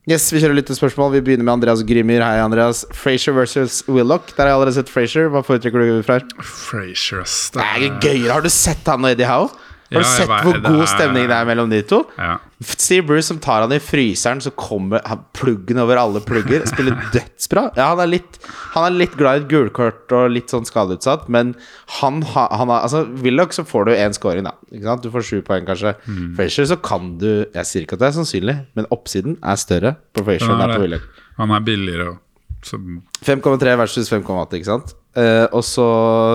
Yes, 0.07 0.29
vi 0.31 0.39
kjører 0.39 0.55
lyttespørsmål. 0.55 1.09
Vi 1.17 1.19
begynner 1.25 1.43
med 1.43 1.57
Andreas 1.57 1.81
Grimmer. 1.83 2.21
Hei, 2.23 2.39
Andreas. 2.39 2.85
Frazier 2.95 3.35
versus 3.35 3.81
Willoch. 3.91 4.29
Der 4.37 4.45
har 4.45 4.53
jeg 4.53 4.55
allerede 4.55 4.75
sett 4.77 4.91
Frazier. 4.91 5.27
Hva 5.33 5.41
foretrekker 5.43 5.83
du, 5.83 5.89
Frazier, 6.07 6.45
Frasier, 6.47 7.25
ass. 7.25 7.49
Det 7.51 7.65
er 7.65 7.97
gøyere. 7.99 8.31
Har 8.31 8.45
du 8.45 8.47
sett 8.53 8.87
han 8.87 9.03
og 9.03 9.11
Eddie 9.11 9.27
Howe? 9.27 9.51
Har 9.87 10.01
du 10.01 10.03
ja, 10.03 10.11
sett 10.17 10.27
hvor 10.43 10.57
god 10.65 10.81
er- 10.83 10.89
stemning 10.91 11.27
det 11.29 11.35
er 11.37 11.45
mellom 11.47 11.69
de 11.71 11.81
to? 11.87 12.01
Ja. 12.17 12.33
Steve 12.59 13.05
Bruce 13.07 13.27
som 13.29 13.37
tar 13.39 13.61
han 13.63 13.71
i 13.71 13.79
fryseren, 13.79 14.41
så 14.43 14.51
kommer 14.57 14.99
pluggen 15.37 15.77
over 15.79 15.95
alle 16.01 16.19
plugger. 16.25 16.65
Spiller 16.67 16.97
dødsbra. 17.13 17.63
Ja, 17.77 17.89
han 17.93 18.01
er 18.03 18.09
litt 18.11 18.39
Han 18.73 18.83
er 18.89 18.97
litt 18.97 19.15
glad 19.17 19.37
i 19.39 19.43
et 19.45 19.47
gulkort 19.51 20.11
og 20.11 20.29
litt 20.33 20.51
sånn 20.51 20.65
skadeutsatt, 20.67 21.29
men 21.29 21.55
han, 22.01 22.21
han 22.23 22.67
har 22.69 22.81
Altså, 22.83 23.05
Willoch 23.23 23.53
så 23.55 23.63
får 23.65 23.85
du 23.87 23.91
én 23.95 24.13
scoring, 24.13 24.43
da. 24.49 24.53
Du 25.01 25.09
får 25.13 25.23
sju 25.23 25.41
poeng, 25.41 25.65
kanskje. 25.65 25.95
Mm. 26.05 26.35
Frazier 26.35 26.65
så 26.69 26.77
kan 26.81 27.17
du 27.17 27.45
Jeg 27.53 27.65
sier 27.65 27.87
ikke 27.87 27.93
at 27.97 28.03
det 28.03 28.07
er 28.11 28.17
sannsynlig, 28.19 28.57
men 28.75 28.85
oppsiden 28.91 29.37
er 29.41 29.55
større 29.55 29.95
på 30.13 30.25
Frazier 30.27 30.51
enn 30.51 30.75
på 30.75 30.81
Willoch. 30.83 31.07
han 31.37 31.51
er 31.51 31.59
billigere 31.61 32.11
òg. 32.11 32.17
5,3 32.71 33.75
versus 33.79 34.09
5,8, 34.11 34.57
ikke 34.59 34.69
sant? 34.69 34.95
Uh, 35.17 35.45
og 35.55 35.63
så 35.65 35.85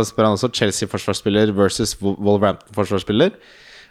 spør 0.08 0.30
han 0.30 0.38
også 0.38 0.50
Chelsea-forsvarsspiller 0.56 1.52
versus 1.56 1.94
Wolverhampton-forsvarsspiller. 2.02 3.36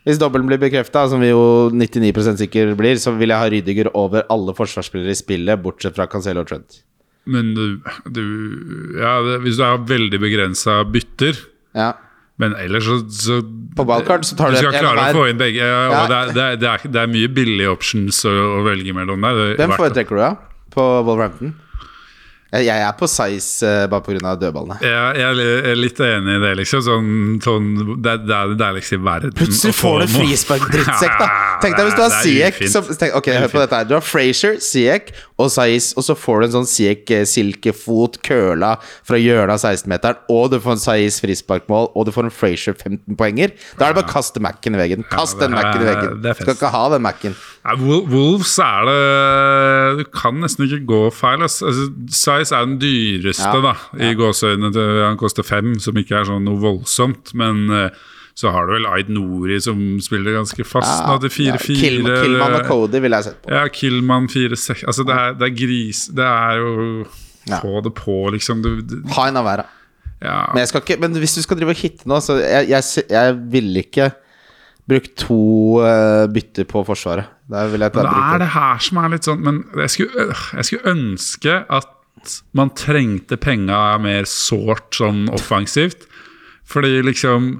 Hvis 0.07 0.17
dobbelen 0.17 0.47
blir 0.49 0.57
bekrefta, 0.61 1.03
som 1.11 1.21
vi 1.21 1.29
jo 1.29 1.69
99% 1.69 2.39
sikker 2.41 2.73
blir, 2.79 2.97
så 2.97 3.13
vil 3.13 3.29
jeg 3.29 3.37
ha 3.37 3.49
Rydiger 3.53 3.91
over 3.93 4.25
alle 4.33 4.55
forsvarsspillere 4.57 5.13
i 5.13 5.19
spillet, 5.19 5.61
bortsett 5.61 5.93
fra 5.97 6.07
Cancelo 6.09 6.41
og 6.41 6.49
Trent. 6.49 6.81
Men 7.29 7.51
du, 7.53 7.65
du 8.09 8.23
Ja, 8.97 9.19
det, 9.21 9.35
hvis 9.43 9.59
du 9.59 9.61
har 9.61 9.77
veldig 9.85 10.17
begrensa 10.23 10.79
bytter 10.89 11.37
Ja. 11.77 11.91
Men 12.41 12.55
ellers 12.57 12.87
så, 12.87 12.95
så 13.13 13.35
På 13.77 13.85
ballkart 13.85 14.25
så 14.25 14.33
tar 14.39 14.49
du 14.49 14.57
Du 14.57 14.63
skal 14.63 14.79
klare 14.79 15.03
å 15.11 15.13
få 15.19 15.27
inn 15.29 15.37
begge. 15.37 15.61
Ja, 15.61 15.83
Ja. 15.91 15.99
Det, 16.09 16.15
er, 16.17 16.31
det, 16.33 16.41
er, 16.41 16.55
det, 16.63 16.71
er, 16.71 16.93
det 16.95 17.03
er 17.03 17.11
mye 17.11 17.29
billige 17.29 17.69
options 17.69 18.23
å, 18.25 18.33
å 18.57 18.63
velge 18.65 18.95
mellom 18.97 19.21
der. 19.21 19.43
Hvem 19.61 19.75
foretrekker 19.77 20.17
du, 20.17 20.23
da? 20.23 20.31
På 20.73 20.87
Wolverhampton? 21.05 21.53
Jeg, 22.51 22.65
jeg 22.67 22.83
er 22.83 22.95
på 22.99 23.07
size 23.07 23.63
uh, 23.63 23.85
bare 23.91 24.03
pga. 24.03 24.33
dødballene. 24.35 24.79
Ja, 24.83 25.05
jeg 25.15 25.45
er 25.71 25.77
litt 25.79 25.99
enig 26.03 26.35
i 26.35 26.41
det, 26.43 26.51
liksom. 26.59 26.83
Sånn, 26.83 27.11
sånn, 27.43 27.69
det, 28.03 28.17
det 28.27 28.35
er 28.35 28.51
det 28.51 28.57
deiligste 28.59 28.99
i 28.99 29.03
verden. 29.05 29.35
Plutselig 29.39 29.77
får 29.77 30.03
du 30.03 30.07
frispark, 30.17 30.67
drittsekk, 30.73 31.15
da! 31.21 31.29
Tenk 31.61 31.77
deg 31.77 31.87
hvis 31.87 31.97
du 31.97 32.03
har 32.03 32.15
Siek 32.21 32.61
som 32.71 32.87
tenk, 32.89 33.15
Ok, 33.17 33.29
hør 33.35 33.51
på 33.51 33.61
dette 33.61 33.77
her. 33.79 33.87
Du 33.89 33.95
har 33.97 34.05
Frazier, 34.05 34.57
Siek 34.63 35.11
og 35.41 35.49
Saiz, 35.53 35.91
og 35.97 36.05
så 36.05 36.15
får 36.17 36.41
du 36.41 36.47
en 36.47 36.55
sånn 36.59 36.69
Siek 36.69 37.09
eh, 37.13 37.25
køla 38.21 38.71
fra 39.07 39.19
hjørnet 39.19 39.55
av 39.55 39.61
16-meteren, 39.61 40.19
og 40.31 40.51
du 40.53 40.59
får 40.61 40.75
en 40.77 40.83
Saiz 40.83 41.19
frisparkmål, 41.23 41.89
og 41.95 42.05
du 42.07 42.11
får 42.13 42.27
en 42.27 42.33
Frazier 42.35 42.77
15-poenger. 42.77 43.55
Da 43.79 43.87
er 43.87 43.93
det 43.93 44.01
bare 44.01 44.09
å 44.09 44.11
kaste 44.11 44.43
Mac-en 44.43 44.77
i 44.77 44.81
veggen. 44.81 45.05
Kast 45.09 45.39
Ja, 45.39 45.45
den 45.47 45.57
Mac-en 45.57 45.81
i 45.81 45.89
veggen. 45.89 46.21
Du 46.21 46.29
skal 46.37 46.55
ikke 46.55 46.73
ha 46.75 46.83
den 46.93 47.05
Mac-en. 47.05 47.37
Ja, 47.61 47.75
Wolves 47.77 48.55
er 48.63 48.87
det 48.89 49.99
Du 49.99 50.05
kan 50.15 50.39
nesten 50.41 50.65
ikke 50.67 50.81
gå 50.89 51.01
feil. 51.13 51.43
Altså, 51.45 51.69
Size 52.09 52.55
er 52.55 52.65
den 52.69 52.79
dyreste, 52.81 53.49
Ja, 53.49 53.61
da. 53.61 53.75
I 54.01 54.13
gåseøynene. 54.17 54.87
Han 55.05 55.19
koster 55.21 55.45
fem, 55.45 55.75
som 55.81 55.97
ikke 55.97 56.21
er 56.21 56.29
sånn 56.29 56.45
noe 56.47 56.61
voldsomt. 56.61 57.33
Men 57.37 57.67
eh, 57.69 58.01
så 58.37 58.51
har 58.53 58.67
du 58.67 58.75
vel 58.77 58.87
Aid 58.89 59.09
Nori 59.11 59.57
som 59.63 59.79
spiller 60.03 60.37
ganske 60.39 60.63
fast 60.67 61.03
nå, 61.05 61.17
til 61.23 61.49
Ja, 61.49 61.57
4-4. 61.57 61.75
Kill, 61.81 61.99
Killman 62.07 62.55
og 62.57 62.69
Cody 62.69 63.01
ville 63.03 63.19
jeg 63.19 63.29
sett 63.29 63.41
på. 63.43 63.51
Ja, 63.51 63.65
Killman 63.73 64.29
4-6 64.31 64.85
Altså, 64.87 65.05
det 65.07 65.17
er, 65.17 65.35
det 65.37 65.49
er 65.49 65.53
gris 65.57 66.05
Det 66.15 66.25
er 66.25 66.63
jo. 66.63 67.05
Få 67.51 67.81
det 67.83 67.93
på, 67.97 68.15
liksom. 68.35 68.61
Du, 68.63 68.69
du, 68.85 68.99
Ha 69.15 69.27
en 69.27 69.39
av 69.41 69.47
hver, 69.47 69.63
da. 69.63 70.03
ja. 70.21 70.39
Men, 70.53 70.61
jeg 70.61 70.71
skal 70.71 70.83
ikke, 70.85 70.99
men 71.01 71.17
hvis 71.23 71.33
du 71.35 71.41
skal 71.43 71.57
drive 71.59 71.73
og 71.73 71.79
hitte 71.81 72.09
nå, 72.09 72.19
så 72.23 72.37
jeg, 72.37 72.69
jeg, 72.69 73.05
jeg 73.09 73.39
ville 73.51 73.81
ikke 73.81 74.11
brukt 74.91 75.15
to 75.19 75.41
uh, 75.81 76.27
bytter 76.31 76.67
på 76.69 76.83
Forsvaret. 76.85 77.31
Det 77.51 77.63
er 77.81 78.39
det 78.39 78.51
her 78.53 78.77
som 78.83 79.01
er 79.01 79.09
litt 79.11 79.27
sånn 79.27 79.41
Men 79.43 79.57
jeg 79.81 79.91
skulle, 79.91 80.27
øh, 80.31 80.43
jeg 80.55 80.67
skulle 80.69 80.93
ønske 80.93 81.57
at 81.67 82.37
man 82.55 82.69
trengte 82.77 83.35
penga 83.41 83.97
mer 83.99 84.27
sårt 84.29 84.93
sånn 84.95 85.25
offensivt. 85.33 86.05
Fordi 86.69 87.01
liksom 87.03 87.55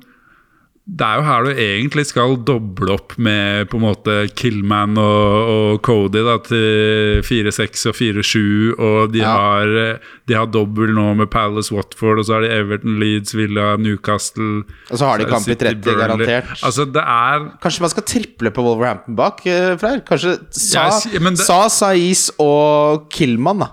Det 0.90 1.06
er 1.06 1.20
jo 1.20 1.24
her 1.28 1.44
du 1.46 1.50
egentlig 1.62 2.04
skal 2.10 2.34
doble 2.44 2.90
opp 2.96 3.14
med 3.22 3.68
på 3.70 3.78
en 3.78 3.84
måte 3.86 4.16
Killman 4.36 4.98
og, 5.00 5.52
og 5.54 5.82
Cody 5.86 6.24
da 6.26 6.34
til 6.44 7.22
4-6 7.24 7.86
og 7.92 7.96
4-7. 7.96 8.80
Og 8.82 9.14
de 9.14 9.20
Ja. 9.22 9.30
har 9.30 10.00
De 10.28 10.34
har 10.34 10.48
dobbel 10.52 10.90
nå 10.98 11.16
med 11.16 11.30
Palace 11.30 11.72
Watford, 11.72 12.20
og 12.20 12.26
så 12.26 12.34
har 12.34 12.42
de 12.42 12.50
Everton, 12.50 12.98
Leeds, 13.00 13.36
Villa, 13.38 13.76
Newcastle 13.78 14.64
Og 14.90 14.98
så 14.98 15.06
har 15.06 15.18
de 15.22 15.26
kamp 15.30 15.48
i 15.48 15.56
30, 15.56 15.82
Burnley. 15.86 16.02
garantert. 16.02 16.50
Altså, 16.64 16.86
det 16.92 17.04
er 17.06 17.48
Kanskje 17.62 17.82
man 17.82 17.90
skal 17.94 18.04
triple 18.04 18.52
på 18.52 18.64
Wolverhampton 18.66 19.16
bak, 19.16 19.46
eh, 19.46 19.78
Freyr? 19.78 20.02
Kanskje 20.02 20.40
Sa, 20.52 20.90
ja, 21.14 21.20
det- 21.20 21.38
Sa 21.46 21.68
Saiz 21.70 22.32
og 22.40 23.08
Killman, 23.12 23.60
da. 23.60 23.68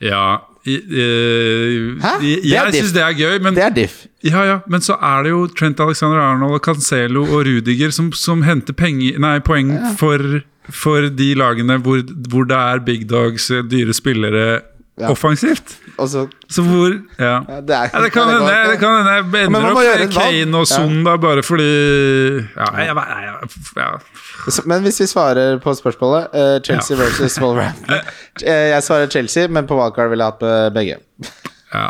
Ja 0.00 0.34
eh, 0.34 0.40
Hæ? 0.66 2.12
Det 2.20 2.32
er 2.34 2.48
Jeg 2.50 2.74
syns 2.74 2.92
det 2.96 3.02
er 3.02 3.12
gøy, 3.16 3.38
men, 3.42 3.54
Det 3.54 3.64
er 3.64 3.70
diff. 3.76 4.06
ja, 4.24 4.42
ja, 4.44 4.58
men 4.68 4.80
så 4.84 4.96
er 5.02 5.22
det 5.22 5.30
jo 5.30 5.46
Trent 5.46 5.80
Alexander 5.80 6.18
Arnold 6.20 6.58
og 6.58 6.60
Cancelo 6.64 7.22
og 7.24 7.46
Rudiger 7.46 7.90
som, 7.94 8.12
som 8.12 8.42
henter 8.42 8.72
penger, 8.76 9.18
nei, 9.22 9.38
poeng 9.46 9.70
for, 10.00 10.18
for 10.70 11.08
de 11.08 11.28
lagene 11.38 11.78
hvor, 11.78 12.02
hvor 12.28 12.44
det 12.50 12.56
er 12.58 12.82
big 12.86 13.06
dogs, 13.10 13.50
eh, 13.50 13.62
dyre 13.70 13.94
spillere, 13.94 14.60
Ja. 14.98 15.10
offensivt. 15.12 15.74
Og 15.98 16.08
så 16.08 16.62
hvor 16.62 16.92
Ja. 17.18 17.40
ja, 17.48 17.60
det, 17.60 17.76
er, 17.76 17.90
Ja, 17.92 18.00
det 18.04 18.12
kan 18.12 18.28
hende 18.28 18.50
jeg 18.52 19.46
ender 19.46 19.68
opp 19.70 19.78
med. 19.80 20.12
Kane 20.12 20.60
og 20.60 20.66
Son 20.68 21.04
da, 21.06 21.16
bare 21.16 21.42
fordi 21.46 21.68
Ja, 22.56 22.68
jeg, 22.76 22.92
jeg, 22.96 23.50
jeg, 23.76 24.66
Men 24.66 24.82
hvis 24.86 25.00
vi 25.00 25.06
svarer 25.10 25.58
på 25.62 25.74
spørsmålet 25.78 26.34
uh, 26.34 26.58
Chelsea 26.66 26.96
versus 27.00 27.38
Wolverhampton 27.40 27.96
Eh, 28.44 28.68
Jeg 28.74 28.82
svarer 28.84 29.08
Chelsea, 29.08 29.48
men 29.48 29.66
på 29.66 29.78
wildcard 29.78 30.12
ville 30.12 30.24
jeg 30.26 30.36
hatt 30.36 30.42
med 30.44 30.74
begge. 30.76 30.98
ja. 31.74 31.88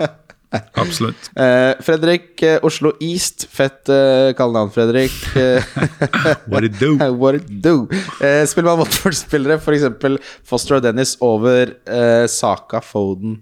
Absolutt. 0.79 1.27
Uh, 1.37 1.75
Fredrik 1.87 2.41
uh, 2.47 2.63
Oslo 2.65 2.93
East. 3.03 3.49
Fett 3.53 3.91
uh, 3.93 4.31
kallenavn, 4.39 4.71
Fredrik. 4.73 5.13
Eh, 5.37 5.65
What 6.53 6.65
it 6.65 6.79
do? 6.81 6.95
What 7.13 7.35
it 7.35 7.51
do? 7.65 7.89
Eh, 8.23 8.45
spiller 8.49 8.71
man 8.71 8.79
Watford-spillere, 8.85 9.59
f.eks. 9.59 10.23
Foster 10.49 10.79
og 10.79 10.87
Dennis 10.87 11.17
over 11.21 11.75
eh, 11.85 12.25
Saka, 12.31 12.81
Foden, 12.81 13.41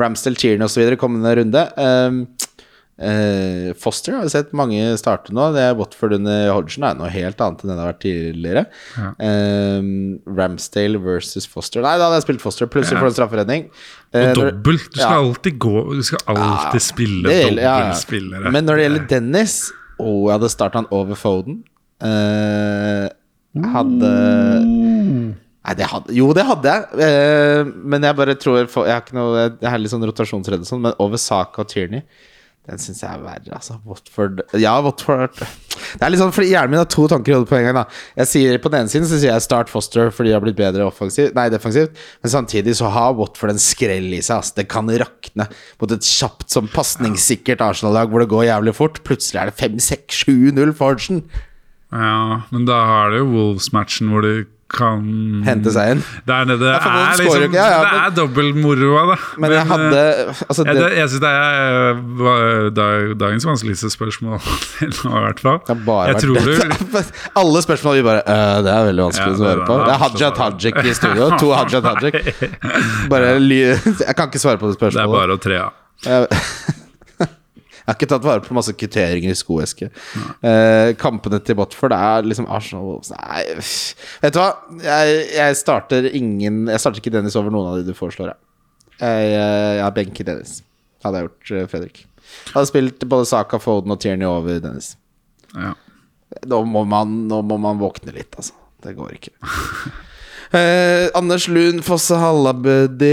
Ramsdale, 0.00 0.38
Tierney 0.40 0.66
osv. 0.66 0.96
kommende 1.00 1.36
runde? 1.40 1.68
Eh, 1.76 2.50
Eh, 2.94 3.72
Foster 3.74 4.12
har 4.14 4.22
vi 4.22 4.30
sett 4.30 4.52
mange 4.54 4.78
starte 5.00 5.32
nå. 5.34 5.48
Det 5.54 5.62
er 5.66 5.74
Watford 5.74 6.14
under 6.14 6.52
Hodgson 6.54 6.84
er 6.86 6.94
noe 6.94 7.08
helt 7.10 7.40
annet 7.42 7.64
enn 7.64 7.72
det 7.72 7.74
det 7.74 7.82
har 7.82 7.90
vært 7.90 8.04
tidligere. 8.04 8.62
Ja. 8.94 9.08
Eh, 9.18 9.88
Ramsdale 10.38 11.00
versus 11.02 11.48
Foster. 11.50 11.82
Nei, 11.82 11.96
da 11.98 12.06
hadde 12.06 12.20
jeg 12.20 12.26
spilt 12.28 12.44
Foster. 12.44 12.70
Plutselig 12.70 12.94
Ja. 12.94 13.02
får 13.02 13.08
du 13.08 13.12
en 13.12 13.18
strafferedning. 13.18 13.66
Og 14.14 14.34
dobbelt. 14.38 14.90
Du 14.94 15.00
skal 15.00 15.10
ja. 15.10 15.22
alltid 15.24 15.58
gå 15.58 15.74
Du 15.90 16.02
skal 16.06 16.18
alltid 16.28 16.82
spille 16.82 17.34
ja, 17.34 17.48
ja. 17.50 17.74
dobbeltspillere. 17.80 18.52
Men 18.54 18.64
når 18.64 18.76
det 18.76 18.84
gjelder 18.86 19.08
Dennis 19.08 19.72
Å, 19.98 20.06
jeg 20.06 20.32
hadde 20.34 20.50
starta 20.50 20.78
han 20.82 20.86
over 20.90 21.14
Foden. 21.14 21.62
Uh, 22.02 23.06
hadde 23.54 24.10
Nei, 25.64 25.74
det 25.78 25.88
hadde 25.88 26.14
Jo, 26.16 26.28
det 26.36 26.44
hadde 26.44 26.74
jeg. 26.76 27.02
Eh, 27.06 27.72
men 27.88 28.04
jeg 28.04 28.16
bare 28.18 28.36
tror 28.36 28.60
Jeg 28.60 28.92
har 28.92 29.00
ikke 29.00 29.16
noe 29.16 29.48
Jeg 29.48 29.70
har 29.70 29.80
litt 29.80 29.94
sånn 29.94 30.04
rotasjonsredd 30.04 30.64
og 30.66 30.68
sånn, 30.68 30.84
men 30.84 30.96
over 31.02 31.20
Saka 31.20 31.64
og 31.64 31.72
Tierney 31.72 32.04
den 32.64 32.80
syns 32.80 33.02
jeg 33.02 33.12
er 33.12 33.20
verre, 33.20 33.50
altså. 33.58 33.74
Watford 33.84 34.38
Ja, 34.56 34.78
Watford 34.80 35.34
Det 35.36 36.00
er 36.00 36.12
litt 36.12 36.20
sånn, 36.22 36.32
fordi 36.32 36.48
Hjernen 36.48 36.72
min 36.72 36.80
har 36.80 36.88
to 36.88 37.04
tanker 37.12 37.34
i 37.34 37.36
hodet 37.36 37.50
på 37.50 37.58
en 37.58 37.66
gang. 37.66 37.76
da 37.76 38.22
Jeg 38.22 38.30
sier 38.30 38.60
På 38.64 38.70
den 38.72 38.86
ene 38.86 38.92
siden 38.92 39.08
så 39.10 39.18
sier 39.18 39.34
jeg 39.34 39.44
Start 39.44 39.68
Foster 39.72 40.08
fordi 40.14 40.30
de 40.32 40.36
har 40.38 40.44
blitt 40.44 40.56
bedre 40.56 40.86
offensivt 40.88 41.36
Nei, 41.36 41.50
defensivt. 41.52 41.92
Men 42.24 42.32
samtidig 42.32 42.72
så 42.78 42.88
har 42.94 43.12
Watford 43.18 43.52
en 43.52 43.60
skrell 43.60 44.08
i 44.16 44.22
seg. 44.24 44.38
Altså. 44.40 44.56
Det 44.56 44.64
kan 44.72 44.88
rakne 44.88 45.48
mot 45.80 45.92
et 45.92 46.08
kjapt, 46.08 46.48
sånn 46.54 46.70
pasningssikkert 46.72 47.60
Arsenal-lag 47.64 48.08
hvor 48.08 48.24
det 48.24 48.30
går 48.32 48.46
jævlig 48.48 48.74
fort. 48.80 49.02
Plutselig 49.04 49.42
er 49.42 49.52
det 49.52 49.58
5-6-7-0 49.60 50.72
Forgen. 50.78 51.20
Ja, 51.92 52.40
men 52.48 52.64
da 52.68 52.80
har 52.88 53.12
det 53.12 53.20
jo 53.20 53.28
Wolves-matchen 53.34 54.08
hvor 54.10 54.24
du 54.24 54.48
kan 54.74 55.04
Hente 55.46 55.72
seg 55.74 55.94
inn. 55.94 56.02
Der 56.28 56.44
nede 56.48 56.66
Ja, 56.72 56.78
for 56.82 56.90
er 56.98 57.20
liksom 57.20 57.54
ja, 57.56 57.66
ja, 57.70 57.80
Det 57.84 58.00
er 58.02 58.14
dobbeltmoroa, 58.18 59.04
da. 59.12 59.16
Men 59.42 59.54
jeg 59.54 59.66
hadde 59.70 60.02
Altså, 60.48 60.64
det, 60.66 60.74
det, 60.78 60.90
jeg 60.98 61.12
syns 61.12 61.22
det 61.24 61.32
er 61.32 62.70
dag- 62.78 63.14
dagens 63.22 63.46
vanskeligste 63.48 63.90
spørsmål 63.94 64.40
til 64.78 64.92
nå, 65.04 65.14
i 65.14 65.24
hvert 65.28 65.40
fall. 65.44 65.60
det 65.68 65.78
Jeg 66.10 66.22
tror 66.24 66.36
du. 66.44 67.00
Alle 67.44 67.62
spørsmål 67.66 67.98
vi 68.00 68.06
bare 68.10 68.22
«Øh, 68.26 68.62
Det 68.66 68.72
er 68.74 68.86
veldig 68.90 69.08
vanskelig 69.08 69.30
Ja, 69.30 69.34
å 69.34 69.42
svare 69.42 69.66
på. 69.68 69.80
Det 69.84 69.94
er 69.94 70.02
Haja 70.04 70.30
Tajik 70.40 70.80
i 70.84 70.94
studio. 71.00 71.30
To 71.38 71.52
Haja 71.54 71.80
Tajik. 71.88 72.20
Bare 73.12 73.34
ly 73.40 73.60
Jeg 73.64 74.14
kan 74.16 74.28
ikke 74.30 74.42
svare 74.42 74.58
på 74.60 74.70
det 74.72 74.78
spørsmålet. 74.78 75.02
Det 75.02 75.04
er 75.08 75.14
bare 75.18 75.38
å 75.38 75.44
tre 75.48 75.60
av. 75.66 76.80
Jeg, 77.84 77.90
jeg 77.90 77.92
har 77.92 77.98
ikke 77.98 78.08
tatt 78.14 78.24
vare 78.24 78.40
på 78.40 78.54
masse 78.56 78.72
kvitteringer 78.72 79.28
i 79.28 79.36
skoeske. 79.36 79.90
Eh, 80.40 80.94
kampene 80.96 81.36
til 81.44 81.58
Botford 81.58 81.92
er 81.92 82.24
liksom 82.24 82.48
Arsenal 82.48 82.86
Wolves 82.86 83.12
Nei, 83.12 83.42
vet 84.22 84.32
du 84.32 84.40
hva? 84.40 84.48
Jeg, 84.80 85.18
jeg 85.34 85.58
starter 85.60 86.08
ingen 86.16 86.62
Jeg 86.72 86.80
starter 86.80 87.02
ikke 87.02 87.12
Dennis 87.12 87.36
over 87.36 87.52
noen 87.52 87.68
av 87.74 87.78
de 87.80 87.92
du 87.92 87.96
foreslår. 87.98 88.32
Jeg, 88.96 89.28
jeg, 89.34 89.60
jeg 89.76 89.84
har 89.84 89.94
benket 90.00 90.30
Dennis. 90.30 90.58
Hadde 91.04 91.20
jeg 91.20 91.28
gjort, 91.28 91.52
eh, 91.52 91.68
Fredrik. 91.74 92.02
Jeg 92.48 92.54
hadde 92.56 92.70
spilt 92.72 93.08
både 93.12 93.28
Saka, 93.28 93.60
Foden 93.60 93.92
og 93.92 94.00
Tierney 94.00 94.28
over 94.28 94.60
Dennis. 94.64 94.94
Ja. 95.52 95.74
Nå 96.48 96.64
må 96.66 96.86
man, 96.88 97.12
nå 97.28 97.44
må 97.46 97.60
man 97.60 97.78
våkne 97.82 98.16
litt, 98.16 98.32
altså. 98.40 98.56
Det 98.84 98.96
går 98.98 99.16
ikke. 99.18 99.34
Eh, 100.54 101.08
Anders 101.18 101.48
Lund 101.50 101.80
Fosse 101.82 102.14
Hallabødi. 102.14 103.08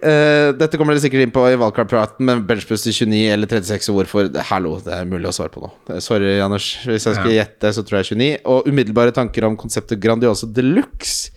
Eh, 0.00 0.52
dette 0.56 0.78
kommer 0.80 0.94
dere 0.94 1.02
sikkert 1.04 1.26
inn 1.26 1.32
på 1.34 1.42
i 1.50 1.58
valgkartpraten, 1.60 2.24
men 2.24 2.44
benchboost 2.48 2.86
til 2.88 2.94
29 3.10 3.34
eller 3.34 3.50
36 3.50 3.92
hvorfor 3.92 4.30
Hallo, 4.48 4.76
det 4.80 4.94
er 4.96 5.10
mulig 5.10 5.28
å 5.28 5.34
svare 5.36 5.52
på 5.52 5.60
nå. 5.60 5.68
Eh, 5.90 6.00
Sorry, 6.00 6.38
Anders. 6.40 6.70
Hvis 6.86 7.04
jeg 7.10 7.18
skal 7.18 7.34
gjette, 7.34 7.74
så 7.76 7.84
tror 7.84 8.00
jeg 8.00 8.08
29. 8.14 8.30
Og 8.48 8.70
umiddelbare 8.70 9.12
tanker 9.16 9.44
om 9.48 9.58
konseptet 9.60 10.00
Grandiosa 10.00 10.48
Deluxe. 10.48 11.34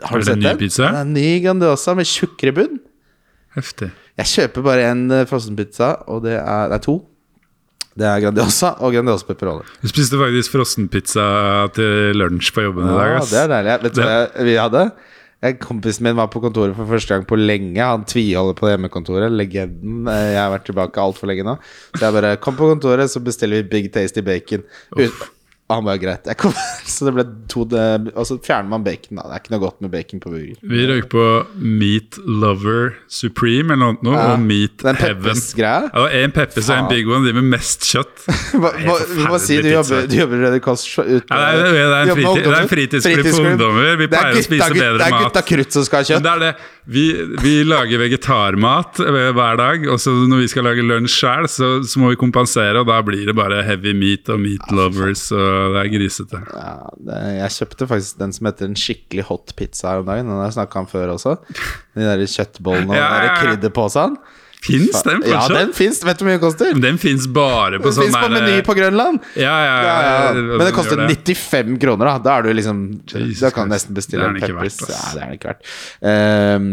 Har 0.00 0.16
Er 0.16 0.24
du 0.24 0.30
sett 0.30 0.46
den? 0.46 0.64
Det 0.64 0.86
er 0.86 1.00
en 1.02 1.12
ny 1.12 1.28
Grandiosa 1.44 1.96
med 1.98 2.08
tjukkere 2.08 2.56
bunn. 2.56 2.80
Heftig. 3.56 3.90
Jeg 4.16 4.32
kjøper 4.32 4.64
bare 4.64 4.88
en 4.94 5.06
uh, 5.12 5.22
frossenpizza, 5.28 5.92
og 6.08 6.24
det 6.24 6.38
er, 6.38 6.72
det 6.72 6.78
er 6.78 6.84
to. 6.84 6.98
Det 7.96 8.04
er 8.04 8.22
Grandiosa 8.26 8.74
og 8.84 8.92
Grandiosa 8.92 9.24
pepperoni. 9.28 9.64
Du 9.80 9.88
spiste 9.88 10.18
faktisk 10.20 10.52
frossenpizza 10.52 11.26
til 11.76 12.16
lunsj 12.20 12.50
på 12.52 12.66
jobben 12.66 12.84
i 12.84 12.92
dag. 12.92 13.12
Ja, 13.14 13.20
ass. 13.22 13.30
det 13.32 13.42
er 13.42 13.52
deilig. 13.54 13.76
Vet 13.86 13.96
du 13.96 14.02
hva 14.04 14.48
vi 14.48 14.56
hadde? 14.60 14.82
En 15.46 15.56
kompisen 15.60 16.04
min 16.06 16.16
var 16.16 16.28
på 16.32 16.40
kontoret 16.44 16.76
for 16.76 16.88
første 16.88 17.12
gang 17.12 17.24
på 17.28 17.38
lenge. 17.38 17.80
Han 17.80 18.04
tviholder 18.08 18.56
på 18.56 18.68
hjemmekontoret. 18.70 19.32
Legenden. 19.32 20.08
Jeg 20.08 20.40
har 20.40 20.52
vært 20.52 20.66
tilbake 20.68 21.00
altfor 21.00 21.30
lenge 21.30 21.44
nå. 21.46 21.56
Så 21.94 22.04
jeg 22.04 22.16
bare 22.16 22.36
Kom 22.42 22.56
på 22.58 22.68
kontoret, 22.72 23.12
så 23.12 23.22
bestiller 23.24 23.62
vi 23.62 23.70
Big 23.76 23.88
Tasty 23.94 24.24
Bacon. 24.24 24.64
Ut, 24.96 25.04
og 25.04 25.24
han 25.74 25.86
bare 25.88 25.98
greit. 25.98 26.26
Jeg 26.30 26.38
kom, 26.38 26.52
så 26.94 27.08
det 27.08 27.12
ble 27.16 27.24
to 27.50 27.64
Og 28.14 28.26
så 28.28 28.36
fjerner 28.44 28.70
man 28.70 28.84
bacon, 28.86 29.18
da. 29.18 29.24
Det 29.26 29.34
er 29.34 29.42
ikke 29.42 29.54
noe 29.56 29.62
godt 29.64 29.80
med 29.82 29.90
bacon 29.90 30.20
på 30.22 30.30
burger. 30.30 30.60
Vi 30.62 30.84
røyk 30.86 31.08
på 31.10 31.24
Meat 31.58 32.18
Lover 32.22 32.92
Supreme 33.10 33.74
eller 33.74 33.96
noe, 34.06 34.14
Ja, 34.14 34.28
og 34.36 34.44
Meat 34.46 34.84
Den 34.84 35.00
Heaven. 35.00 35.42
Ja, 35.58 35.74
det 35.90 36.22
en 36.22 36.36
Peppers 36.36 36.70
og 36.70 36.76
en 36.78 36.88
Big 36.92 37.10
One, 37.10 37.26
de 37.26 37.34
med 37.34 37.48
mest 37.56 37.88
kjøtt. 37.90 38.22
Hva- 38.62 38.74
Vi 38.78 39.26
må 39.26 39.40
si 39.42 39.58
du 39.64 39.70
jobber, 39.72 40.06
du 40.06 40.16
jobber 40.20 40.44
Røde 40.46 40.62
ut- 41.02 41.34
Ja, 41.34 41.42
det, 41.42 41.66
er, 41.66 41.74
det, 41.74 41.82
er 41.82 42.00
en 42.06 42.62
er 42.62 42.70
fritidsklubb 42.70 43.26
for 43.32 43.50
ungdommer. 43.50 43.92
Vi 43.98 44.06
er 44.06 44.14
pleier 44.14 44.38
å 44.38 44.46
spise 44.46 44.70
bedre 44.76 44.96
mat. 44.96 45.02
Det 45.02 45.10
er 45.10 45.26
gutta 45.26 45.44
krutt 45.50 45.76
som 45.80 45.86
skal 45.88 46.02
ha 46.02 46.06
Men 46.06 46.12
kjøtt. 46.14 46.26
det 46.26 46.32
er 46.36 46.44
det. 46.46 46.54
Vi, 46.86 47.02
vi 47.42 47.52
lager 47.66 47.98
vegetarmat 47.98 49.00
eh, 49.02 49.16
hver 49.34 49.56
dag, 49.58 49.86
og 49.90 49.98
så 49.98 50.12
når 50.30 50.44
vi 50.44 50.50
skal 50.52 50.68
lage 50.68 50.84
lunsj 50.86 51.16
sjøl, 51.18 51.48
så, 51.50 51.70
så 51.82 51.98
må 51.98 52.12
vi 52.12 52.18
kompensere, 52.20 52.78
og 52.78 52.86
da 52.86 53.00
blir 53.06 53.24
det 53.26 53.34
bare 53.34 53.58
heavy 53.66 53.90
meat 53.98 54.30
og 54.30 54.38
meat 54.44 54.70
lovers, 54.70 55.24
og 55.34 55.74
det 55.74 55.82
er 55.82 55.90
grisete. 55.96 56.42
Ja, 56.54 56.76
det, 57.08 57.18
jeg 57.40 57.54
kjøpte 57.56 57.90
faktisk 57.90 58.20
den 58.22 58.36
som 58.36 58.46
heter 58.50 58.70
en 58.70 58.78
skikkelig 58.78 59.26
hot 59.32 59.56
pizza 59.58 59.90
her 59.96 60.04
om 60.04 60.10
dagen. 60.12 60.30
Den 60.30 60.38
har 60.38 60.46
jeg 60.52 60.58
snakka 60.60 60.84
om 60.84 60.90
før 60.92 61.16
også. 61.16 61.34
De 61.96 62.06
der 62.06 62.22
kjøttbollene 62.22 62.94
og 62.94 62.98
Ja, 63.00 63.08
ja, 63.10 63.28
ja. 63.32 63.36
krydderpåsen. 63.42 64.18
Fins 64.66 65.02
den 65.06 65.22
Ja, 65.30 65.44
den 65.52 65.72
fins. 65.76 66.02
Vet 66.06 66.18
du 66.18 66.24
hvor 66.24 66.30
mye 66.30 66.38
den 66.38 66.42
koster? 66.42 66.72
Den 66.86 66.98
fins 67.02 67.28
bare 67.30 67.80
på 67.82 67.92
sånn 67.94 68.12
på 68.14 68.32
Meny 68.32 68.58
på 68.66 68.76
Grønland. 68.78 69.22
Ja, 69.38 69.54
ja, 69.66 69.76
Ja, 69.86 69.94
ja. 70.08 70.34
Men 70.34 70.66
det 70.66 70.74
koster 70.76 71.00
95 71.06 71.78
kroner, 71.82 72.12
da. 72.12 72.18
Da 72.26 72.36
er 72.40 72.48
du 72.48 72.52
liksom 72.56 72.82
Jesus 73.06 73.44
Da 73.44 73.52
kan 73.54 73.70
du 73.70 73.76
nesten 73.76 73.96
bestille 73.96 74.28
en 74.28 74.38
Peppers. 74.42 74.82
Ja, 74.90 75.00
det 75.14 75.22
er 75.22 75.24
den 75.24 75.38
ikke 75.38 75.54
verdt. 75.54 75.72
Um, 76.02 76.68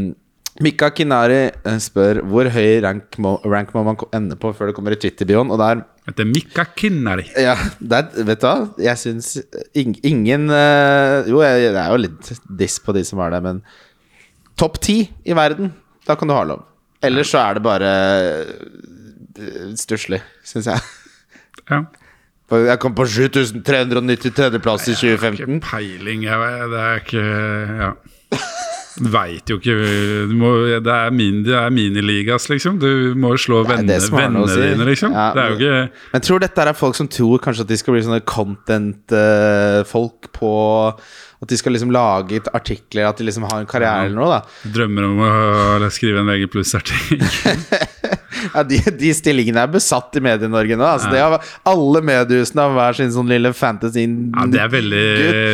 Mika 0.62 0.92
Kinari 0.94 1.48
eh, 1.50 1.78
spør 1.82 2.20
hvor 2.30 2.46
høy 2.54 2.78
rank 2.84 3.18
må, 3.24 3.38
rank 3.50 3.72
må 3.74 3.82
man 3.88 3.98
ende 4.14 4.38
på 4.38 4.52
før 4.54 4.70
det 4.70 4.76
kommer 4.78 4.94
i 4.94 5.00
Twitter-bioen. 5.02 5.50
Og 5.54 5.58
der 5.62 5.82
det, 6.04 6.20
er 6.20 6.28
Mikka 6.28 6.66
Kinari 6.76 7.24
Ja, 7.40 7.56
der, 7.80 8.10
vet 8.28 8.42
du 8.42 8.46
hva? 8.46 8.68
Jeg 8.84 9.00
syns 9.00 9.38
ing, 9.72 9.96
ingen 10.04 10.50
eh, 10.52 11.30
Jo, 11.32 11.40
jeg, 11.46 11.72
det 11.72 11.80
er 11.80 11.94
jo 11.94 12.02
litt 12.04 12.34
diss 12.60 12.76
på 12.84 12.94
de 12.94 13.06
som 13.08 13.24
har 13.24 13.34
det, 13.34 13.40
men 13.46 13.64
topp 14.60 14.78
ti 14.84 14.98
i 15.26 15.34
verden, 15.34 15.72
da 16.06 16.14
kan 16.20 16.30
du 16.30 16.36
ha 16.36 16.44
lov. 16.46 16.62
Ellers 17.04 17.28
så 17.34 17.40
er 17.44 17.52
det 17.58 17.64
bare 17.66 17.90
uh, 19.40 19.74
stusslig, 19.80 20.22
syns 20.48 20.68
jeg. 20.72 20.80
Ja. 21.70 21.78
Jeg 22.54 22.78
kom 22.84 22.94
på 22.94 23.06
7393. 23.08 24.60
plass 24.62 24.84
i 24.92 24.94
2015. 24.94 25.62
Peiling, 25.64 26.20
jeg 26.28 26.38
vet, 26.44 26.64
det 26.74 26.80
er 26.84 26.96
ikke 27.04 27.24
Ja. 27.80 27.90
Veit 29.14 29.50
jo 29.50 29.56
ikke 29.58 29.74
du 30.30 30.34
må, 30.38 30.50
Det 30.86 30.92
er, 30.92 31.10
min, 31.14 31.40
det 31.46 31.54
er 31.58 31.70
miniligas, 31.74 32.46
liksom. 32.52 32.78
Du 32.82 33.14
må 33.18 33.28
jo 33.34 33.40
slå 33.42 33.64
vennene, 33.66 33.98
har 33.98 34.14
vennene 34.14 34.46
si. 34.52 34.60
dine, 34.62 34.86
liksom. 34.86 35.12
Ja, 35.18 35.32
det 35.34 35.42
er 35.42 35.48
jo 35.50 35.56
ikke 35.58 35.90
Men 36.14 36.22
tror 36.28 36.40
dette 36.44 36.60
er 36.62 36.74
folk 36.78 36.96
som 37.00 37.08
tror 37.10 37.38
kanskje 37.42 37.64
at 37.66 37.72
de 37.72 37.78
skal 37.82 37.94
bli 37.96 38.04
sånne 38.06 38.22
content-folk 38.30 40.20
på 40.38 40.52
At 41.44 41.52
de 41.52 41.60
skal 41.60 41.76
liksom 41.76 41.92
lage 41.94 42.40
et 42.40 42.50
artikler, 42.56 43.10
at 43.10 43.20
de 43.20 43.28
liksom 43.28 43.48
har 43.50 43.60
en 43.62 43.70
karriere 43.70 44.08
eller 44.08 44.20
noe, 44.20 44.40
da. 44.40 44.72
Drømmer 44.78 45.10
om 45.10 45.24
å 45.28 45.92
skrive 45.94 46.24
en 46.24 46.32
VG 46.32 46.48
pluss-artikkel. 46.54 47.24
Ja, 48.54 48.64
de, 48.68 48.80
de 49.00 49.12
stillingene 49.16 49.62
er 49.64 49.72
besatt 49.72 50.16
i 50.18 50.22
Medie-Norge 50.24 50.78
nå. 50.80 50.86
Altså, 50.86 51.10
det 51.14 51.22
har, 51.22 51.36
alle 51.70 52.02
mediehusene 52.06 52.66
har 52.66 52.74
hver 52.76 52.98
sin 52.98 53.14
sånn 53.14 53.30
lille 53.32 53.54
fantasy 53.56 54.04
Ja, 54.04 54.46
det 54.52 54.62
er 54.64 54.72
veldig 54.74 55.04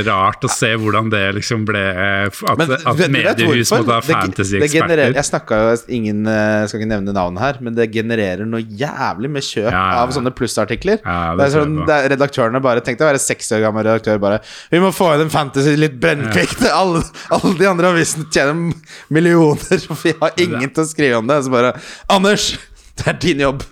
rart 0.07 0.45
å 0.47 0.51
se 0.51 0.71
hvordan 0.79 1.11
det 1.13 1.21
liksom 1.37 1.65
ble 1.67 1.83
At, 2.29 2.39
Men 2.59 2.73
at 2.77 3.03
mediehus 3.13 3.73
måtte 3.75 3.93
ha 3.93 3.99
fantasy-eksperter. 4.05 5.03
Jeg 5.17 5.27
snakka 5.27 5.59
jo 5.61 5.75
ingen 5.99 6.23
eh, 6.29 6.65
skal 6.69 6.81
ikke 6.81 6.91
nevne 6.93 7.15
navnet 7.15 7.43
her, 7.43 7.61
men 7.65 7.77
det 7.77 7.89
genererer 7.93 8.47
noe 8.49 8.63
jævlig 8.63 9.31
med 9.37 9.45
kjøp 9.45 9.69
Ja, 9.69 9.75
ja, 9.75 9.85
ja. 9.93 10.01
av 10.03 10.15
sånne 10.15 10.33
plussartikler. 10.35 11.01
Ja, 11.03 11.19
det 11.33 11.39
det 11.39 11.47
er 11.49 11.55
sånn, 11.55 11.77
redaktørene 12.15 12.63
bare 12.63 12.83
Tenk 12.85 12.99
deg 12.99 13.07
å 13.07 13.11
være 13.11 13.21
60 13.21 13.57
år 13.57 13.63
gammel 13.67 13.87
redaktør 13.87 14.19
bare 14.21 14.41
Vi 14.71 14.81
må 14.81 14.91
få 14.95 15.11
inn 15.15 15.25
en 15.27 15.33
fantasy 15.33 15.75
litt 15.81 15.97
brennkvikt! 16.01 16.63
Alle, 16.69 17.01
alle 17.35 17.55
de 17.59 17.67
andre 17.69 17.93
avisene 17.93 18.27
tjener 18.31 18.75
millioner, 19.13 19.83
og 19.89 19.99
vi 20.03 20.13
har 20.21 20.37
ingen 20.41 20.69
til 20.69 20.85
å 20.85 20.89
skrive 20.89 21.19
om 21.21 21.29
det. 21.29 21.41
Så 21.45 21.53
bare 21.53 21.73
Anders! 22.11 22.51
Det 22.99 23.07
er 23.07 23.19
din 23.23 23.43
jobb! 23.45 23.65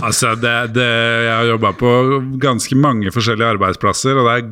Altså, 0.00 0.32
det, 0.40 0.52
det, 0.74 0.86
jeg 1.26 1.34
har 1.34 1.50
jobba 1.52 1.74
på 1.76 1.90
ganske 2.40 2.78
mange 2.80 3.12
forskjellige 3.14 3.56
arbeidsplasser, 3.56 4.16
og 4.16 4.28
det 4.28 4.36
er 4.38 4.46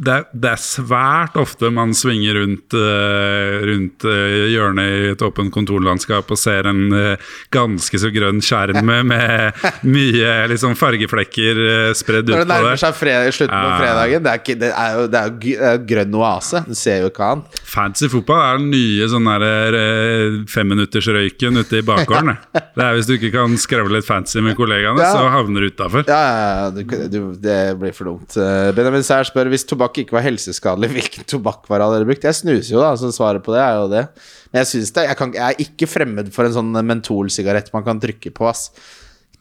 det, 0.00 0.14
det 0.32 0.52
er 0.54 0.60
svært 0.60 1.34
ofte 1.36 1.68
man 1.72 1.92
svinger 1.96 2.38
rundt, 2.40 2.72
eh, 2.76 3.56
rundt 3.68 4.06
eh, 4.08 4.48
hjørnet 4.54 4.88
i 4.88 5.10
et 5.12 5.24
åpent 5.24 5.52
kontorlandskap 5.52 6.30
og 6.32 6.38
ser 6.40 6.68
en 6.70 6.86
eh, 6.96 7.32
ganske 7.52 8.00
så 8.00 8.08
grønn 8.14 8.40
skjerm 8.42 8.80
med, 8.88 9.04
med 9.10 9.60
mye 9.96 10.32
liksom, 10.50 10.74
fargeflekker 10.80 11.92
spredd 11.98 12.32
Når 12.32 12.44
det 12.44 12.48
nærmer 12.50 12.80
seg 12.80 12.96
fred, 12.96 13.28
slutten 13.36 13.52
på 13.52 13.74
fredagen, 13.82 14.24
det 14.24 14.32
er, 14.32 14.40
ikke, 14.40 14.56
det 14.62 14.70
er 14.72 14.96
jo, 14.96 15.04
det 15.12 15.22
er 15.22 15.84
grønn 15.92 16.18
oase. 16.22 16.64
Du 16.66 16.74
ser 16.78 17.04
jo 17.04 17.12
ikke 17.12 17.28
annet. 17.28 17.60
Fancy 17.72 18.08
fotball 18.12 18.42
er 18.42 18.62
den 18.62 18.72
nye 18.72 19.10
sånn 19.12 19.28
femminuttersrøyken 20.52 21.60
ute 21.60 21.82
i 21.82 21.84
bakgården. 21.86 22.32
det. 22.56 22.64
Er 22.80 22.96
hvis 22.96 23.08
du 23.10 23.14
ikke 23.18 23.32
kan 23.36 23.54
skravle 23.60 24.00
litt 24.00 24.08
fancy 24.08 24.40
med 24.44 24.56
kollegaene, 24.58 25.02
Ja. 25.02 25.12
så 25.12 25.28
havner 25.32 25.66
du 25.66 25.70
utafor. 25.72 26.08
Ja, 26.08 26.22
ja, 26.22 26.50
ja 26.64 26.66
du, 26.72 26.82
du, 27.12 27.20
det 27.42 27.60
blir 27.80 27.94
for 27.96 28.08
dumt. 28.08 28.40
Benjamin 28.76 29.04
Sær 29.06 29.28
spør 29.28 29.52
hvis 29.52 29.66
tobakk 29.68 29.91
ikke 30.00 30.16
var 30.16 30.24
helseskadelig, 30.24 30.90
hvilken 30.96 31.28
tobakkvare 31.28 31.84
hadde 31.86 32.00
dere 32.00 32.08
brukt? 32.08 32.24
Jeg 32.24 32.38
snuser 32.38 32.76
jo, 32.76 32.80
da, 32.80 32.94
så 32.96 33.12
svaret 33.14 33.44
på 33.44 33.54
det 33.54 33.60
er 33.60 33.76
jo 33.76 33.90
det. 33.92 34.06
Men 34.52 34.62
jeg 34.62 34.70
synes 34.72 34.96
det, 34.96 35.06
jeg, 35.10 35.18
kan, 35.20 35.36
jeg 35.36 35.44
er 35.44 35.62
ikke 35.66 35.90
fremmed 35.90 36.32
for 36.34 36.48
en 36.48 36.56
sånn 36.56 36.72
mentolsigarett 36.88 37.72
man 37.76 37.86
kan 37.86 38.02
trykke 38.02 38.32
på. 38.34 38.48
ass 38.48 38.70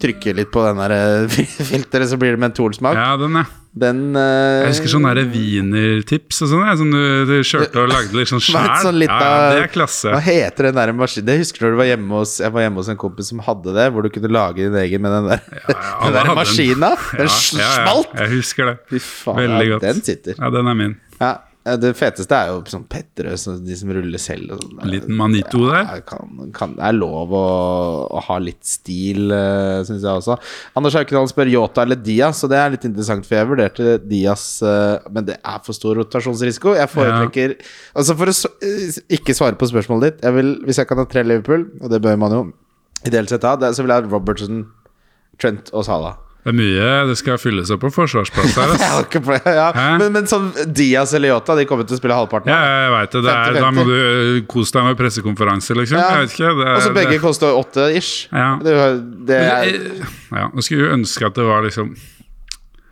Trykke 0.02 0.34
litt 0.34 0.49
på 0.49 0.64
den 0.66 0.80
der 0.82 0.93
eh, 0.97 1.41
filteret, 1.72 2.10
så 2.10 2.18
blir 2.18 2.34
det 2.34 2.41
mentolsmak. 2.41 2.97
Ja, 2.97 3.14
den, 3.22 3.38
ja. 3.38 3.61
Den 3.72 3.99
uh, 4.17 4.65
Jeg 4.65 4.74
husker 4.74 4.91
sånne 4.91 5.24
wienertips 5.32 6.41
og 6.43 6.49
sånn, 6.51 6.63
som 6.76 6.89
du, 6.91 7.36
kjørte 7.47 7.86
og 7.86 7.91
lagde 7.91 8.11
Hva 8.19 8.26
sjæl. 8.28 8.41
sånn 8.84 8.97
ja, 9.05 9.19
ja, 9.22 9.45
det 9.53 9.61
er 9.63 9.72
klasse. 9.72 10.11
Hva 10.11 10.19
heter 10.26 10.67
den 10.67 10.80
der 10.80 10.91
maskinen? 10.97 11.30
Det 11.30 11.38
husker 11.39 11.63
når 11.63 11.72
du 11.72 11.80
var 11.80 11.88
hjemme 11.88 12.19
hos 12.19 12.34
Jeg 12.43 12.51
var 12.51 12.65
hjemme 12.65 12.84
hos 12.84 12.89
en 12.91 12.99
kompis 12.99 13.32
som 13.32 13.39
hadde 13.45 13.76
det, 13.78 13.86
hvor 13.95 14.03
du 14.03 14.09
kunne 14.11 14.32
lage 14.34 14.65
din 14.65 14.76
egen 14.82 15.05
med 15.05 15.15
den 15.15 15.30
der, 15.32 15.45
Ja, 15.69 15.78
den 16.03 16.17
der 16.19 16.34
maskina. 16.36 16.91
Den 17.15 17.32
Ja, 17.32 17.32
ja, 17.32 17.61
ja, 17.63 17.69
smalt! 17.78 18.11
Jeg 18.19 18.34
husker 18.36 18.74
det. 18.74 19.01
Faen, 19.07 19.39
Veldig 19.39 19.63
ja, 19.69 19.72
godt. 19.78 19.88
den 19.88 20.03
sitter. 20.09 20.36
Ja, 20.36 20.51
den 20.57 20.67
er 20.74 20.78
min. 20.84 20.97
Ja, 21.22 21.32
eh, 21.66 21.78
det 21.82 21.91
feteste 21.97 22.38
er 22.38 22.51
jo 22.51 22.62
sånn 22.72 22.86
Petterøes, 22.89 23.45
og 23.51 23.62
de 23.66 23.76
som 23.78 23.91
ruller 23.93 24.22
selv. 24.22 24.55
Og 24.55 24.64
sånn. 24.64 24.80
Liten 24.89 25.16
Manito 25.18 25.62
der. 25.68 25.84
Ja, 25.86 25.97
kan, 26.07 26.49
kan, 26.55 26.76
det 26.78 26.86
er 26.88 26.97
lov 26.97 27.36
å, 27.38 27.43
å 28.07 28.24
ha 28.28 28.38
litt 28.41 28.64
stil, 28.68 29.32
uh, 29.34 29.82
syns 29.88 30.05
jeg 30.05 30.12
også. 30.12 30.38
Anders 30.80 30.97
Haukedal 30.99 31.30
spør 31.32 31.51
Yota 31.51 31.86
eller 31.86 31.99
Diaz, 32.01 32.41
og 32.45 32.53
det 32.53 32.59
er 32.62 32.74
litt 32.76 32.88
interessant, 32.89 33.28
for 33.28 33.39
jeg 33.39 33.51
vurderte 33.51 33.97
Diaz, 34.05 34.45
uh, 34.66 34.97
men 35.14 35.30
det 35.30 35.38
er 35.39 35.62
for 35.66 35.78
stor 35.78 35.99
rotasjonsrisiko. 36.01 36.76
Jeg 36.78 36.91
foretrekker 36.91 37.55
Altså 37.97 38.16
For 38.18 38.32
å 38.32 38.34
eh, 38.66 38.97
ikke 39.18 39.36
svare 39.36 39.57
på 39.59 39.68
spørsmålet 39.70 40.05
ditt 40.07 40.26
jeg 40.26 40.36
vil, 40.36 40.51
Hvis 40.68 40.80
jeg 40.82 40.88
kan 40.89 41.01
ha 41.01 41.05
tre 41.09 41.24
Liverpool, 41.26 41.68
og 41.82 41.91
det 41.93 42.01
bør 42.03 42.20
man 42.22 42.36
jo 42.36 42.41
ideelt 43.07 43.32
sett 43.32 43.45
ha, 43.47 43.55
så 43.57 43.84
vil 43.84 43.93
jeg 43.93 44.05
ha 44.05 44.12
Robertson, 44.12 44.66
Trent 45.41 45.72
og 45.74 45.86
Salah. 45.88 46.20
Det 46.41 46.49
er 46.49 46.55
mye 46.57 46.85
det 47.05 47.15
skal 47.19 47.37
fylles 47.37 47.69
opp 47.69 47.83
på 47.83 47.91
forsvarsplass 47.93 48.55
her. 48.57 48.71
Pl- 49.13 49.35
ja, 49.59 49.67
men, 50.01 50.07
men 50.15 50.29
sånn 50.29 50.47
Diaz 50.73 51.11
eller 51.13 51.35
Yota, 51.35 51.53
de 51.59 51.67
kommer 51.69 51.85
til 51.85 51.93
å 51.93 51.99
spille 51.99 52.15
halvparten. 52.17 52.49
Ja, 52.49 52.79
jeg 52.87 52.93
veit 52.95 53.11
det. 53.13 53.21
det 53.27 53.35
er, 53.35 53.57
da 53.61 53.69
må 53.75 53.83
du 53.85 54.41
kose 54.49 54.73
deg 54.73 54.87
med 54.89 54.97
pressekonferanse, 54.97 55.77
liksom. 55.77 55.99
Ja. 56.01 56.23
Og 56.23 56.81
så 56.81 56.93
begge 56.95 57.13
det, 57.13 57.19
koster 57.21 57.53
åtte 57.53 57.91
ish. 57.93 58.25
Ja. 58.33 58.55
Det, 58.63 58.73
det 59.29 59.37
er 59.37 59.69
ja, 60.33 60.47
Nå 60.49 60.65
skulle 60.65 60.87
jeg 60.87 60.95
ønske 60.97 61.29
at 61.29 61.37
det 61.37 61.45
var 61.45 61.61
liksom 61.65 61.91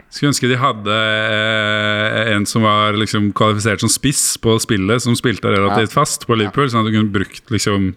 Skulle 0.10 0.30
ønske 0.34 0.50
de 0.50 0.58
hadde 0.60 1.00
eh, 1.00 2.30
en 2.36 2.46
som 2.50 2.66
var 2.66 2.98
liksom 2.98 3.32
kvalifisert 3.38 3.82
som 3.82 3.90
spiss 3.94 4.36
på 4.42 4.56
spillet, 4.62 5.02
som 5.06 5.18
spilte 5.18 5.52
relativt 5.54 5.94
fast 5.98 6.26
på 6.30 6.38
Liverpool, 6.38 6.70
sånn 6.70 6.86
at 6.86 6.90
du 6.90 6.96
kunne 7.00 7.14
brukt 7.14 7.50
liksom 7.54 7.92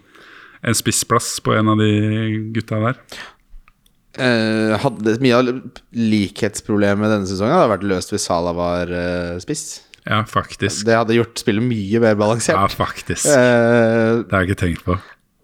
en 0.62 0.76
spissplass 0.78 1.40
på 1.42 1.57
en 1.59 1.72
av 1.72 1.80
de 1.80 1.88
gutta 2.55 2.78
der. 2.84 2.98
Eh, 4.19 4.75
hadde 4.83 5.17
Mye 5.23 5.39
av 5.39 5.49
likhetsproblemet 5.95 7.13
denne 7.13 7.31
sesongen 7.31 7.55
hadde 7.57 7.73
vært 7.77 7.89
løst 7.89 8.13
hvis 8.13 8.27
Salah 8.29 8.57
var 8.57 8.93
uh, 8.93 9.41
spiss. 9.43 9.83
Ja, 10.03 10.25
faktisk. 10.27 10.85
Det 10.89 10.97
hadde 10.99 11.17
gjort 11.17 11.39
spillet 11.39 11.63
mye 11.63 12.03
mer 12.03 12.19
balansert. 12.19 12.59
Ja, 12.59 12.67
faktisk. 12.69 13.29
Uh, 13.29 14.23
Det 14.27 14.35
har 14.35 14.43
jeg 14.43 14.53
ikke 14.53 14.63
tenkt 14.65 14.87
på. 14.87 14.99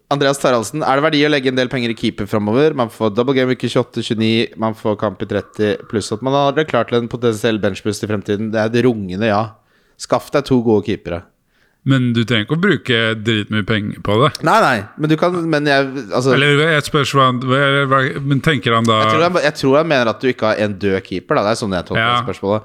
Andreas 0.09 0.41
Taraldsen, 0.41 0.81
er 0.81 0.97
det 0.97 1.05
verdi 1.05 1.19
å 1.27 1.29
legge 1.29 1.51
en 1.53 1.59
del 1.59 1.69
penger 1.69 1.93
i 1.93 1.97
keeper 1.99 2.29
framover? 2.31 2.73
Man 2.77 2.89
får 2.89 3.13
double 3.13 3.35
game 3.37 3.53
uke 3.53 3.69
28-29, 3.69 4.55
man 4.57 4.77
får 4.77 4.97
kamp 5.03 5.21
i 5.21 5.29
30, 5.29 5.83
pluss 5.91 6.09
at 6.17 6.23
man 6.25 6.33
har 6.33 6.55
det 6.57 6.65
klart 6.71 6.89
til 6.89 7.03
en 7.03 7.11
potensiell 7.13 7.61
benchboost 7.61 8.07
i 8.07 8.09
fremtiden. 8.09 8.49
Det 8.55 8.63
er 8.63 8.73
et 8.73 8.87
rungende 8.89 9.29
ja. 9.29 9.43
Skaff 10.01 10.31
deg 10.33 10.47
to 10.49 10.63
gode 10.65 10.87
keepere. 10.89 11.27
Men 11.85 12.13
du 12.13 12.25
trenger 12.25 12.45
ikke 12.45 12.57
å 12.57 12.61
bruke 12.61 12.97
dritmye 13.25 13.65
penger 13.65 14.01
på 14.05 14.17
det. 14.25 14.33
Nei, 14.45 14.57
nei, 14.61 14.85
men 14.99 15.09
du 15.09 15.17
kan 15.17 15.33
Men 15.49 15.65
jeg 15.65 15.87
Altså 16.11 16.35
Eller 16.35 16.59
jeg 16.75 16.83
spørsmål 16.89 17.41
hva, 17.89 18.01
Men 18.21 18.41
tenker 18.45 18.75
han 18.75 18.85
da 18.85 18.99
Jeg 19.05 19.13
tror, 19.15 19.23
han, 19.29 19.41
jeg 19.47 19.55
tror 19.55 19.77
han 19.79 19.89
mener 19.89 20.11
at 20.11 20.21
du 20.21 20.29
ikke 20.29 20.47
har 20.53 20.61
en 20.67 20.75
død 20.79 21.01
keeper. 21.07 21.39
Da. 21.39 21.43
Det 21.47 21.51
er 21.55 21.61
sånn 21.63 21.73
jeg 21.79 21.87
tolker 21.89 22.05
Ja. 22.05 22.23
spørsmålet. 22.27 22.63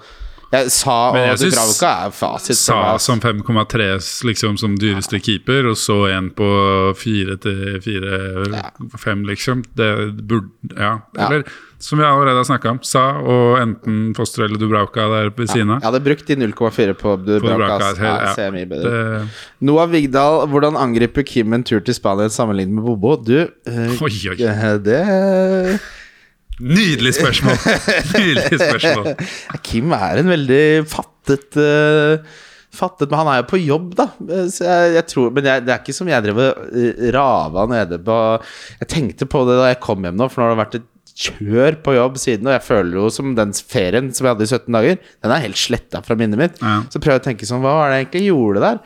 Jeg 0.53 0.69
sa 0.69 0.95
Men 1.13 1.23
jeg 1.29 1.37
synes- 1.39 1.55
Dubravka 1.55 1.91
er 2.05 2.11
fasit. 2.11 2.55
Sa 2.55 2.97
som 3.01 3.19
5,3 3.19 4.23
liksom 4.23 4.57
som 4.59 4.75
dyreste 4.77 5.17
keeper, 5.23 5.65
og 5.71 5.75
så 5.81 5.95
en 6.13 6.29
på 6.29 6.93
4 6.95 7.37
til 7.41 7.79
4-5, 7.81 9.25
liksom. 9.25 9.63
Det 9.75 9.89
burde 10.27 10.49
Ja. 10.77 10.99
Ja. 11.17 11.41
Som 11.83 11.99
vi 11.99 12.05
allerede 12.07 12.39
har 12.39 12.45
snakka 12.47 12.71
om, 12.71 12.77
Sa 12.87 13.01
og 13.19 13.57
enten 13.59 14.13
Foster 14.15 14.45
eller 14.45 14.59
Dubravka 14.61 15.03
der 15.11 15.31
ved 15.35 15.49
siden 15.51 15.73
av. 15.73 15.81
Jeg 15.81 15.89
hadde 15.89 15.99
brukt 16.05 16.29
de 16.29 16.37
0,4 16.39 16.93
på 16.95 17.01
På 17.01 17.17
Dubravka. 17.19 17.57
Dubravka, 17.57 18.05
ja. 18.05 18.13
Ja, 18.23 18.29
ser 18.37 18.53
mye 18.55 18.69
bedre. 18.69 18.93
Det, 18.93 19.25
Noah 19.67 19.89
Vigdal, 19.91 20.45
hvordan 20.53 20.79
angriper 20.79 21.27
Kim 21.27 21.51
en 21.57 21.65
tur 21.67 21.83
til 21.83 21.97
Spania 21.97 22.31
sammenlignet 22.31 22.77
med 22.77 22.87
Bobo? 22.87 23.17
Du, 23.19 23.35
øh, 23.43 23.99
oi, 23.99 24.13
oi. 24.31 24.37
det 24.85 25.01
Nydelig 26.63 27.13
spørsmål! 27.17 27.59
Nydelig 28.15 28.61
spørsmål. 28.61 29.11
Kim 29.67 29.91
er 29.97 30.23
en 30.23 30.31
veldig 30.31 30.63
fattet 30.87 31.59
eh, 31.59 32.33
Fattet, 32.73 33.11
Men 33.11 33.19
han 33.19 33.27
er 33.29 33.41
jo 33.41 33.49
på 33.51 33.59
jobb, 33.61 33.91
da. 33.99 34.07
Eh, 34.23 34.47
jeg, 34.47 34.95
jeg 34.95 35.05
tror, 35.11 35.29
men 35.35 35.51
jeg, 35.51 35.65
det 35.67 35.75
er 35.75 35.83
ikke 35.83 35.99
som 35.99 36.07
jeg 36.09 36.25
drev 36.25 36.39
og 36.47 37.03
rava 37.13 37.67
nede 37.69 37.99
på 38.01 38.17
Jeg 38.79 38.89
tenkte 38.95 39.27
på 39.29 39.43
det 39.49 39.59
da 39.59 39.69
jeg 39.73 39.83
kom 39.83 40.07
hjem 40.07 40.17
nå, 40.17 40.31
for 40.31 40.41
nå 40.41 40.47
har 40.47 40.55
det 40.55 40.61
vært 40.63 40.79
et 40.79 40.89
kjør 41.15 41.77
på 41.85 41.95
jobb 41.97 42.17
siden. 42.21 42.49
Og 42.49 42.55
jeg 42.57 42.65
føler 42.65 42.99
jo 42.99 43.07
som 43.13 43.33
den 43.37 43.53
ferien 43.53 44.11
som 44.15 44.25
jeg 44.27 44.35
hadde 44.35 44.47
i 44.47 44.51
17 44.51 44.77
dager, 44.79 44.99
den 45.23 45.35
er 45.35 45.45
helt 45.45 45.59
sletta 45.61 46.03
fra 46.05 46.17
minnet 46.19 46.39
mitt. 46.41 46.61
Ja. 46.61 46.81
Så 46.89 47.01
prøver 47.01 47.19
jeg 47.19 47.25
å 47.25 47.27
tenke 47.31 47.49
sånn 47.49 47.63
Hva 47.65 47.77
var 47.79 47.93
det 47.93 48.01
jeg 48.01 48.07
egentlig 48.07 48.27
gjorde 48.31 48.65
der? 48.67 48.83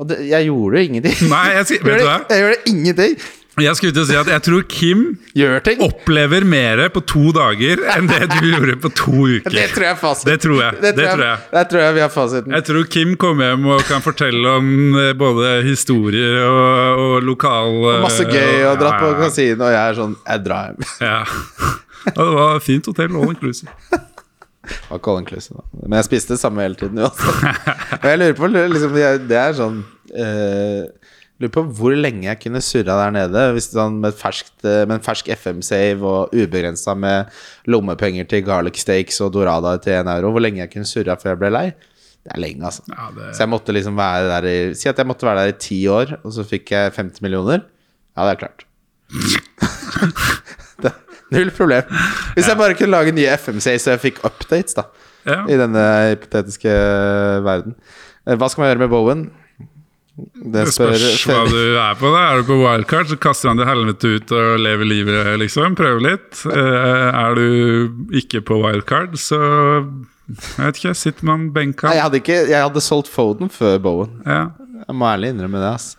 Og 0.00 0.08
det, 0.08 0.22
jeg 0.30 0.48
gjorde 0.48 0.86
ingenting. 0.86 1.20
Nei, 1.34 1.44
jeg, 1.58 1.68
Jeg 1.80 1.84
vet 1.84 2.00
du 2.00 2.06
gjorde, 2.06 2.24
jeg 2.32 2.46
gjorde 2.46 2.74
ingenting. 2.74 3.20
Jeg 3.60 3.76
skulle 3.76 3.92
til 3.92 4.04
å 4.04 4.08
si 4.08 4.14
at 4.16 4.28
jeg 4.30 4.42
tror 4.46 4.62
Kim 4.70 5.00
Gjør 5.36 5.58
ting. 5.66 5.80
opplever 5.84 6.44
mer 6.48 6.80
på 6.94 7.02
to 7.04 7.32
dager 7.34 7.82
enn 7.92 8.06
det 8.08 8.28
du 8.30 8.46
gjorde 8.54 8.76
på 8.80 8.90
to 8.96 9.24
uker. 9.26 9.52
Det 9.52 9.66
tror 9.74 9.84
jeg 9.84 9.90
er 9.92 9.98
fasit. 10.00 10.28
Det 10.30 10.36
tror 10.40 10.62
jeg. 10.62 10.78
Det 10.80 10.92
tror 10.96 11.24
jeg. 11.26 11.42
Det 11.50 11.64
tror 11.72 11.82
jeg 11.82 11.96
vi 11.98 12.04
har 12.04 12.12
fasiten. 12.14 12.54
Jeg 12.56 12.66
tror 12.70 12.86
Kim 12.94 13.12
kommer 13.20 13.50
hjem 13.50 13.66
og 13.74 13.82
kan 13.90 14.04
fortelle 14.06 14.54
om 14.62 14.70
eh, 15.02 15.10
både 15.18 15.50
historier 15.66 16.38
og, 16.46 17.02
og 17.04 17.26
lokal 17.26 17.74
Og 17.82 18.06
masse 18.06 18.24
gøy 18.30 18.64
og 18.70 18.80
dratt 18.80 18.96
på 19.02 19.10
ja, 19.10 19.18
på 19.18 19.26
kasino, 19.26 19.66
og 19.66 19.74
jeg 19.74 19.82
er 19.82 19.98
sånn 19.98 20.16
Jeg 20.22 20.44
drar 20.46 20.70
hjem. 20.70 20.90
ja. 21.10 21.20
Ja, 22.06 22.14
det 22.16 22.30
var 22.36 22.62
fint 22.64 22.86
hotell, 22.90 23.16
all 23.16 23.34
inclusive. 23.34 23.72
Var 24.90 25.00
ikke 25.00 25.12
all 25.12 25.22
inclusive, 25.22 25.58
da. 25.60 25.82
Men 25.86 25.98
jeg 26.00 26.08
spiste 26.10 26.36
det 26.36 26.42
samme 26.42 26.64
hele 26.64 26.78
tiden 26.78 27.00
uansett. 27.00 27.68
Og 28.00 28.08
jeg 28.10 28.20
lurer 28.20 28.38
på 28.38 28.50
liksom, 28.52 28.96
Det 29.30 29.38
er 29.40 29.54
sånn 29.56 29.78
uh, 30.12 30.82
Lurer 31.40 31.52
på 31.54 31.62
hvor 31.78 31.94
lenge 31.96 32.26
jeg 32.26 32.40
kunne 32.42 32.60
surra 32.60 32.98
der 33.00 33.14
nede 33.16 33.44
hvis 33.56 33.70
sånn, 33.72 33.96
med, 34.02 34.12
ferskt, 34.12 34.58
eh, 34.60 34.82
med 34.84 34.98
en 34.98 35.04
fersk 35.06 35.30
FM-save 35.32 36.04
og 36.04 36.34
ubegrensa 36.36 36.92
med 36.92 37.30
lommepenger 37.70 38.28
til 38.28 38.44
garlic 38.44 38.76
steaks 38.82 39.22
og 39.24 39.32
dorada 39.38 39.72
til 39.80 39.96
én 39.96 40.10
euro. 40.12 40.34
Hvor 40.34 40.44
lenge 40.44 40.60
jeg 40.60 40.72
kunne 40.74 40.90
surra 40.90 41.16
før 41.16 41.32
jeg 41.32 41.40
ble 41.40 41.52
lei. 41.56 41.64
Det 42.20 42.34
er 42.36 42.42
lenge, 42.44 42.60
altså. 42.68 42.84
Ja, 42.92 43.08
det, 43.16 43.30
Så 43.32 43.46
jeg 43.46 43.52
måtte 43.54 43.72
liksom 43.72 43.96
være 43.96 44.28
der 44.28 44.50
i 44.50 44.56
Si 44.76 44.92
at 44.92 45.00
jeg 45.00 45.08
måtte 45.08 45.24
være 45.30 45.46
der 45.46 45.54
i 45.54 45.60
ti 45.64 45.80
år, 45.88 46.18
og 46.20 46.36
så 46.36 46.44
fikk 46.44 46.74
jeg 46.76 46.92
50 46.92 47.24
millioner. 47.24 47.64
Ja, 48.12 48.28
det 48.28 48.36
er 48.36 48.42
klart. 48.44 48.66
null 51.34 51.50
problem. 51.56 51.90
Hvis 52.36 52.48
jeg 52.50 52.58
bare 52.60 52.74
kunne 52.78 52.94
lage 52.96 53.14
nye 53.16 53.30
FM-saves 53.38 53.86
så 53.86 53.94
jeg 53.96 54.02
fikk 54.08 54.22
updates, 54.26 54.74
da. 54.78 54.86
ja. 55.28 55.42
I 55.50 55.58
denne 55.60 55.84
hypotetiske 56.12 56.72
verden. 57.46 57.76
Eh, 58.26 58.36
Hva 58.40 58.48
skal 58.50 58.64
man 58.64 58.72
gjøre 58.72 58.84
med 58.86 58.92
Bowen? 58.94 59.26
Det 60.20 60.66
spør, 60.68 60.92
spørs 61.00 61.22
hva 61.30 61.36
du 61.48 61.58
er 61.80 61.94
på. 61.96 62.10
da 62.12 62.22
Er 62.34 62.42
du 62.42 62.48
på 62.50 62.56
wildcard, 62.60 63.08
så 63.08 63.16
kaster 63.16 63.48
han 63.48 63.60
det 63.60 63.64
helvete 63.70 64.10
ut 64.18 64.32
og 64.36 64.58
lever 64.60 64.84
livet, 64.90 65.20
liksom. 65.40 65.76
Prøver 65.78 66.02
litt. 66.10 66.42
Eh, 66.50 67.06
er 67.22 67.38
du 67.38 68.16
ikke 68.20 68.42
på 68.44 68.58
wildcard, 68.60 69.16
så 69.20 69.38
Jeg 70.30 70.60
vet 70.66 70.76
ikke. 70.82 70.92
Sitter 70.94 71.26
man 71.26 71.48
benka? 71.54 71.88
Nei, 71.88 71.96
jeg 71.96 72.04
hadde, 72.04 72.20
ikke, 72.20 72.36
jeg 72.52 72.60
hadde 72.66 72.82
solgt 72.84 73.08
Foden 73.10 73.48
før 73.50 73.78
Bowen. 73.82 74.12
Ja. 74.26 74.42
Jeg 74.86 74.96
må 74.98 75.08
ærlig 75.08 75.32
innrømme 75.34 75.58
det. 75.62 75.72
ass 75.78 75.96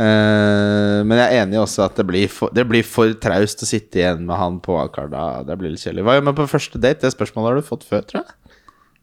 men 0.00 1.18
jeg 1.18 1.26
er 1.26 1.42
enig 1.42 1.58
også 1.60 1.82
at 1.84 1.98
det 1.98 2.06
blir 2.08 2.30
for, 2.32 2.52
det 2.56 2.62
blir 2.68 2.86
for 2.86 3.12
traust 3.20 3.64
å 3.64 3.68
sitte 3.68 4.00
igjen 4.00 4.22
med 4.24 4.38
han 4.40 4.60
på 4.64 4.78
Akarda. 4.80 5.42
Det 5.44 5.56
blir 5.60 5.74
litt 5.74 5.82
kjedelig. 5.82 6.06
Hva 6.06 6.14
gjør 6.16 6.28
man 6.30 6.38
på 6.38 6.46
første 6.48 6.80
date? 6.80 7.02
Det 7.04 7.12
spørsmålet 7.12 7.50
har 7.50 7.60
du 7.60 7.66
fått 7.66 7.84
før, 7.88 8.06
tror 8.08 8.22
jeg. 8.22 8.36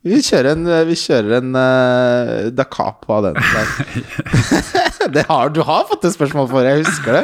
Vi 0.08 0.22
kjører 0.24 0.54
en, 0.54 0.70
vi 0.88 0.96
kjører 1.00 1.38
en 1.40 1.58
uh, 1.58 2.48
da 2.56 2.66
capo 2.70 3.18
av 3.18 3.28
den. 3.28 3.40
det 5.16 5.26
har, 5.28 5.52
du 5.52 5.62
har 5.66 5.88
fått 5.90 6.06
et 6.08 6.16
spørsmål 6.16 6.50
for, 6.52 6.68
jeg 6.68 6.84
husker 6.86 7.20
det. 7.20 7.24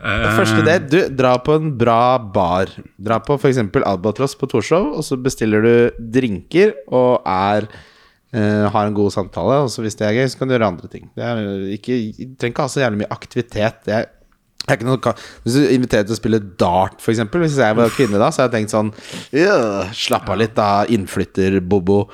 det 0.00 0.32
Første 0.38 0.64
date, 0.66 0.88
du, 0.90 0.98
dra 1.20 1.36
på 1.44 1.58
en 1.60 1.70
bra 1.78 2.16
bar. 2.18 2.72
Dra 2.98 3.20
på 3.22 3.36
f.eks. 3.38 3.60
Albatross 3.84 4.34
på 4.40 4.48
Torshov, 4.50 4.90
og 4.96 5.06
så 5.06 5.20
bestiller 5.20 5.64
du 5.66 6.02
drinker 6.18 6.74
og 6.88 7.20
er 7.28 7.68
eh, 7.68 7.86
har 8.32 8.86
en 8.86 8.94
god 8.94 9.10
samtale. 9.10 9.56
Og 9.64 9.70
så 9.74 9.82
hvis 9.82 9.96
det 9.98 10.06
er 10.06 10.14
gøy, 10.20 10.28
så 10.30 10.38
kan 10.38 10.48
du 10.48 10.54
gjøre 10.54 10.68
andre 10.70 10.88
ting. 10.92 11.08
Det 11.18 11.24
er 11.26 11.40
ikke, 11.74 11.96
du 12.14 12.34
trenger 12.38 12.52
ikke 12.54 12.66
ha 12.68 12.70
så 12.70 12.82
jævlig 12.84 13.00
mye 13.02 13.12
aktivitet. 13.16 13.80
Det 13.88 13.94
er, 13.96 14.08
det 14.60 14.70
er 14.70 14.78
ikke 14.78 14.86
noe, 14.86 15.14
hvis 15.42 15.56
du 15.58 15.64
inviterer 15.74 16.06
til 16.06 16.14
å 16.14 16.20
spille 16.20 16.38
dart, 16.60 17.00
f.eks. 17.02 17.24
Hvis 17.32 17.58
jeg 17.58 17.78
var 17.80 17.94
kvinne 17.96 18.20
da, 18.22 18.28
så 18.30 18.44
hadde 18.44 18.54
jeg 18.60 18.68
tenkt 18.68 18.74
sånn 18.76 18.92
yeah, 19.34 19.90
Slapp 19.96 20.28
av 20.30 20.38
litt, 20.38 20.54
da. 20.58 20.84
Innflytter-Bobo. 20.94 22.04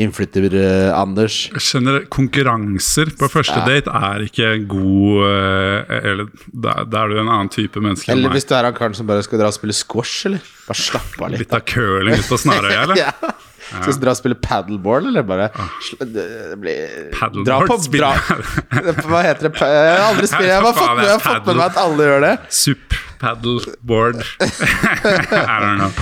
Innflytter-Anders. 0.00 1.34
Jeg 1.52 1.62
skjønner 1.66 2.06
Konkurranser 2.12 3.10
på 3.20 3.28
første 3.32 3.58
Ja. 3.60 3.66
date 3.68 3.92
er 3.92 4.24
ikke 4.24 4.48
god 4.70 5.26
eh, 5.28 5.92
Eller 6.12 6.30
da, 6.48 6.78
er 7.02 7.12
du 7.12 7.18
en 7.20 7.28
annen 7.28 7.50
type 7.52 7.76
menneske 7.80 8.08
enn 8.10 8.18
Eller 8.18 8.32
hvis 8.32 8.48
du 8.48 8.54
er 8.56 8.64
han 8.70 8.74
karen 8.76 8.96
som 8.96 9.06
bare 9.06 9.22
skal 9.26 9.38
dra 9.42 9.50
og 9.52 9.56
spille 9.56 9.76
squash, 9.76 10.26
eller? 10.30 10.40
Bare 10.68 10.80
slapp 10.80 11.20
av 11.20 11.32
litt. 11.34 11.44
Litt 11.44 11.52
av 11.56 11.64
curling 11.68 12.16
ut 12.18 12.28
på 12.28 12.38
Snarøya, 12.40 12.82
eller? 12.86 13.02
ja. 13.04 13.12
Skal 13.80 13.94
du 13.96 14.00
dra 14.04 14.12
og 14.12 14.18
spille 14.20 14.36
paddleboard, 14.42 15.06
eller 15.10 15.22
bare 15.26 15.48
Paddleboard 15.52 17.46
Dra 17.46 17.58
på 17.66 17.76
dra, 17.76 17.82
spiller- 17.82 19.06
Hva 19.08 19.22
heter 19.24 19.48
det? 19.48 19.52
Jeg 19.60 19.96
har 19.96 20.04
aldri 20.10 20.26
spilt 20.30 20.48
Jeg 20.48 20.58
har 20.60 20.76
fått 20.76 20.96
med, 20.96 21.04
jeg 21.06 21.14
har 21.16 21.24
fått 21.24 21.46
med 21.48 21.56
meg 21.60 21.66
at 21.70 21.78
alle 21.82 22.08
gjør 22.10 22.20
det. 22.26 22.32
Sup, 22.52 22.96
paddleboard 23.22 24.20
I 24.42 25.56
don't 25.62 25.78
know. 25.80 25.92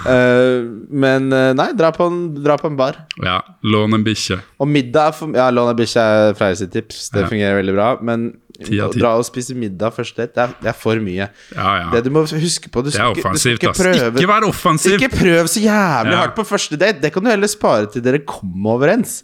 Uh, 0.00 0.58
men 1.04 1.30
eh, 1.36 1.50
nei, 1.58 1.68
dra 1.76 1.90
på, 1.94 2.06
en, 2.10 2.20
dra 2.44 2.56
på 2.60 2.70
en 2.70 2.78
bar. 2.78 2.96
Ja, 3.22 3.38
lån 3.62 3.98
en 3.98 4.04
bikkje. 4.06 4.40
Og 4.60 4.68
middag 4.70 5.20
Ja, 5.36 5.50
lån 5.52 5.72
en 5.74 5.78
bikkje 5.78 6.00
er 6.04 6.34
Freie 6.38 6.56
sitt 6.58 6.72
tips. 6.74 7.10
Det 7.14 7.26
Ja. 7.26 7.28
fungerer 7.30 7.60
veldig 7.60 7.74
bra. 7.76 7.90
Men 8.02 8.30
Ti 8.66 8.80
av 8.80 8.90
å 8.90 8.92
ti. 8.92 9.00
dra 9.00 9.14
og 9.18 9.24
spise 9.24 9.54
middag 9.56 9.92
første 9.96 10.16
date, 10.22 10.34
det 10.34 10.42
er, 10.44 10.54
det 10.62 10.68
er 10.68 10.76
for 10.76 11.00
mye. 11.00 11.28
Ja, 11.56 11.70
ja. 11.80 11.90
Det 11.94 12.04
du 12.04 12.10
må 12.10 12.22
huske 12.28 12.68
på 12.70 12.82
Du 12.84 12.90
Det 12.90 12.94
er 12.94 12.98
skal, 12.98 13.16
ikke, 13.16 13.16
du 13.16 13.20
skal 13.20 13.30
offensivt, 13.30 13.60
ikke 13.62 13.70
ass. 13.70 13.82
prøve 13.82 14.18
Ikke 14.20 14.28
vær 14.32 14.48
offensiv! 14.48 14.96
Ikke 15.00 15.12
prøv 15.16 15.46
så 15.48 15.60
jævlig 15.64 16.12
Ja. 16.12 16.20
hardt 16.24 16.36
på 16.36 16.44
første 16.44 16.76
date. 16.76 17.00
Det 17.00 17.12
kan 17.12 17.22
du 17.24 17.30
heller 17.30 17.46
spare 17.48 17.86
til 17.90 18.02
dere 18.02 18.18
kommer 18.26 18.76
overens. 18.76 19.22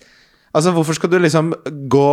Altså, 0.54 0.72
Hvorfor 0.72 0.94
skal 0.96 1.10
du 1.10 1.18
liksom 1.18 1.52
gå 1.88 2.06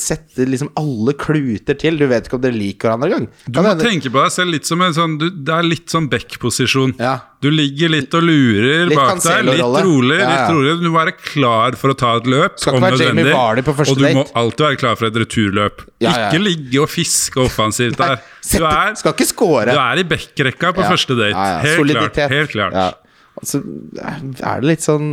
Sette 0.00 0.46
liksom 0.48 0.70
alle 0.78 1.12
kluter 1.18 1.76
til? 1.78 1.98
Du 2.00 2.06
vet 2.10 2.26
ikke 2.26 2.38
om 2.38 2.42
dere 2.44 2.56
liker 2.56 2.90
hverandre 2.90 3.08
engang. 3.10 3.28
Du 3.46 3.60
må 3.62 3.72
tenke 3.80 4.10
på 4.12 4.20
deg 4.20 4.34
selv 4.34 4.54
litt 4.54 4.68
som 4.68 4.82
en 4.84 4.96
sånn 4.96 5.16
du, 5.20 5.26
Det 5.30 5.54
er 5.54 5.66
litt 5.66 5.92
sånn 5.92 6.08
back-posisjon. 6.12 6.96
Ja. 7.00 7.14
Du 7.44 7.50
ligger 7.52 7.92
litt 7.92 8.14
og 8.16 8.24
lurer 8.24 8.88
Litt 8.90 8.98
bak 8.98 9.22
deg. 9.22 9.48
Litt 9.50 9.62
rolig. 9.86 10.18
Ja, 10.18 10.26
ja. 10.26 10.34
litt 10.34 10.54
rolig 10.56 10.76
Du 10.80 10.88
må 10.88 10.96
være 10.98 11.16
klar 11.20 11.76
for 11.78 11.94
å 11.94 11.98
ta 11.98 12.16
et 12.20 12.28
løp. 12.32 12.58
Skal 12.62 12.78
om 12.78 12.86
nødvendig. 12.86 13.30
Og 13.32 13.96
du 14.00 14.06
må 14.18 14.26
alltid 14.42 14.66
være 14.70 14.80
klar 14.82 15.00
for 15.00 15.10
et 15.10 15.18
returløp. 15.24 15.86
Ikke 16.02 16.42
ligge 16.42 16.84
og 16.84 16.90
fiske 16.92 17.42
offensivt 17.44 18.00
der. 18.00 18.20
Du 18.46 18.62
er, 18.62 18.94
skal 18.98 19.14
ikke 19.16 19.28
score. 19.28 19.72
du 19.72 19.80
er 19.82 20.02
i 20.02 20.06
back-rekka 20.06 20.74
på 20.76 20.86
første 20.86 21.18
date. 21.18 21.50
Helt 21.66 21.82
Soliditet. 21.82 22.14
klart. 22.14 22.38
Helt 22.38 22.54
klart. 22.54 22.78
Ja. 22.78 22.92
Altså, 23.36 23.60
er 24.00 24.62
det 24.62 24.68
litt 24.70 24.84
sånn 24.84 25.08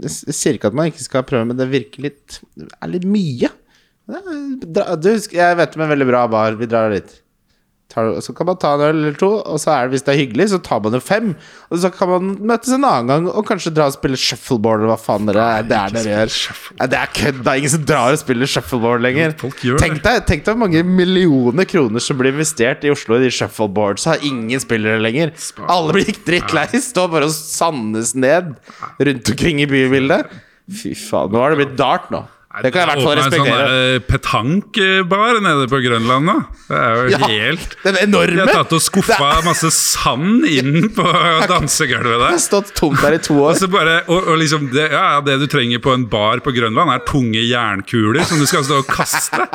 Jeg 0.00 0.32
sier 0.32 0.56
ikke 0.56 0.70
at 0.70 0.76
man 0.78 0.88
ikke 0.88 1.04
skal 1.04 1.24
prøve, 1.28 1.50
men 1.50 1.58
det 1.58 1.68
virker 1.68 2.06
litt 2.06 2.38
Det 2.56 2.68
er 2.80 2.92
litt 2.94 3.04
mye. 3.08 3.50
Du, 4.08 5.08
jeg 5.36 5.56
vet 5.60 5.74
om 5.76 5.82
en 5.84 5.90
veldig 5.92 6.06
bra 6.08 6.26
bar. 6.32 6.54
Vi 6.60 6.68
drar 6.70 6.94
dit. 6.96 7.16
Så 8.22 8.34
kan 8.36 8.46
man 8.46 8.58
ta 8.60 8.74
en 8.76 8.82
øl 8.84 8.98
eller 9.00 9.14
to, 9.18 9.28
og 9.48 9.56
så 9.58 9.72
er 9.72 9.86
det, 9.86 9.96
hvis 9.96 10.04
det 10.06 10.12
er 10.12 10.18
hyggelig, 10.20 10.46
så 10.52 10.58
tar 10.62 10.82
man 10.84 10.92
jo 10.94 11.00
fem. 11.02 11.30
Og 11.72 11.80
så 11.82 11.88
kan 11.90 12.10
man 12.12 12.28
møtes 12.46 12.70
en 12.76 12.84
annen 12.84 13.08
gang 13.08 13.28
og 13.32 13.46
kanskje 13.48 13.72
dra 13.74 13.86
og 13.88 13.94
spille 13.96 14.18
shuffleboard, 14.20 14.82
eller 14.84 14.92
hva 14.92 14.98
faen 15.00 15.26
dere 15.26 15.46
det 15.66 15.78
er 15.78 15.94
dere 15.96 16.12
gjør. 16.12 16.34
Nei, 16.78 16.88
det 16.92 17.00
er 17.00 17.12
kødd. 17.16 17.40
Det 17.40 17.52
er 17.54 17.62
ingen 17.62 17.74
som 17.74 17.86
drar 17.88 18.14
og 18.14 18.20
spiller 18.20 18.52
shuffleboard 18.52 19.02
lenger. 19.06 19.34
Tenk 19.40 20.02
deg, 20.04 20.20
tenk 20.28 20.44
deg 20.44 20.52
hvor 20.52 20.60
mange 20.66 20.84
millioner 20.84 21.68
kroner 21.72 22.04
som 22.04 22.20
blir 22.20 22.36
investert 22.36 22.84
i 22.86 22.92
Oslo 22.92 23.16
i 23.18 23.24
de 23.24 23.32
shuffleboards. 23.34 24.04
Så 24.04 24.14
har 24.14 24.24
ingen 24.30 24.62
spillere 24.62 25.00
lenger. 25.02 25.32
Alle 25.66 25.96
blir 25.96 26.12
drittlei. 26.28 26.68
Står 26.84 27.08
bare 27.16 27.28
og 27.32 27.34
sandes 27.34 28.12
ned 28.14 28.52
rundt 29.00 29.32
omkring 29.34 29.64
i 29.64 29.68
bybildet. 29.70 30.28
Fy 30.68 30.92
faen. 31.08 31.32
Nå 31.32 31.40
har 31.40 31.56
det 31.56 31.64
blitt 31.64 31.78
dart 31.80 32.12
nå. 32.14 32.26
Det 32.64 32.72
kan 32.74 32.80
jeg 32.82 32.88
i 32.88 32.90
hvert 32.90 33.04
fall 33.04 33.18
Åpnet 33.18 33.24
respektere. 33.24 33.66
Sånn 33.68 34.06
petankbar 34.08 35.40
nede 35.44 35.66
på 35.70 35.80
Grønland 35.84 36.28
nå. 36.28 36.36
Det 36.68 36.78
er 36.78 36.96
jo 36.98 37.08
Ja, 37.12 37.20
helt 37.28 37.76
De 37.84 38.38
har 38.40 38.52
tatt 38.52 38.74
og 38.76 38.82
skuffa 38.84 39.30
masse 39.46 39.70
sand 39.74 40.44
inn 40.50 40.88
på 40.96 41.06
dansegulvet 41.52 42.16
der. 42.18 42.26
Det 42.28 42.34
har 42.36 42.42
stått 42.42 42.74
tomt 42.78 43.00
der 43.02 43.18
i 43.18 43.22
to 43.22 43.36
Og, 43.38 43.50
år. 43.52 43.58
så 43.60 43.68
bare, 43.72 44.00
og, 44.08 44.28
og 44.32 44.40
liksom 44.42 44.68
det, 44.74 44.88
ja, 44.92 45.04
ja, 45.16 45.20
det 45.24 45.38
du 45.42 45.46
trenger 45.50 45.82
på 45.84 45.94
en 45.94 46.06
bar 46.10 46.42
på 46.44 46.52
Grønland, 46.56 46.90
er 46.94 47.04
tunge 47.08 47.42
jernkuler 47.46 48.24
som 48.28 48.40
du 48.42 48.46
skal 48.50 48.64
stå 48.66 48.82
og 48.82 48.90
kaste. 48.90 49.46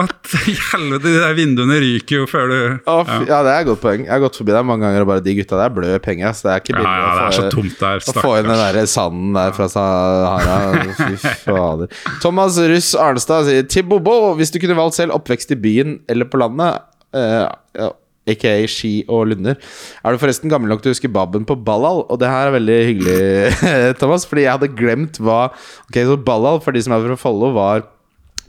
At 0.00 0.30
helvete, 0.72 1.02
de 1.04 1.10
der 1.20 1.34
vinduene 1.36 1.76
ryker 1.82 2.22
jo 2.22 2.26
før 2.30 2.46
du 2.48 2.54
Å, 2.88 2.94
fy- 3.04 3.26
ja, 3.28 3.42
det 3.44 3.50
er 3.52 3.58
et 3.60 3.66
godt 3.68 3.82
poeng. 3.82 4.04
Jeg 4.06 4.12
har 4.14 4.22
gått 4.24 4.38
forbi 4.40 4.54
der 4.54 4.64
mange 4.64 4.86
ganger 4.86 5.04
og 5.04 5.10
bare 5.10 5.24
De 5.26 5.34
gutta 5.36 5.58
der 5.60 5.72
blør 5.76 5.98
penger. 6.00 6.30
ass. 6.30 6.40
Det 6.44 6.48
er 6.54 6.62
ikke 6.62 6.72
Ja, 6.72 6.78
billig 6.80 6.94
ja, 7.02 7.10
det 7.12 7.36
så 7.36 7.42
å 7.42 7.44
få- 7.44 7.52
tomt 7.52 7.78
der. 7.82 8.00
Å 8.00 8.14
få 8.24 8.32
inn 8.40 8.48
den 8.48 8.62
der 8.62 8.86
sanden 8.88 9.36
der 9.36 9.52
fra 9.58 9.68
Sahara. 9.68 10.58
Fy 10.96 11.16
fader. 11.44 11.92
Thomas 12.24 12.56
Russ 12.72 12.92
Arnstad 12.96 13.48
sier 13.50 13.68
Til 13.68 13.84
Bobo, 13.92 14.16
hvis 14.40 14.54
du 14.54 14.60
kunne 14.62 14.78
valgt 14.80 14.96
selv 14.96 15.12
oppvekst 15.18 15.52
i 15.52 15.60
byen 15.60 15.98
eller 16.08 16.24
på 16.32 16.40
landet, 16.40 16.80
uh, 17.12 17.50
ja, 17.76 17.90
aka 18.32 18.52
Ski 18.70 18.94
og 19.10 19.26
Lunder, 19.32 19.56
er 19.58 20.14
du 20.14 20.20
forresten 20.22 20.48
gammel 20.52 20.70
nok 20.72 20.80
til 20.84 20.92
å 20.92 20.96
huske 20.96 21.10
Babben 21.12 21.44
på 21.48 21.56
Ballal? 21.66 22.04
Og 22.08 22.20
det 22.22 22.28
her 22.32 22.48
er 22.48 22.56
veldig 22.56 22.76
hyggelig, 22.88 23.96
Thomas, 24.00 24.24
fordi 24.30 24.44
jeg 24.46 24.54
hadde 24.56 24.72
glemt 24.78 25.18
hva 25.20 25.48
Ok, 25.88 25.98
så 26.06 26.16
Ballal, 26.22 26.62
for 26.64 26.72
de 26.72 26.80
som 26.86 26.94
er 26.96 27.02
fra 27.10 27.18
Follo, 27.18 27.52
var 27.56 27.82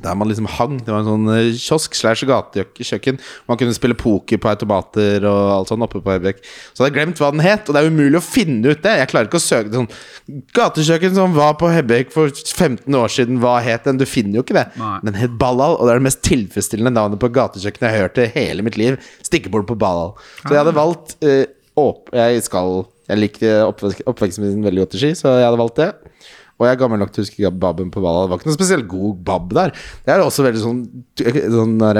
der 0.01 0.15
man 0.17 0.27
liksom 0.27 0.47
hang. 0.49 0.79
Det 0.81 0.89
var 0.89 1.03
en 1.03 1.09
sånn 1.09 1.29
eh, 1.33 1.51
kiosk 1.59 1.95
slash 1.97 2.25
gatekjøkken. 2.29 3.19
Man 3.49 3.59
kunne 3.59 3.75
spille 3.75 3.97
poker 3.97 4.39
på 4.41 4.49
automater 4.49 5.25
og 5.29 5.41
alt 5.53 5.73
sånn 5.73 5.85
oppe 5.85 6.01
på 6.03 6.15
Høybekk. 6.15 6.41
Så 6.73 6.81
hadde 6.81 6.89
jeg 6.89 6.97
glemt 6.97 7.21
hva 7.21 7.29
den 7.35 7.43
het, 7.45 7.67
og 7.67 7.75
det 7.75 7.83
er 7.83 7.91
umulig 7.93 8.19
å 8.19 8.25
finne 8.25 8.73
ut 8.73 8.81
det. 8.83 8.95
Jeg 8.99 9.11
klarer 9.11 9.29
ikke 9.29 9.41
å 9.41 9.45
søke 9.45 9.73
sånn 9.73 9.89
Gatekjøkken 10.55 11.17
som 11.17 11.33
var 11.35 11.57
på 11.59 11.69
Hebbek 11.69 12.13
for 12.13 12.31
15 12.31 12.87
år 12.95 13.11
siden, 13.11 13.41
hva 13.43 13.57
het 13.63 13.85
den? 13.89 13.99
Du 13.99 14.05
finner 14.09 14.39
jo 14.39 14.45
ikke 14.45 14.55
det. 14.55 14.65
Nei. 14.79 14.95
Den 15.03 15.19
het 15.19 15.35
Ballal, 15.39 15.75
og 15.77 15.85
det 15.85 15.93
er 15.93 16.01
det 16.01 16.07
mest 16.07 16.23
tilfredsstillende 16.25 16.95
navnet 16.95 17.21
på 17.21 17.31
gatekjøkken 17.35 17.85
jeg 17.85 17.95
har 17.95 18.07
hørt 18.07 18.21
i 18.23 18.29
hele 18.37 18.65
mitt 18.65 18.79
liv. 18.79 18.97
Stikkebord 19.25 19.67
på 19.69 19.77
Ballal. 19.79 20.15
Så 20.41 20.53
jeg 20.53 20.61
hadde 20.61 20.75
valgt 20.77 21.17
uh, 21.25 21.43
åp 21.79 22.11
Jeg 22.13 22.43
skal 22.45 22.83
Jeg 23.09 23.19
likte 23.19 23.53
oppvekst, 23.65 24.05
oppveksten 24.09 24.45
min 24.45 24.65
veldig 24.65 24.85
godt 24.85 24.97
i 24.97 25.01
Ski, 25.01 25.13
så 25.19 25.35
jeg 25.37 25.47
hadde 25.49 25.59
valgt 25.59 25.81
det. 25.81 25.91
Og 26.59 26.67
jeg 26.67 26.75
er 26.75 26.79
gammel 26.79 27.01
nok 27.01 27.11
til 27.13 27.23
å 27.23 27.25
huske 27.25 27.51
Babben 27.63 27.91
på 27.93 28.03
Valhall. 28.03 28.27
Det 28.27 28.33
var 28.33 28.41
ikke 28.41 28.51
noe 28.51 28.59
spesielt 28.59 28.89
god 28.91 29.19
bab 29.25 29.53
der. 29.57 29.73
Det 30.05 30.13
er 30.13 30.23
også 30.23 30.45
veldig 30.45 30.63
sånn, 30.63 30.81
sånn 31.55 31.75
der, 31.81 31.99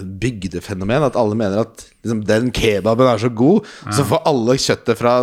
bygdefenomen 0.00 1.04
at 1.04 1.18
alle 1.20 1.36
mener 1.38 1.64
at 1.66 1.84
liksom, 2.02 2.22
den 2.28 2.50
kebaben 2.54 3.08
er 3.08 3.20
så 3.20 3.28
god, 3.28 3.66
ja. 3.84 3.96
så 3.98 4.06
får 4.08 4.22
alle 4.30 4.58
kjøttet 4.60 5.00
fra 5.00 5.16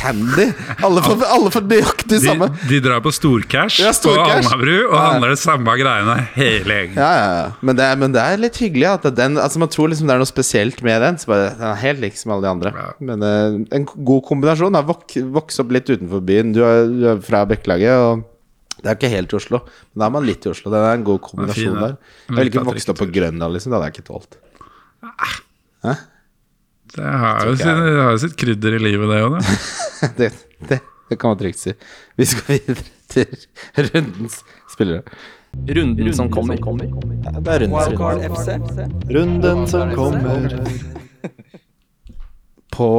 Candy. 0.00 0.46
Alle 0.86 1.02
får, 1.04 1.22
alle 1.28 1.50
får 1.52 1.66
nøyaktig 1.68 2.08
De, 2.16 2.20
samme. 2.24 2.48
de 2.70 2.78
drar 2.80 3.02
på 3.04 3.12
storcash 3.12 3.82
Ja, 3.82 3.90
på 3.92 3.98
storcash. 4.00 4.46
Alnabru 4.48 4.72
og 4.88 4.94
Ja. 4.96 5.02
handler 5.10 5.34
det 5.34 5.40
samme 5.42 5.74
greiene 5.76 6.16
hele 6.38 6.78
gjengen. 6.78 6.96
Ja, 6.96 7.10
ja, 7.20 7.28
ja. 7.42 7.46
Men 7.60 7.76
det, 7.76 7.88
men 8.00 8.14
det 8.16 8.22
er 8.24 8.40
litt 8.40 8.56
hyggelig 8.62 8.88
at 8.94 9.08
den 9.18 9.36
Altså 9.40 9.60
Man 9.60 9.68
tror 9.72 9.92
liksom 9.92 10.08
det 10.08 10.16
er 10.16 10.22
noe 10.24 10.30
spesielt 10.30 10.80
med 10.86 11.04
den. 11.04 11.20
Så 11.20 11.28
bare, 11.30 11.50
Den 11.58 11.68
er 11.70 11.78
helt 11.84 12.00
lik 12.06 12.16
som 12.16 12.32
alle 12.32 12.48
de 12.48 12.52
andre. 12.54 12.72
Men 13.04 13.22
uh, 13.22 13.60
en 13.76 13.84
god 13.86 14.24
kombinasjon. 14.30 14.72
Da. 14.72 14.80
Vok, 14.88 15.04
vokse 15.36 15.60
opp 15.64 15.70
litt 15.76 15.88
utenfor 15.92 16.24
byen. 16.24 16.54
Du 16.56 16.62
er, 16.64 16.84
du 16.88 17.06
er 17.14 17.20
fra 17.24 17.44
Bekkelaget, 17.50 17.94
og 18.00 18.24
det 18.80 18.88
er 18.88 18.96
ikke 18.96 19.12
helt 19.12 19.34
i 19.34 19.36
Oslo. 19.36 19.60
Men 19.92 20.00
da 20.00 20.06
er 20.08 20.14
man 20.16 20.24
litt 20.24 20.46
i 20.48 20.52
Oslo. 20.54 20.72
Det 20.72 20.80
er 20.80 20.96
en 20.96 21.04
god 21.04 21.20
kombinasjon 21.26 21.74
fin, 21.74 21.82
der. 21.84 21.98
Jeg 22.30 22.36
ville 22.38 22.52
ikke 22.54 22.64
vokst 22.70 22.92
opp 22.94 23.02
på 23.02 23.10
Grønland, 23.12 23.52
liksom. 23.58 23.70
Det 23.74 23.76
hadde 23.80 23.90
jeg 23.90 23.98
ikke 23.98 24.08
tålt. 24.08 24.40
Det 26.94 27.10
har 27.24 27.46
jo 27.46 27.56
sin, 27.56 27.82
det 27.86 27.98
har 28.02 28.14
jo 28.16 28.22
sitt 28.24 28.38
krydder 28.40 28.78
i 28.78 28.80
livet, 28.82 29.10
det 29.10 29.20
òg, 29.26 29.36
det. 29.36 30.08
det, 30.18 30.30
det, 30.70 30.80
det 31.10 31.18
kan 31.20 31.34
man 31.34 31.42
trygt 31.42 31.60
si. 31.60 31.74
Vi 32.18 32.26
skal 32.28 32.56
videre 32.56 32.88
til 33.10 33.90
rundens 33.90 34.40
spillere. 34.72 35.04
Runden 35.50 36.14
som 36.14 36.30
kommer. 36.30 36.58
Ja, 36.58 37.32
det 37.38 37.54
er 37.54 37.64
rundens 37.66 38.48
runde. 38.48 38.90
Runden 39.10 39.66
som 39.70 39.94
kommer. 39.98 40.58
på 42.80 42.90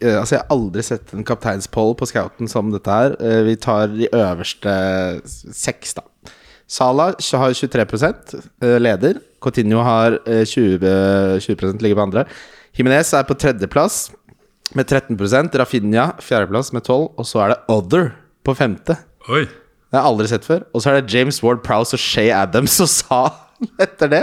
eh, 0.00 0.16
Altså, 0.18 0.34
jeg 0.34 0.40
har 0.40 0.54
aldri 0.54 0.84
sett 0.84 1.12
en 1.14 1.26
kapteinspoll 1.26 1.94
på 1.98 2.08
scouten 2.08 2.50
som 2.50 2.72
dette 2.72 2.90
her. 2.90 3.16
Eh, 3.20 3.42
vi 3.48 3.56
tar 3.60 3.92
de 3.92 4.08
øverste 4.10 4.74
seks, 5.52 5.96
da. 5.98 6.06
Salah 6.64 7.12
har 7.12 7.54
23 7.54 7.84
eh, 7.84 8.78
leder. 8.80 9.20
Coutinho 9.44 9.84
har 9.84 10.18
eh, 10.24 10.44
20, 10.48 11.40
20% 11.44 11.84
ligger 11.84 12.00
på 12.00 12.06
andre. 12.08 12.24
Jimenez 12.78 13.12
er 13.14 13.26
på 13.28 13.36
tredjeplass 13.38 14.08
med 14.74 14.88
13% 14.90 15.54
Rafinha 15.60 16.06
fjerdeplass 16.24 16.72
med 16.74 16.82
12 16.88 17.12
Og 17.20 17.26
så 17.28 17.42
er 17.44 17.52
det 17.54 17.58
Other 17.70 18.08
på 18.44 18.54
femte. 18.58 18.96
Oi. 19.30 19.44
Det 19.44 19.94
har 20.00 20.02
jeg 20.02 20.10
aldri 20.10 20.26
sett 20.32 20.44
før. 20.48 20.64
Og 20.74 20.82
så 20.82 20.90
er 20.90 20.98
det 21.00 21.12
James 21.14 21.38
Ward 21.44 21.62
Prowse 21.64 21.94
og 21.94 22.02
Shay 22.02 22.32
Adams 22.34 22.74
og 22.82 22.90
sa 22.90 23.20
etter 23.84 24.10
det. 24.10 24.22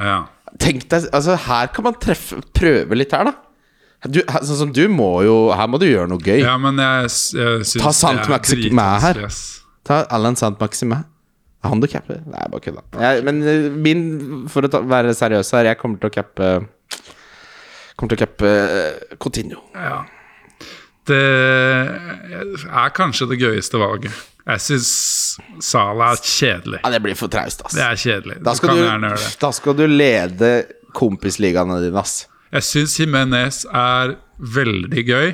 Ja. 0.00 0.16
Tenk 0.60 0.88
deg, 0.90 1.06
altså 1.14 1.36
Her 1.46 1.68
kan 1.70 1.86
man 1.86 1.94
treffe 2.02 2.40
prøve 2.56 2.96
litt 2.98 3.12
her, 3.14 3.28
da. 3.30 3.36
Du, 4.08 4.18
her- 4.26 4.42
sånn 4.48 4.58
som 4.64 4.70
du 4.74 4.86
må 4.88 5.10
jo 5.26 5.34
Her 5.52 5.68
må 5.68 5.76
du 5.78 5.84
gjøre 5.86 6.08
noe 6.08 6.22
gøy. 6.24 6.40
ja, 6.40 6.54
men 6.58 6.78
jeg, 6.80 7.10
jeg 7.36 7.66
syns 7.68 7.84
Ta 7.84 7.92
Sant 7.94 8.28
Maxime 8.32 8.86
her. 9.04 9.20
Ta 9.86 10.00
Alan 10.16 10.36
Sant 10.40 10.58
Maxime. 10.60 11.02
Handikapper? 11.64 12.22
Nei, 12.24 12.44
bare 12.48 12.62
kødda. 12.64 12.82
Men 13.26 13.42
eh, 13.44 13.66
min, 13.70 14.02
for 14.48 14.64
å 14.64 14.70
ta, 14.72 14.80
være 14.88 15.12
seriøs 15.14 15.50
her, 15.52 15.68
jeg 15.68 15.78
kommer 15.80 16.00
til 16.00 16.08
å 16.08 16.14
cappe 16.14 16.48
Kommer 18.00 18.14
til 18.14 18.18
å 18.18 18.22
cappe 18.24 18.48
eh, 18.48 19.16
Coutinho. 19.20 19.60
Ja. 19.76 20.00
Det 21.10 21.20
er 21.20 22.92
kanskje 22.96 23.28
det 23.30 23.40
gøyeste 23.40 23.80
valget. 23.80 24.14
Jeg 24.50 24.62
syns 24.64 24.90
Salah 25.62 26.14
er 26.14 26.22
kjedelig. 26.24 26.80
Ja, 26.80 26.90
det 26.94 27.02
blir 27.04 27.18
for 27.18 27.30
traust, 27.32 27.62
ass. 27.66 27.76
Det 27.76 27.84
er 27.84 28.00
kjedelig. 28.00 28.38
Da 28.46 28.54
skal, 28.56 28.72
kan 28.72 29.04
du, 29.04 29.08
det. 29.12 29.30
da 29.42 29.50
skal 29.54 29.76
du 29.78 29.84
lede 29.90 30.50
kompisligaene 30.96 31.76
dine, 31.84 32.00
ass. 32.00 32.24
Jeg 32.50 32.66
syns 32.66 32.96
Jimenez 32.98 33.62
er 33.68 34.16
veldig 34.56 35.04
gøy. 35.06 35.28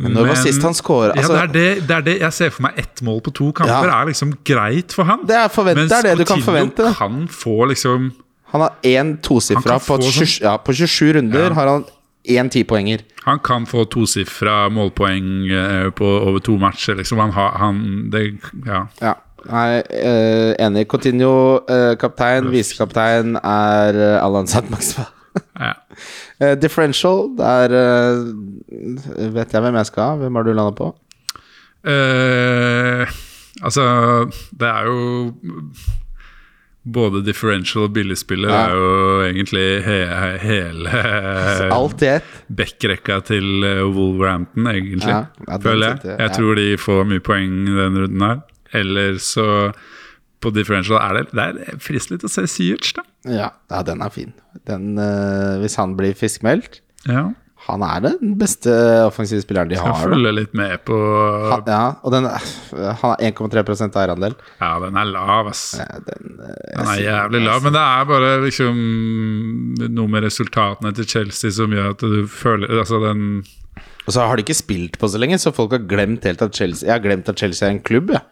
Men 0.00 0.14
når 0.14 0.28
var 0.30 0.38
sist 0.38 0.62
han 0.62 0.74
scoret? 0.78 1.16
Altså, 1.18 1.34
ja, 1.34 1.46
det, 1.50 1.66
det, 1.88 1.94
er 1.96 2.04
det 2.06 2.16
jeg 2.22 2.34
ser 2.36 2.52
for 2.54 2.66
meg. 2.68 2.78
Ett 2.78 3.02
mål 3.06 3.20
på 3.26 3.32
to 3.34 3.50
kamper 3.60 3.90
Ja. 3.90 4.00
er 4.00 4.10
liksom 4.10 4.36
greit 4.46 4.94
for 4.94 5.06
han. 5.08 5.24
Det 5.26 5.36
er 5.36 5.50
forvent- 5.50 5.90
det 5.90 5.98
er 5.98 6.08
det 6.12 6.18
du 6.22 6.24
kan 6.30 6.42
forvente, 6.46 6.86
det. 6.86 6.96
kan 6.98 7.24
få 7.30 7.56
liksom 7.72 8.12
Han 8.52 8.60
har 8.66 8.76
én 8.86 9.16
tosifra 9.22 9.78
på, 9.78 9.98
sånn- 10.02 10.42
ja, 10.42 10.56
på 10.58 10.74
27 10.74 11.12
runder. 11.18 11.48
Ja. 11.50 11.54
Har 11.54 11.66
han 11.68 11.84
én 12.28 12.50
tipoenger. 12.52 13.00
Han 13.24 13.38
kan 13.38 13.66
få 13.66 13.84
tosifra 13.90 14.68
målpoeng 14.72 15.50
eh, 15.50 15.90
på 15.96 16.04
over 16.04 16.40
to 16.44 16.56
matcher, 16.58 16.94
liksom. 16.98 17.18
Han 17.18 17.32
har 17.36 17.58
han 17.58 17.82
det, 18.12 18.24
Ja. 18.66 18.86
Ja. 19.00 19.14
Nei, 19.48 19.80
uh, 19.80 20.52
enig. 20.60 20.82
Coutinho, 20.86 21.62
uh, 21.64 21.94
kaptein. 21.96 22.50
Visekaptein 22.52 23.38
er 23.40 23.96
uh, 23.96 24.24
Alan 24.24 24.44
Sandmaxma. 24.46 25.06
ja. 25.56 25.70
uh, 26.44 26.52
differential, 26.60 27.30
der 27.38 27.72
eh, 27.72 29.30
vet 29.32 29.54
jeg 29.56 29.64
hvem 29.64 29.78
jeg 29.80 29.88
skal 29.88 30.04
ha. 30.10 30.18
Hvem 30.20 30.36
har 30.36 30.44
du 30.44 30.52
landa 30.52 30.74
på? 30.76 30.90
Eh, 31.88 33.08
altså, 33.64 33.84
det 34.60 34.68
er 34.68 34.84
jo 34.90 35.32
Både 36.84 37.20
differential 37.26 37.84
og 37.84 37.92
billigspiller 37.92 38.48
Ja. 38.48 38.60
er 38.70 38.74
jo 38.74 39.20
egentlig 39.26 39.64
he 39.84 39.98
hele 40.40 40.88
Alt 41.76 42.02
i 42.02 42.06
ett. 42.16 42.24
backrekka 42.48 43.18
til 43.28 43.64
eh, 43.68 43.82
Wolverhampton, 43.84 44.64
egentlig. 44.66 45.08
Ja, 45.12 45.26
ja, 45.46 45.58
føler 45.58 45.98
jeg. 45.98 46.18
Jeg 46.18 46.32
tror 46.38 46.54
de 46.56 46.76
får 46.80 47.04
mye 47.10 47.20
poeng 47.20 47.68
i 47.68 47.76
den 47.76 47.98
runden 48.00 48.20
her. 48.24 48.40
Eller 48.72 49.18
så 49.20 49.72
på 50.40 50.52
differential 50.54 50.96
er 51.02 51.18
det 51.18 51.32
Det 51.36 51.68
er 51.68 51.76
fristelig 51.84 52.24
å 52.24 52.30
se 52.32 52.46
Syerts, 52.48 52.94
da. 52.96 53.02
Ja, 53.28 53.50
den 53.84 54.00
er 54.00 54.08
fin. 54.14 54.32
Den, 54.66 54.96
eh, 54.98 55.58
hvis 55.60 55.76
han 55.76 55.96
blir 55.96 56.14
fiskmeldt 56.16 56.80
Ja. 57.06 57.30
Han 57.66 57.82
er 57.84 58.00
den 58.06 58.32
beste 58.40 58.72
offensive 59.04 59.42
spilleren 59.44 59.68
de 59.70 59.76
har. 59.78 59.92
Jeg 59.92 60.08
følge 60.08 60.32
litt 60.32 60.54
med 60.56 60.80
på 60.88 60.96
Han, 61.50 61.64
ja, 61.68 61.82
og 62.02 62.14
den, 62.14 62.26
han 62.30 62.96
har 63.02 63.20
1,3 63.20 63.90
eierandel. 64.00 64.36
Ja, 64.62 64.70
den 64.82 64.96
er 64.96 65.10
lav, 65.10 65.50
ass. 65.52 65.64
Ja, 65.78 65.86
Den, 66.06 66.38
eh, 66.40 66.56
Den 66.78 66.90
er 66.94 67.02
jævlig 67.04 67.42
lav, 67.44 67.62
men 67.66 67.76
det 67.76 67.84
er 67.84 68.08
bare 68.08 68.32
liksom 68.46 68.80
noe 69.92 70.08
med 70.10 70.24
resultatene 70.26 70.94
til 70.96 71.08
Chelsea 71.12 71.52
som 71.54 71.74
gjør 71.76 71.92
at 71.94 72.04
du 72.04 72.22
føler 72.30 72.80
Altså 72.80 73.00
den 73.04 73.42
Og 74.06 74.14
så 74.14 74.24
har 74.26 74.36
de 74.36 74.44
ikke 74.46 74.56
spilt 74.56 74.98
på 75.00 75.10
så 75.10 75.20
lenge, 75.20 75.38
så 75.38 75.52
folk 75.54 75.76
har 75.76 75.84
glemt 75.90 76.24
helt 76.24 76.42
at 76.42 76.56
Chelsea 76.56 76.88
Jeg 76.88 76.96
har 76.96 77.04
glemt 77.04 77.28
at 77.28 77.38
Chelsea 77.38 77.68
er 77.68 77.76
en 77.76 77.84
klubb, 77.84 78.10
jeg. 78.16 78.24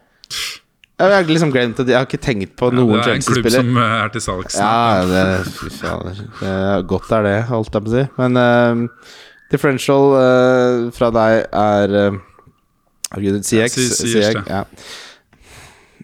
Jeg 0.99 1.15
har 1.15 1.27
liksom 1.29 1.53
glemt 1.55 1.79
at 1.79 1.87
Jeg 1.93 1.95
har 1.95 2.07
ikke 2.09 2.19
tenkt 2.25 2.57
på 2.59 2.73
noen 2.75 2.99
Chelsea-spiller 3.07 3.51
Det 3.51 3.55
er 3.55 3.61
en 3.63 3.69
klubb 3.71 3.79
som 3.79 3.83
er 3.85 4.09
til 4.17 4.25
salgs. 4.25 4.57
Ja, 4.59 5.05
det, 5.07 5.27
fy 5.55 5.69
fader. 5.79 6.23
Er 6.43 6.83
godt 6.91 7.13
er 7.15 7.23
det, 7.29 7.37
holdt 7.53 7.71
jeg 7.79 7.85
på 7.87 7.93
å 7.93 7.95
si. 7.95 8.07
Men 8.19 8.41
uh, 8.43 9.13
differential 9.55 10.09
uh, 10.19 10.89
fra 10.97 11.13
deg 11.15 11.45
er 11.55 11.95
uh, 12.15 12.19
Herregud, 13.13 13.39
CX. 13.47 13.79
Si- 13.79 14.11
Siers, 14.11 14.35
CX 14.35 14.51
ja. 14.51 14.65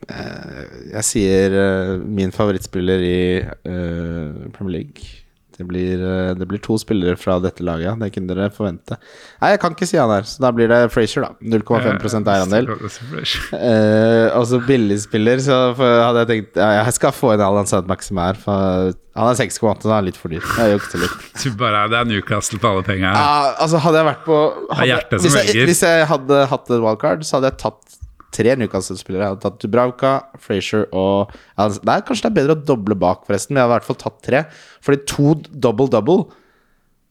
Eh, 0.05 0.64
jeg 0.92 1.05
sier 1.09 1.55
eh, 1.57 1.90
min 2.05 2.32
favorittspiller 2.34 3.01
i 3.05 3.18
eh, 3.40 4.49
Premier 4.53 4.74
League. 4.78 5.24
Det 5.55 5.65
blir, 5.69 6.01
eh, 6.03 6.33
det 6.35 6.49
blir 6.51 6.59
to 6.59 6.75
spillere 6.81 7.15
fra 7.21 7.37
dette 7.43 7.63
laget, 7.63 7.87
ja. 7.87 7.95
Det 8.01 8.11
kunne 8.15 8.35
dere 8.35 8.51
forvente. 8.51 8.99
Nei, 9.43 9.53
jeg 9.53 9.61
kan 9.63 9.77
ikke 9.77 9.87
si 9.87 10.01
han 10.01 10.11
her, 10.11 10.27
så 10.27 10.43
da 10.43 10.51
blir 10.55 10.71
det 10.73 10.81
Frazier, 10.91 11.29
da. 11.29 11.37
0,5 11.55 12.27
eierandel. 12.33 12.67
Uh, 12.75 14.35
og 14.35 14.49
så 14.51 14.59
billigspiller, 14.67 15.39
så 15.45 15.61
hadde 15.79 16.25
jeg 16.25 16.31
tenkt 16.33 16.59
ja, 16.59 16.71
Jeg 16.81 16.97
skal 16.99 17.15
få 17.15 17.35
inn 17.37 17.45
Alan 17.45 17.71
Sandmaxim 17.71 18.19
her. 18.19 18.39
For 18.41 18.95
han 19.15 19.31
er 19.31 19.39
6,8, 19.39 19.85
så 19.85 19.93
han 19.93 20.01
er 20.01 20.09
litt 20.09 20.19
for 20.19 20.35
dyr. 20.35 20.43
Jeg 20.43 20.75
jukser 20.75 21.05
litt. 21.05 21.27
Du 21.45 21.51
bare, 21.61 21.87
det 21.93 22.01
er 22.01 22.09
Newcastle 22.11 22.59
på 22.59 22.73
alle 22.75 22.87
penger. 22.87 23.15
Ja, 23.15 23.55
altså 23.63 23.79
Hadde 23.85 24.01
jeg 24.01 24.11
vært 24.11 24.25
på 24.27 24.39
hadde, 24.75 25.21
hvis, 25.23 25.37
jeg, 25.39 25.69
hvis 25.71 25.85
jeg 25.87 26.09
hadde 26.11 26.47
hatt 26.51 26.71
et 26.71 26.83
wildcard, 26.83 27.23
så 27.27 27.39
hadde 27.39 27.53
jeg 27.53 27.63
tatt 27.63 28.01
tre 28.35 28.55
Newcastle-spillere. 28.61 29.24
Jeg 29.24 29.35
hadde 29.35 29.45
tatt 29.45 29.61
Dubravka, 29.62 30.14
Frazier 30.43 30.89
og 30.93 31.35
Nei, 31.59 31.68
det 31.80 31.99
Kanskje 32.09 32.26
det 32.26 32.30
er 32.32 32.39
bedre 32.41 32.57
å 32.57 32.64
doble 32.72 32.97
bak, 32.99 33.22
forresten, 33.28 33.55
men 33.55 33.62
jeg 33.62 33.68
hadde 33.68 33.74
i 33.74 33.78
hvert 33.78 33.91
fall 33.91 34.01
tatt 34.03 34.24
tre. 34.26 34.47
Fordi 34.85 35.05
to 35.11 35.35
double-double 35.53 36.24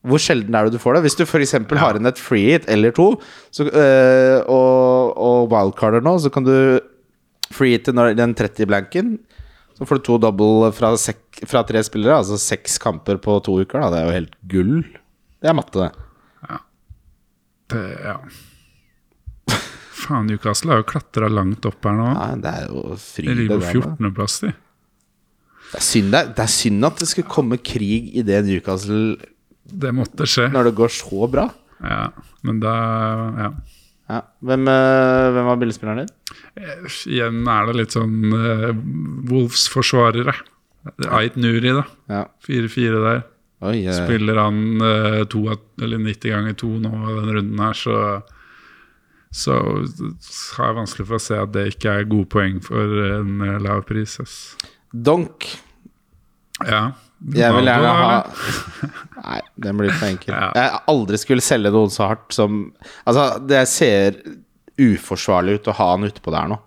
hvor 0.04 0.20
sjelden 0.20 0.56
er 0.56 0.68
det 0.68 0.76
du 0.76 0.82
får 0.84 0.98
det? 0.98 1.06
Hvis 1.06 1.16
du 1.16 1.24
f.eks. 1.24 1.46
eksempel 1.46 1.80
har 1.80 1.96
inn 1.96 2.10
et 2.10 2.20
free 2.20 2.50
hit 2.52 2.66
eller 2.72 2.92
to, 2.96 3.14
så, 3.56 3.70
øh, 3.70 4.40
og, 4.52 5.14
og 5.16 5.54
wildcarder 5.54 6.04
nå, 6.04 6.18
så 6.20 6.32
kan 6.34 6.44
du 6.44 6.56
free 7.54 7.78
hit 7.78 7.88
den 7.88 8.36
30-blanken. 8.36 9.16
Så 9.80 9.88
får 9.88 10.02
du 10.02 10.06
to 10.06 10.18
double 10.22 10.74
fra, 10.76 10.92
sek, 11.00 11.24
fra 11.50 11.64
tre 11.68 11.82
spillere, 11.88 12.20
altså 12.20 12.36
seks 12.42 12.76
kamper 12.84 13.22
på 13.24 13.40
to 13.48 13.56
uker. 13.64 13.80
Da. 13.80 13.94
Det 13.94 14.02
er 14.02 14.10
jo 14.10 14.18
helt 14.20 14.36
gull. 14.52 14.76
Det 15.40 15.50
er 15.50 15.56
matte, 15.58 15.88
det. 15.88 16.60
Det, 17.72 17.86
ja. 18.04 18.18
Faen, 20.04 20.28
Newcastle 20.30 20.74
har 20.74 20.82
jo 20.84 20.88
klatra 20.94 21.30
langt 21.32 21.66
opp 21.70 21.88
her 21.88 21.96
nå. 21.98 22.08
Ja, 22.14 22.30
det 22.44 22.54
er 22.54 22.68
jo 22.70 22.84
De 22.96 23.36
ligger 23.40 23.62
på 23.64 23.72
14.-plass, 23.82 24.40
de. 24.44 24.52
det, 25.72 25.80
er 25.80 25.86
synd, 25.90 26.12
det, 26.14 26.24
er- 26.44 26.52
synd 26.52 26.86
at 26.90 27.00
det 27.02 27.08
skulle 27.10 27.32
komme 27.32 27.58
krig 27.64 28.12
i 28.20 28.22
det 28.28 28.44
Newcastle 28.46 29.16
Det 29.64 29.94
måtte 29.96 30.28
skje. 30.30 30.50
når 30.54 30.70
det 30.70 30.76
går 30.78 30.92
så 30.94 31.30
bra. 31.32 31.48
Ja, 31.84 32.10
men 32.44 32.60
da 32.64 32.74
Ja. 33.46 33.52
Ja. 34.12 34.18
Hvem, 34.44 34.68
øh, 34.68 35.32
hvem 35.34 35.46
var 35.48 35.56
billedspilleren 35.62 36.02
din? 36.04 36.10
Igjen 37.08 37.48
er 37.48 37.70
det 37.70 37.76
litt 37.80 37.94
sånn 37.96 38.18
uh, 38.36 38.74
Wolves-forsvarere. 39.32 40.34
Ait 41.16 41.38
Nuri, 41.40 41.72
da. 41.72 41.86
Ja. 42.12 42.26
4-4 42.46 43.00
der. 43.06 43.22
Oi, 43.64 43.78
Spiller 43.96 44.42
han 44.44 44.58
uh, 44.84 45.22
to, 45.32 45.46
eller 45.80 46.02
90 46.04 46.34
ganger 46.36 46.58
2 46.60 46.72
nå 46.84 46.92
i 46.92 47.16
den 47.16 47.32
runden 47.38 47.62
her, 47.64 47.78
så 47.80 47.96
så 49.34 49.58
har 49.58 50.70
jeg 50.70 50.78
vanskelig 50.78 51.08
for 51.10 51.18
å 51.18 51.24
se 51.26 51.38
at 51.42 51.54
det 51.56 51.68
ikke 51.74 51.94
er 51.98 52.10
gode 52.10 52.30
poeng 52.30 52.60
for 52.64 52.98
en 53.08 53.42
eh, 53.42 53.60
lav 53.64 53.82
pris. 53.90 54.20
Donk. 54.94 55.48
Ja. 56.62 56.92
Jeg 57.34 57.56
vil 57.56 57.70
gjerne 57.72 57.92
ha? 57.98 58.18
Nei, 59.24 59.40
den 59.66 59.80
blir 59.80 59.94
for 59.96 60.10
enkel. 60.12 60.36
Ja. 60.36 60.50
Jeg 60.60 60.82
aldri 60.92 61.20
skulle 61.22 61.46
selge 61.46 61.72
noen 61.74 61.94
så 61.94 62.10
hardt 62.12 62.36
som 62.36 62.66
Altså, 63.08 63.28
det 63.48 63.64
ser 63.72 64.20
uforsvarlig 64.82 65.60
ut 65.60 65.70
å 65.70 65.78
ha 65.78 65.90
han 65.94 66.08
utpå 66.10 66.34
der 66.34 66.52
nå. 66.52 66.60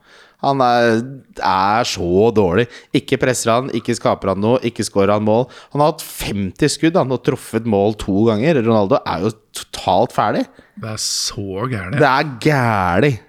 Han 0.45 0.61
er, 0.61 0.99
er 1.41 1.89
så 1.89 2.29
dårlig. 2.37 2.67
Ikke 2.97 3.19
presser 3.21 3.55
han, 3.55 3.71
ikke 3.77 3.97
skaper 3.97 4.35
han 4.35 4.43
noe, 4.45 4.61
ikke 4.69 4.85
skårer 4.87 5.15
han 5.17 5.25
mål. 5.27 5.47
Han 5.73 5.83
har 5.83 5.95
hatt 5.95 6.05
50 6.05 6.75
skudd 6.77 6.99
han 7.01 7.15
har 7.15 7.23
truffet 7.25 7.69
mål 7.69 7.97
to 8.03 8.27
ganger. 8.29 8.61
Ronaldo 8.67 9.01
er 9.01 9.25
jo 9.25 9.33
totalt 9.57 10.13
ferdig. 10.17 10.45
Det 10.77 10.93
er 10.93 11.01
så 11.03 11.71
gærent. 11.73 11.97
Det 12.01 12.11
er 12.11 12.35
gærent. 12.45 13.23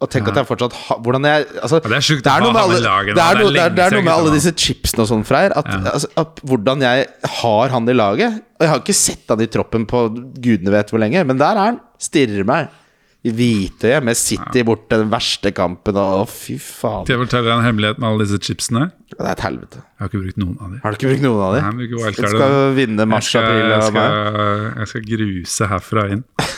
Og 0.00 0.08
tenk 0.08 0.30
at 0.30 0.38
jeg 0.40 0.48
fortsatt 0.48 0.72
har 0.72 1.00
Hvordan 1.04 1.26
jeg 1.28 1.42
altså, 1.60 1.76
Ja, 1.76 1.88
det 1.92 1.96
er 1.98 2.04
sjukt 2.06 2.24
å 2.24 2.32
ha 2.32 2.36
alle- 2.62 2.78
laget. 2.80 3.14
Det 3.18 3.24
er 3.24 3.34
noe, 3.36 3.50
det 3.52 3.60
er, 3.60 3.72
det 3.76 3.84
er 3.84 3.96
noe 3.98 4.04
med 4.06 4.14
alle 4.14 4.30
disse 4.32 4.52
chipsene 4.56 5.04
og 5.04 5.10
sånn, 5.10 5.24
Freyr. 5.28 5.52
At, 5.52 5.66
altså, 5.92 6.08
at 6.16 6.40
hvordan 6.40 6.80
jeg 6.86 7.06
har 7.42 7.68
han 7.74 7.88
i 7.88 7.92
laget 7.92 8.38
Og 8.40 8.64
jeg 8.64 8.70
har 8.72 8.80
ikke 8.80 8.96
sett 8.96 9.28
han 9.28 9.42
i 9.44 9.48
troppen 9.52 9.84
på 9.84 10.06
gudene 10.40 10.72
vet 10.72 10.88
hvor 10.92 11.02
lenge, 11.04 11.20
men 11.28 11.36
der 11.40 11.52
er 11.52 11.66
han. 11.68 11.80
Stirrer 12.00 12.48
meg. 12.48 12.72
I 13.20 13.32
hvitøyet 13.36 14.04
med 14.06 14.16
City 14.16 14.62
bort 14.64 14.86
den 14.88 15.10
verste 15.12 15.50
kampen, 15.52 15.98
og 16.00 16.22
å, 16.22 16.28
fy 16.30 16.54
faen. 16.56 17.02
Skal 17.04 17.18
jeg 17.18 17.22
fortelle 17.26 17.50
deg 17.50 17.58
en 17.58 17.66
hemmelighet 17.66 17.98
med 18.00 18.08
alle 18.08 18.24
disse 18.24 18.38
chipsene? 18.46 18.86
Det 19.12 19.18
er 19.20 19.34
et 19.34 19.42
helvete. 19.44 19.82
Jeg 19.84 20.00
har 20.00 20.08
ikke 20.08 20.22
brukt 20.22 20.40
noen 20.40 20.54
av 20.56 20.70
dem. 20.70 20.78
Har 20.84 20.94
du 20.94 20.96
ikke 20.96 21.10
brukt 21.10 21.26
noen 21.26 21.42
av 21.44 21.56
dem? 21.58 21.68
Nei, 21.82 21.88
Du 21.90 21.98
skal 22.16 22.56
vinne 22.78 23.04
Jeg 23.04 23.12
mars, 23.12 23.28
skal, 23.28 23.44
april 23.44 23.60
jeg, 23.60 23.84
og 23.84 23.92
mai. 23.98 24.00
skal, 24.00 24.64
jeg 24.80 24.92
skal 24.94 25.06
gruse 25.12 25.70
herfra 25.74 26.06
inn. 26.16 26.24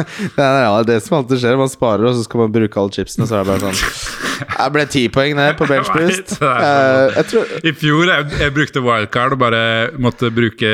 Det 0.00 0.44
er 0.44 0.60
ja, 0.62 0.74
det 0.86 1.00
som 1.02 1.16
alltid 1.18 1.40
skjer. 1.42 1.56
Man 1.58 1.70
sparer, 1.72 2.06
og 2.06 2.14
så 2.14 2.22
skal 2.28 2.44
man 2.44 2.52
bruke 2.54 2.78
alle 2.80 2.94
chipsene. 2.94 3.26
Så 3.26 3.36
er 3.40 3.42
det 3.42 3.50
bare 3.50 3.72
sånn 3.72 4.28
Jeg 4.40 4.72
ble 4.74 4.86
ti 4.90 5.04
poeng 5.12 5.36
ned 5.38 5.56
på 5.58 5.68
bench 5.70 5.90
boost. 5.94 6.36
det 6.40 6.50
er 6.50 6.68
Eh, 6.70 7.16
tror 7.30 7.66
I 7.66 7.72
fjor 7.76 8.10
jeg, 8.10 8.26
jeg 8.40 8.54
brukte 8.56 8.82
wildcard 8.84 9.34
og 9.36 9.40
bare 9.42 9.62
måtte 10.02 10.30
bruke 10.34 10.70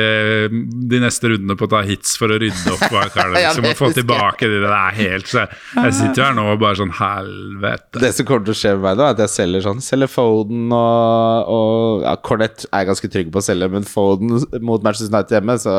de 0.51 1.01
neste 1.01 1.31
rundene 1.31 1.57
på 1.59 1.67
å 1.67 1.71
ta 1.71 1.81
hits 1.87 2.15
for 2.19 2.33
å 2.33 2.39
rydde 2.41 2.73
opp 2.75 2.85
wildcardet. 2.93 3.37
Ja, 3.47 3.51
Liksom, 3.57 3.67
og 3.69 3.77
få 3.79 3.89
tilbake 3.95 4.47
det. 4.49 4.59
Det 4.63 4.71
er 4.75 4.95
helt 4.97 5.29
så 5.29 5.43
jeg, 5.45 5.93
sitter 5.95 6.19
jo 6.19 6.25
her 6.25 6.35
nå 6.37 6.45
og 6.51 6.59
bare 6.61 6.79
sånn 6.79 6.93
Helvete. 6.97 8.01
Det 8.01 8.11
som 8.17 8.27
kommer 8.27 8.47
til 8.47 8.55
å 8.55 8.57
skje 8.57 8.73
med 8.75 8.83
meg 8.83 8.97
nå, 8.99 9.05
er 9.05 9.15
at 9.15 9.21
jeg 9.23 9.33
selger 9.33 9.65
sånn 9.65 9.83
Selger 9.83 10.11
Foden 10.11 10.73
og, 10.75 11.51
og 11.53 12.05
ja, 12.05 12.15
Cornett 12.25 12.65
er 12.69 12.83
jeg 12.83 12.89
ganske 12.91 13.11
trygg 13.13 13.31
på 13.33 13.41
å 13.41 13.45
selge, 13.45 13.69
men 13.73 13.87
Foden 13.87 14.33
mot 14.65 14.83
Manchester 14.85 15.11
United 15.13 15.37
hjemme, 15.37 15.57
så 15.61 15.77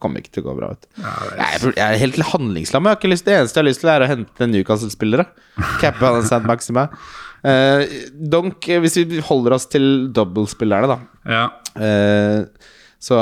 kommer 0.00 0.22
ikke 0.22 0.36
til 0.36 0.44
å 0.44 0.50
gå 0.50 0.56
bra. 0.60 0.72
Vet. 0.74 0.90
Ja, 1.00 1.14
jeg, 1.40 1.74
jeg 1.78 1.86
er 1.86 2.02
helt 2.04 2.20
lyst 3.10 3.26
Det 3.26 3.36
eneste 3.38 3.58
jeg 3.60 3.64
har 3.64 3.70
lyst 3.70 3.84
til, 3.84 3.92
er 3.92 4.04
å 4.06 4.10
hente 4.10 4.50
Newcastle-spillere. 4.50 5.26
Cappe 5.82 6.04
han 6.06 6.24
St. 6.26 6.42
Maxima. 6.48 6.88
Uh, 7.40 7.84
Donk, 8.32 8.66
hvis 8.84 8.98
vi 9.00 9.20
holder 9.24 9.54
oss 9.56 9.64
til 9.72 10.10
dobbeltspillerne, 10.12 10.90
da. 10.90 10.98
Ja. 11.30 11.44
uh, 11.80 12.44
så 13.00 13.16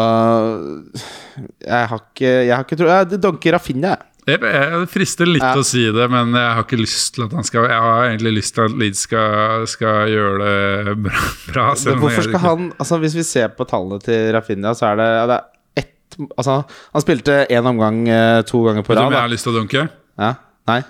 jeg 1.63 1.89
har 1.91 2.01
ikke 2.01 2.31
Jeg 2.49 2.51
har 2.57 2.65
ikke 2.65 2.79
tro 2.81 2.89
Jeg 2.91 3.21
donker 3.23 3.55
Rafinha, 3.55 3.93
jeg. 3.95 4.05
Jeg, 4.29 4.41
jeg 4.43 4.89
frister 4.93 5.29
litt 5.31 5.41
Ja. 5.45 5.53
å 5.57 5.63
si 5.65 5.85
det, 5.95 6.09
men 6.13 6.35
jeg 6.37 6.49
har 6.57 6.65
ikke 6.67 6.81
lyst 6.81 7.15
til 7.15 7.25
at 7.29 7.37
han 7.39 7.47
skal 7.47 7.69
Jeg 7.71 7.79
har 7.85 8.09
egentlig 8.11 8.33
lyst 8.41 8.57
til 8.59 8.67
at 8.67 8.75
Leeds 8.83 9.05
skal, 9.07 9.63
skal 9.71 10.11
gjøre 10.13 10.51
det 10.89 10.97
bra. 11.07 11.23
bra 11.47 11.69
Hvorfor 12.03 12.27
skal 12.27 12.43
han 12.43 12.67
Altså 12.77 12.99
Hvis 13.05 13.15
vi 13.17 13.25
ser 13.25 13.55
på 13.57 13.65
tallene 13.71 14.03
til 14.05 14.33
Rafinha, 14.35 14.75
så 14.77 14.91
er 14.91 15.01
det, 15.01 15.09
det 15.31 15.39
er 15.39 15.47
ett 15.85 16.19
Altså, 16.35 16.59
han 16.97 17.05
spilte 17.07 17.39
én 17.47 17.71
omgang 17.71 18.03
eh, 18.11 18.43
to 18.49 18.65
ganger 18.67 18.83
på 18.83 18.93
Vet 18.93 18.99
du 18.99 19.05
om 19.07 19.13
rad. 19.13 19.21
jeg 19.21 19.27
har 19.29 19.33
lyst 19.37 19.47
til 19.47 19.55
å 19.55 19.61
dunke? 19.63 19.87
Ja, 20.19 20.35
nei? 20.73 20.81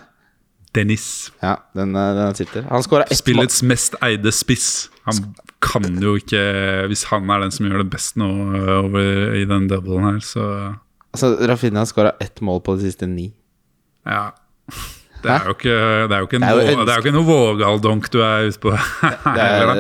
Dennis. 0.75 1.33
Ja, 1.43 1.57
den, 1.75 1.95
eh, 1.97 2.15
den 2.15 2.35
sitter. 2.35 2.63
Han 2.71 2.83
skåra 2.83 3.03
ett 3.07 3.11
mål. 3.11 3.17
Spillets 3.23 3.63
mest 3.63 3.95
eide 4.05 4.33
spiss. 4.33 4.89
Han 5.09 5.35
kan 5.65 5.87
jo 6.03 6.15
ikke 6.21 6.41
Hvis 6.91 7.05
han 7.09 7.31
er 7.31 7.41
den 7.41 7.51
som 7.55 7.67
gjør 7.67 7.79
det 7.83 7.91
best 7.91 8.17
nå 8.21 8.29
over 8.85 9.35
i 9.35 9.45
den 9.49 9.69
doublen 9.71 10.05
her, 10.05 10.21
så 10.21 10.45
Altså, 11.15 11.33
Rafinha 11.49 11.87
skåra 11.89 12.13
ett 12.21 12.41
mål 12.45 12.61
på 12.61 12.77
de 12.77 12.83
siste 12.91 13.07
ni. 13.09 13.33
ja. 14.07 14.31
Det 15.23 15.33
er 15.35 15.51
ikke, 15.51 15.77
det 16.09 16.15
er 16.15 16.23
jo 16.23 16.29
ikke, 16.29 16.39
en, 16.39 16.47
Det 16.47 16.93
er 16.93 17.01
jo 17.01 17.03
ikke 17.03 17.15
noe 17.17 17.27
Vågal-donk 17.27 18.09
du 18.15 18.21
er 18.23 18.49
ute 18.49 18.61
på. 18.63 18.73
Det 19.35 19.45
er, 19.45 19.73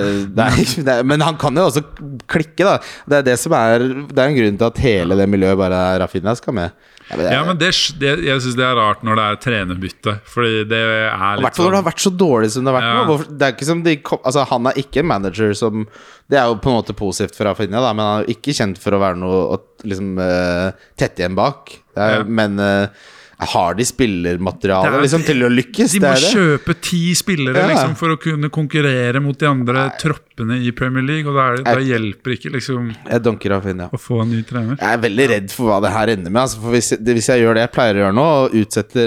er, 0.42 1.06
men 1.06 1.22
han 1.22 1.38
kan 1.40 1.54
jo 1.58 1.68
også 1.68 1.84
klikke, 2.30 2.66
da. 2.66 2.76
Det 3.08 3.20
er 3.20 3.26
det 3.30 3.36
som 3.40 3.54
er 3.58 3.84
Det 4.10 4.18
er 4.18 4.24
en 4.32 4.38
grunn 4.38 4.58
til 4.60 4.68
at 4.72 4.80
hele 4.82 5.18
det 5.20 5.28
miljøet 5.30 5.58
bare 5.60 5.82
Rafinha 6.02 6.34
skal 6.38 6.56
med. 6.58 6.74
Ja, 7.08 7.16
men 7.16 7.24
det, 7.24 7.30
Ja, 7.32 7.42
men 7.46 7.60
det, 7.60 7.70
jeg 8.26 8.42
syns 8.44 8.56
det 8.58 8.66
er 8.66 8.76
rart 8.76 9.04
når 9.06 9.16
det 9.16 9.26
er 9.28 9.38
trenerbytte, 9.46 10.14
fordi 10.28 10.64
det 10.68 10.80
er 10.82 11.38
litt 11.38 11.46
hvert 11.46 11.56
fall 11.56 11.68
når 11.68 11.76
det 11.76 11.80
har 11.80 11.86
vært 11.86 12.04
så 12.04 12.12
dårlig 12.20 12.50
som 12.52 12.66
det 12.66 12.72
har 12.74 12.78
vært 12.80 12.88
Ja. 12.90 13.04
nå. 13.08 13.84
De 13.86 13.94
altså, 14.18 14.44
han 14.50 14.68
er 14.68 14.80
ikke 14.82 15.00
en 15.00 15.08
manager 15.14 15.54
som 15.56 15.86
Det 16.28 16.36
er 16.36 16.50
jo 16.50 16.58
på 16.60 16.68
en 16.68 16.76
måte 16.76 16.92
positivt 16.98 17.38
for 17.38 17.48
Rafinha, 17.48 17.80
da, 17.80 17.94
men 17.96 18.04
han 18.04 18.18
er 18.18 18.26
jo 18.26 18.34
ikke 18.36 18.52
kjent 18.58 18.80
for 18.82 18.92
å 18.92 19.00
være 19.00 19.16
noe 19.16 19.38
å 19.54 19.60
liksom, 19.88 20.18
uh, 20.20 20.74
tette 21.00 21.22
igjen 21.24 21.38
bak. 21.38 21.72
Det 21.96 22.02
er, 22.04 22.18
Ja. 22.18 22.26
Men 22.28 22.58
eh, 22.60 23.06
har 23.38 23.74
de 23.78 23.84
spillermateriale 23.86 24.96
er- 24.98 25.02
liksom, 25.04 25.22
til 25.24 25.44
å 25.46 25.48
lykkes? 25.52 25.92
De 25.94 26.00
må 26.02 26.14
kjøpe 26.18 26.74
ti 26.82 27.14
spillere 27.14 27.54
Ja. 27.62 27.68
liksom, 27.68 27.94
for 27.96 28.08
å 28.16 28.18
kunne 28.18 28.50
konkurrere 28.50 29.20
mot 29.22 29.38
de 29.38 29.46
andre 29.46 29.90
troppene 30.00 30.58
i 30.66 30.72
Premier 30.72 31.02
League, 31.06 31.26
og 31.30 31.34
da, 31.38 31.52
er 31.52 31.56
det, 31.62 31.86
Jeg- 31.86 32.00
hjelper 32.00 32.34
ikke 32.34 32.52
liksom 32.52 32.90
dunker 33.22 33.50
Rafinha. 33.50 33.90
å 33.92 33.98
få 33.98 34.22
en 34.22 34.30
ny 34.30 34.42
trener. 34.42 34.76
Jeg 34.80 34.98
er 34.98 35.02
veldig 35.08 35.28
redd 35.30 35.50
for 35.52 35.66
hva 35.70 35.80
det 35.82 35.92
her 35.92 36.06
ender 36.16 36.30
med. 36.30 36.42
Altså, 36.42 36.58
hvis, 36.70 36.92
hvis 36.98 37.26
jeg 37.28 37.42
gjør 37.42 37.54
det 37.54 37.62
jeg 37.68 37.72
pleier 37.72 37.94
å 37.94 38.02
gjøre 38.10 38.14
nå, 38.14 38.26
og 38.44 38.52
utsetter 38.58 39.06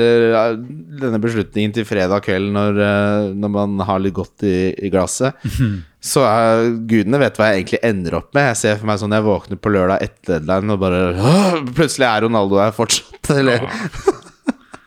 denne 1.01 1.19
beslutningen 1.19 1.73
til 1.73 1.83
fredag 1.85 2.23
kveld 2.23 2.51
når, 2.51 2.79
eh, 2.79 3.33
når 3.35 3.49
man 3.51 3.79
har 3.79 3.99
litt 3.99 4.13
godt 4.13 4.43
i, 4.43 4.73
i 4.85 4.89
glasset, 4.89 5.33
så 6.01 6.23
er 6.25 6.71
gudene 6.89 7.19
vet 7.19 7.35
hva 7.37 7.51
jeg 7.53 7.63
egentlig 7.65 7.79
ender 7.83 8.15
opp 8.17 8.33
med. 8.33 8.47
Jeg 8.49 8.57
ser 8.57 8.77
for 8.79 8.87
meg 8.87 8.97
sånn 8.97 9.11
jeg 9.13 9.21
våkner 9.27 9.59
på 9.61 9.69
lørdag 9.75 10.01
etter 10.01 10.39
deadline 10.39 10.71
og 10.71 10.79
bare 10.79 11.01
Plutselig 11.75 12.07
er 12.09 12.21
Ronaldo 12.25 12.57
her 12.57 12.71
fortsatt. 12.71 13.29
Eller 13.37 13.59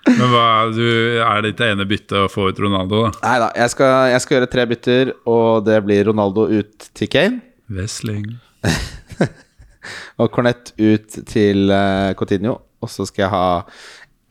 Men 0.05 0.29
hva, 0.33 0.49
du, 0.75 0.85
er 1.25 1.45
ditt 1.47 1.61
ene 1.65 1.87
bytte 1.89 2.27
å 2.27 2.31
få 2.31 2.51
ut 2.51 2.61
Ronaldo, 2.61 3.07
da? 3.07 3.13
Nei 3.25 3.37
da, 3.41 3.49
jeg 3.63 3.73
skal, 3.73 3.95
jeg 4.13 4.25
skal 4.25 4.39
gjøre 4.39 4.51
tre 4.53 4.67
bytter, 4.71 5.15
og 5.31 5.65
det 5.69 5.79
blir 5.87 6.11
Ronaldo 6.11 6.47
ut 6.53 6.91
til 6.93 7.11
Kane. 7.13 7.41
Wesling. 7.73 8.27
Og 10.21 10.31
Cornett 10.33 10.73
ut 10.79 11.17
til 11.29 11.73
uh, 11.73 12.13
Coutinho. 12.19 12.59
Og 12.85 12.93
så 12.93 13.07
skal 13.09 13.27
jeg 13.27 13.33
ha 13.33 13.49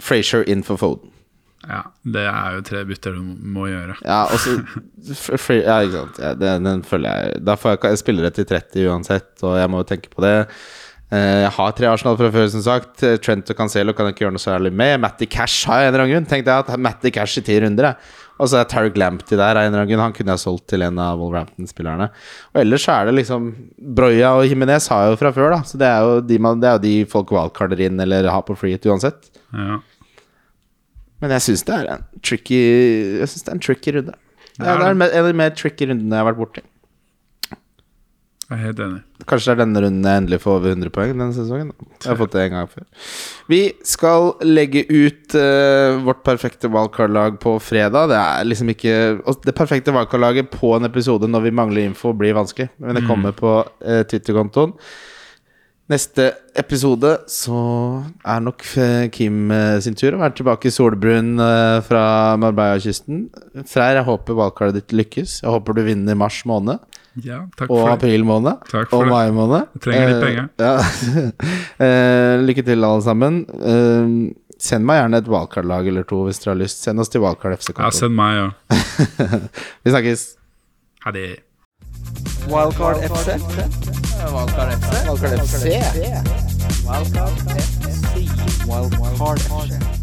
Frazier 0.02 0.46
inn 0.50 0.64
for 0.66 0.82
Foden. 0.82 1.10
Ja, 1.64 1.86
det 2.04 2.26
er 2.28 2.56
jo 2.58 2.64
tre 2.68 2.82
bytter 2.88 3.14
du 3.16 3.22
må 3.56 3.70
gjøre. 3.70 3.96
Ja, 4.04 4.26
og 4.28 4.40
så 4.42 4.58
Ja, 5.56 5.78
ikke 5.80 5.94
sant. 5.96 6.18
Ja, 6.20 6.34
den, 6.36 6.68
den 6.68 6.82
følger 6.84 7.22
jeg 7.22 7.44
Da 7.48 7.56
får 7.56 7.78
jeg 7.88 8.02
spillere 8.02 8.34
til 8.36 8.48
30 8.50 8.90
uansett, 8.92 9.32
og 9.48 9.56
jeg 9.56 9.72
må 9.72 9.80
jo 9.80 9.88
tenke 9.88 10.12
på 10.12 10.26
det. 10.26 10.36
Eh, 11.14 11.44
Jeg 11.44 11.52
har 11.54 11.74
tre 11.78 11.90
Arsenal 11.92 12.18
fra 12.18 12.32
før, 12.34 12.48
som 12.50 12.64
sagt. 12.66 13.04
Eh, 13.06 13.18
Trent 13.22 13.50
og 13.52 13.58
Cancelo 13.60 13.94
kan 13.94 14.08
jeg 14.08 14.16
ikke 14.16 14.26
gjøre 14.26 14.36
noe 14.38 14.42
særlig 14.42 14.72
med. 14.74 15.00
Matty 15.04 15.28
Cash 15.30 15.68
har 15.70 15.84
jeg 15.84 15.88
en 15.92 15.94
eller 15.94 16.06
annen 16.08 16.16
grunn. 16.16 16.30
Tenkte 16.32 16.50
jeg 16.56 16.66
at 16.66 16.80
Matty 16.82 17.12
Cash 17.14 17.38
i 17.38 17.46
ti 17.46 17.60
runder, 17.62 17.92
jeg. 17.92 18.20
Og 18.42 18.50
så 18.50 18.58
er 18.58 18.66
Tarek 18.72 18.98
Lamptey 18.98 19.38
der 19.38 19.60
av 19.60 19.62
en 19.62 19.70
eller 19.70 19.84
annen 19.84 19.92
grunn. 19.92 20.02
Han 20.08 20.16
kunne 20.18 20.34
jeg 20.34 20.42
solgt 20.42 20.66
til 20.74 20.82
en 20.82 20.98
av 21.00 21.20
Wolverhampton-spillerne. 21.22 22.10
Og 22.56 22.62
ellers 22.64 22.88
så 22.88 22.96
er 22.98 23.12
det 23.12 23.16
liksom 23.20 23.52
Broya 24.00 24.34
og 24.40 24.48
Jimenez 24.50 24.90
har 24.90 25.06
jeg 25.06 25.14
jo 25.14 25.22
fra 25.22 25.34
før, 25.36 25.54
da. 25.54 25.62
Så 25.70 25.78
det 25.80 25.92
er 25.92 26.08
jo 26.08 26.18
de, 26.26 26.40
man, 26.42 26.60
det 26.64 26.72
er 26.72 26.80
jo 26.80 26.84
de 26.88 26.96
folk 27.14 27.32
wildcarder 27.36 27.86
inn 27.86 28.02
eller 28.04 28.32
har 28.34 28.42
på 28.48 28.58
free 28.58 28.82
uansett. 28.90 29.30
Ja. 29.54 29.78
Men 31.22 31.38
jeg 31.38 31.46
syns 31.46 31.62
det 31.64 31.76
er 31.78 31.88
en 31.94 32.02
tricky 32.26 32.58
Jeg 33.22 33.30
synes 33.32 33.46
det 33.46 33.52
er 33.52 33.56
en 33.56 33.64
tricky 33.64 33.94
runde. 33.96 34.16
Ja, 34.58 34.64
det 34.66 34.74
er 34.74 34.90
en 34.92 35.06
av 35.06 35.28
de 35.30 35.38
mer 35.38 35.54
tricky 35.56 35.88
rundene 35.88 36.18
jeg 36.18 36.26
har 36.26 36.32
vært 36.34 36.42
borti. 36.42 36.66
Jeg 38.54 38.60
er 38.60 38.68
helt 38.68 38.82
enig. 38.84 39.00
Kanskje 39.26 39.48
det 39.48 39.54
er 39.54 39.60
denne 39.64 39.82
runden 39.82 40.06
jeg 40.06 40.22
endelig 40.22 40.38
får 40.44 40.58
over 40.60 40.74
100 40.76 40.92
poeng 40.94 41.14
denne 41.14 41.34
sesongen. 41.34 41.72
Jeg 42.04 42.10
har 42.12 42.18
fått 42.20 42.36
det 42.36 42.44
en 42.44 42.54
gang 42.54 42.68
før. 42.70 42.84
Vi 43.50 43.62
skal 43.90 44.28
legge 44.46 44.84
ut 44.92 45.34
uh, 45.40 45.98
vårt 46.06 46.22
perfekte 46.28 46.70
wildcard-lag 46.70 47.40
på 47.42 47.56
fredag. 47.64 48.12
Det 48.12 48.20
er 48.20 48.46
liksom 48.46 48.70
ikke 48.76 48.94
Det 49.48 49.56
perfekte 49.58 49.96
wildcard-laget 49.96 50.54
på 50.54 50.76
en 50.78 50.86
episode 50.86 51.30
når 51.32 51.48
vi 51.48 51.56
mangler 51.62 51.88
info, 51.88 52.14
blir 52.14 52.38
vanskelig. 52.38 52.70
Men 52.78 53.00
det 53.00 53.08
kommer 53.10 53.34
på 53.34 53.56
uh, 53.64 54.04
Twitter-kontoen. 54.06 54.78
Neste 55.90 56.30
episode 56.56 57.10
så 57.28 57.58
er 58.24 58.40
nok 58.46 58.62
eh, 58.80 59.10
Kim 59.12 59.52
sin 59.84 59.98
tur 60.00 60.16
å 60.16 60.22
være 60.22 60.38
tilbake 60.38 60.70
i 60.70 60.72
solbrun 60.72 61.36
fra 61.84 62.04
Marbella-kysten. 62.40 63.26
Freyr, 63.68 64.00
jeg 64.00 64.08
håper 64.08 64.38
valgkartet 64.38 64.80
ditt 64.80 64.96
lykkes. 64.96 65.42
Jeg 65.44 65.52
håper 65.52 65.76
du 65.76 65.84
vinner 65.90 66.16
mars 66.18 66.40
måned 66.48 66.80
Ja, 67.22 67.44
takk 67.58 67.70
og 67.70 67.78
for 67.78 67.90
det. 67.90 67.98
april 68.00 68.24
måned. 68.26 68.64
Takk 68.72 68.88
Og 68.88 68.90
for 68.90 69.06
Og 69.06 69.12
mai 69.12 69.30
måned. 69.32 69.68
Jeg 69.76 69.82
trenger 69.86 70.08
litt 70.10 70.18
Eh, 70.18 70.26
penger. 70.26 70.46
Ja. 70.58 70.74
Eh, 71.86 72.42
lykke 72.42 72.64
til, 72.66 72.84
alle 72.84 73.02
sammen. 73.06 73.42
Eh, 73.62 74.34
send 74.60 74.86
meg 74.88 75.02
gjerne 75.02 75.18
et 75.22 75.28
wildcard-lag 75.30 75.88
eller 75.88 76.04
to 76.10 76.24
hvis 76.26 76.40
dere 76.42 76.54
har 76.56 76.60
lyst. 76.64 76.82
Send 76.84 77.00
oss 77.04 77.10
til 77.14 77.22
Valgkart 77.22 77.60
FC. 77.60 77.74
Ja, 77.78 77.90
send 77.94 78.16
meg 78.16 78.40
òg. 78.42 78.52
Vi 79.84 79.92
snakkes. 79.94 80.26
Ha 81.06 81.12
det. 81.12 81.28
Wildcard 82.50 83.04
FC. 83.04 83.36
Wildcard 84.34 84.72
FC. 84.80 84.94
Wildcard 85.08 85.38
FC. 85.44 85.66
Wildcard 86.88 87.30
FC. 87.38 88.24
Wildcard 88.66 89.40
FC. 89.40 90.03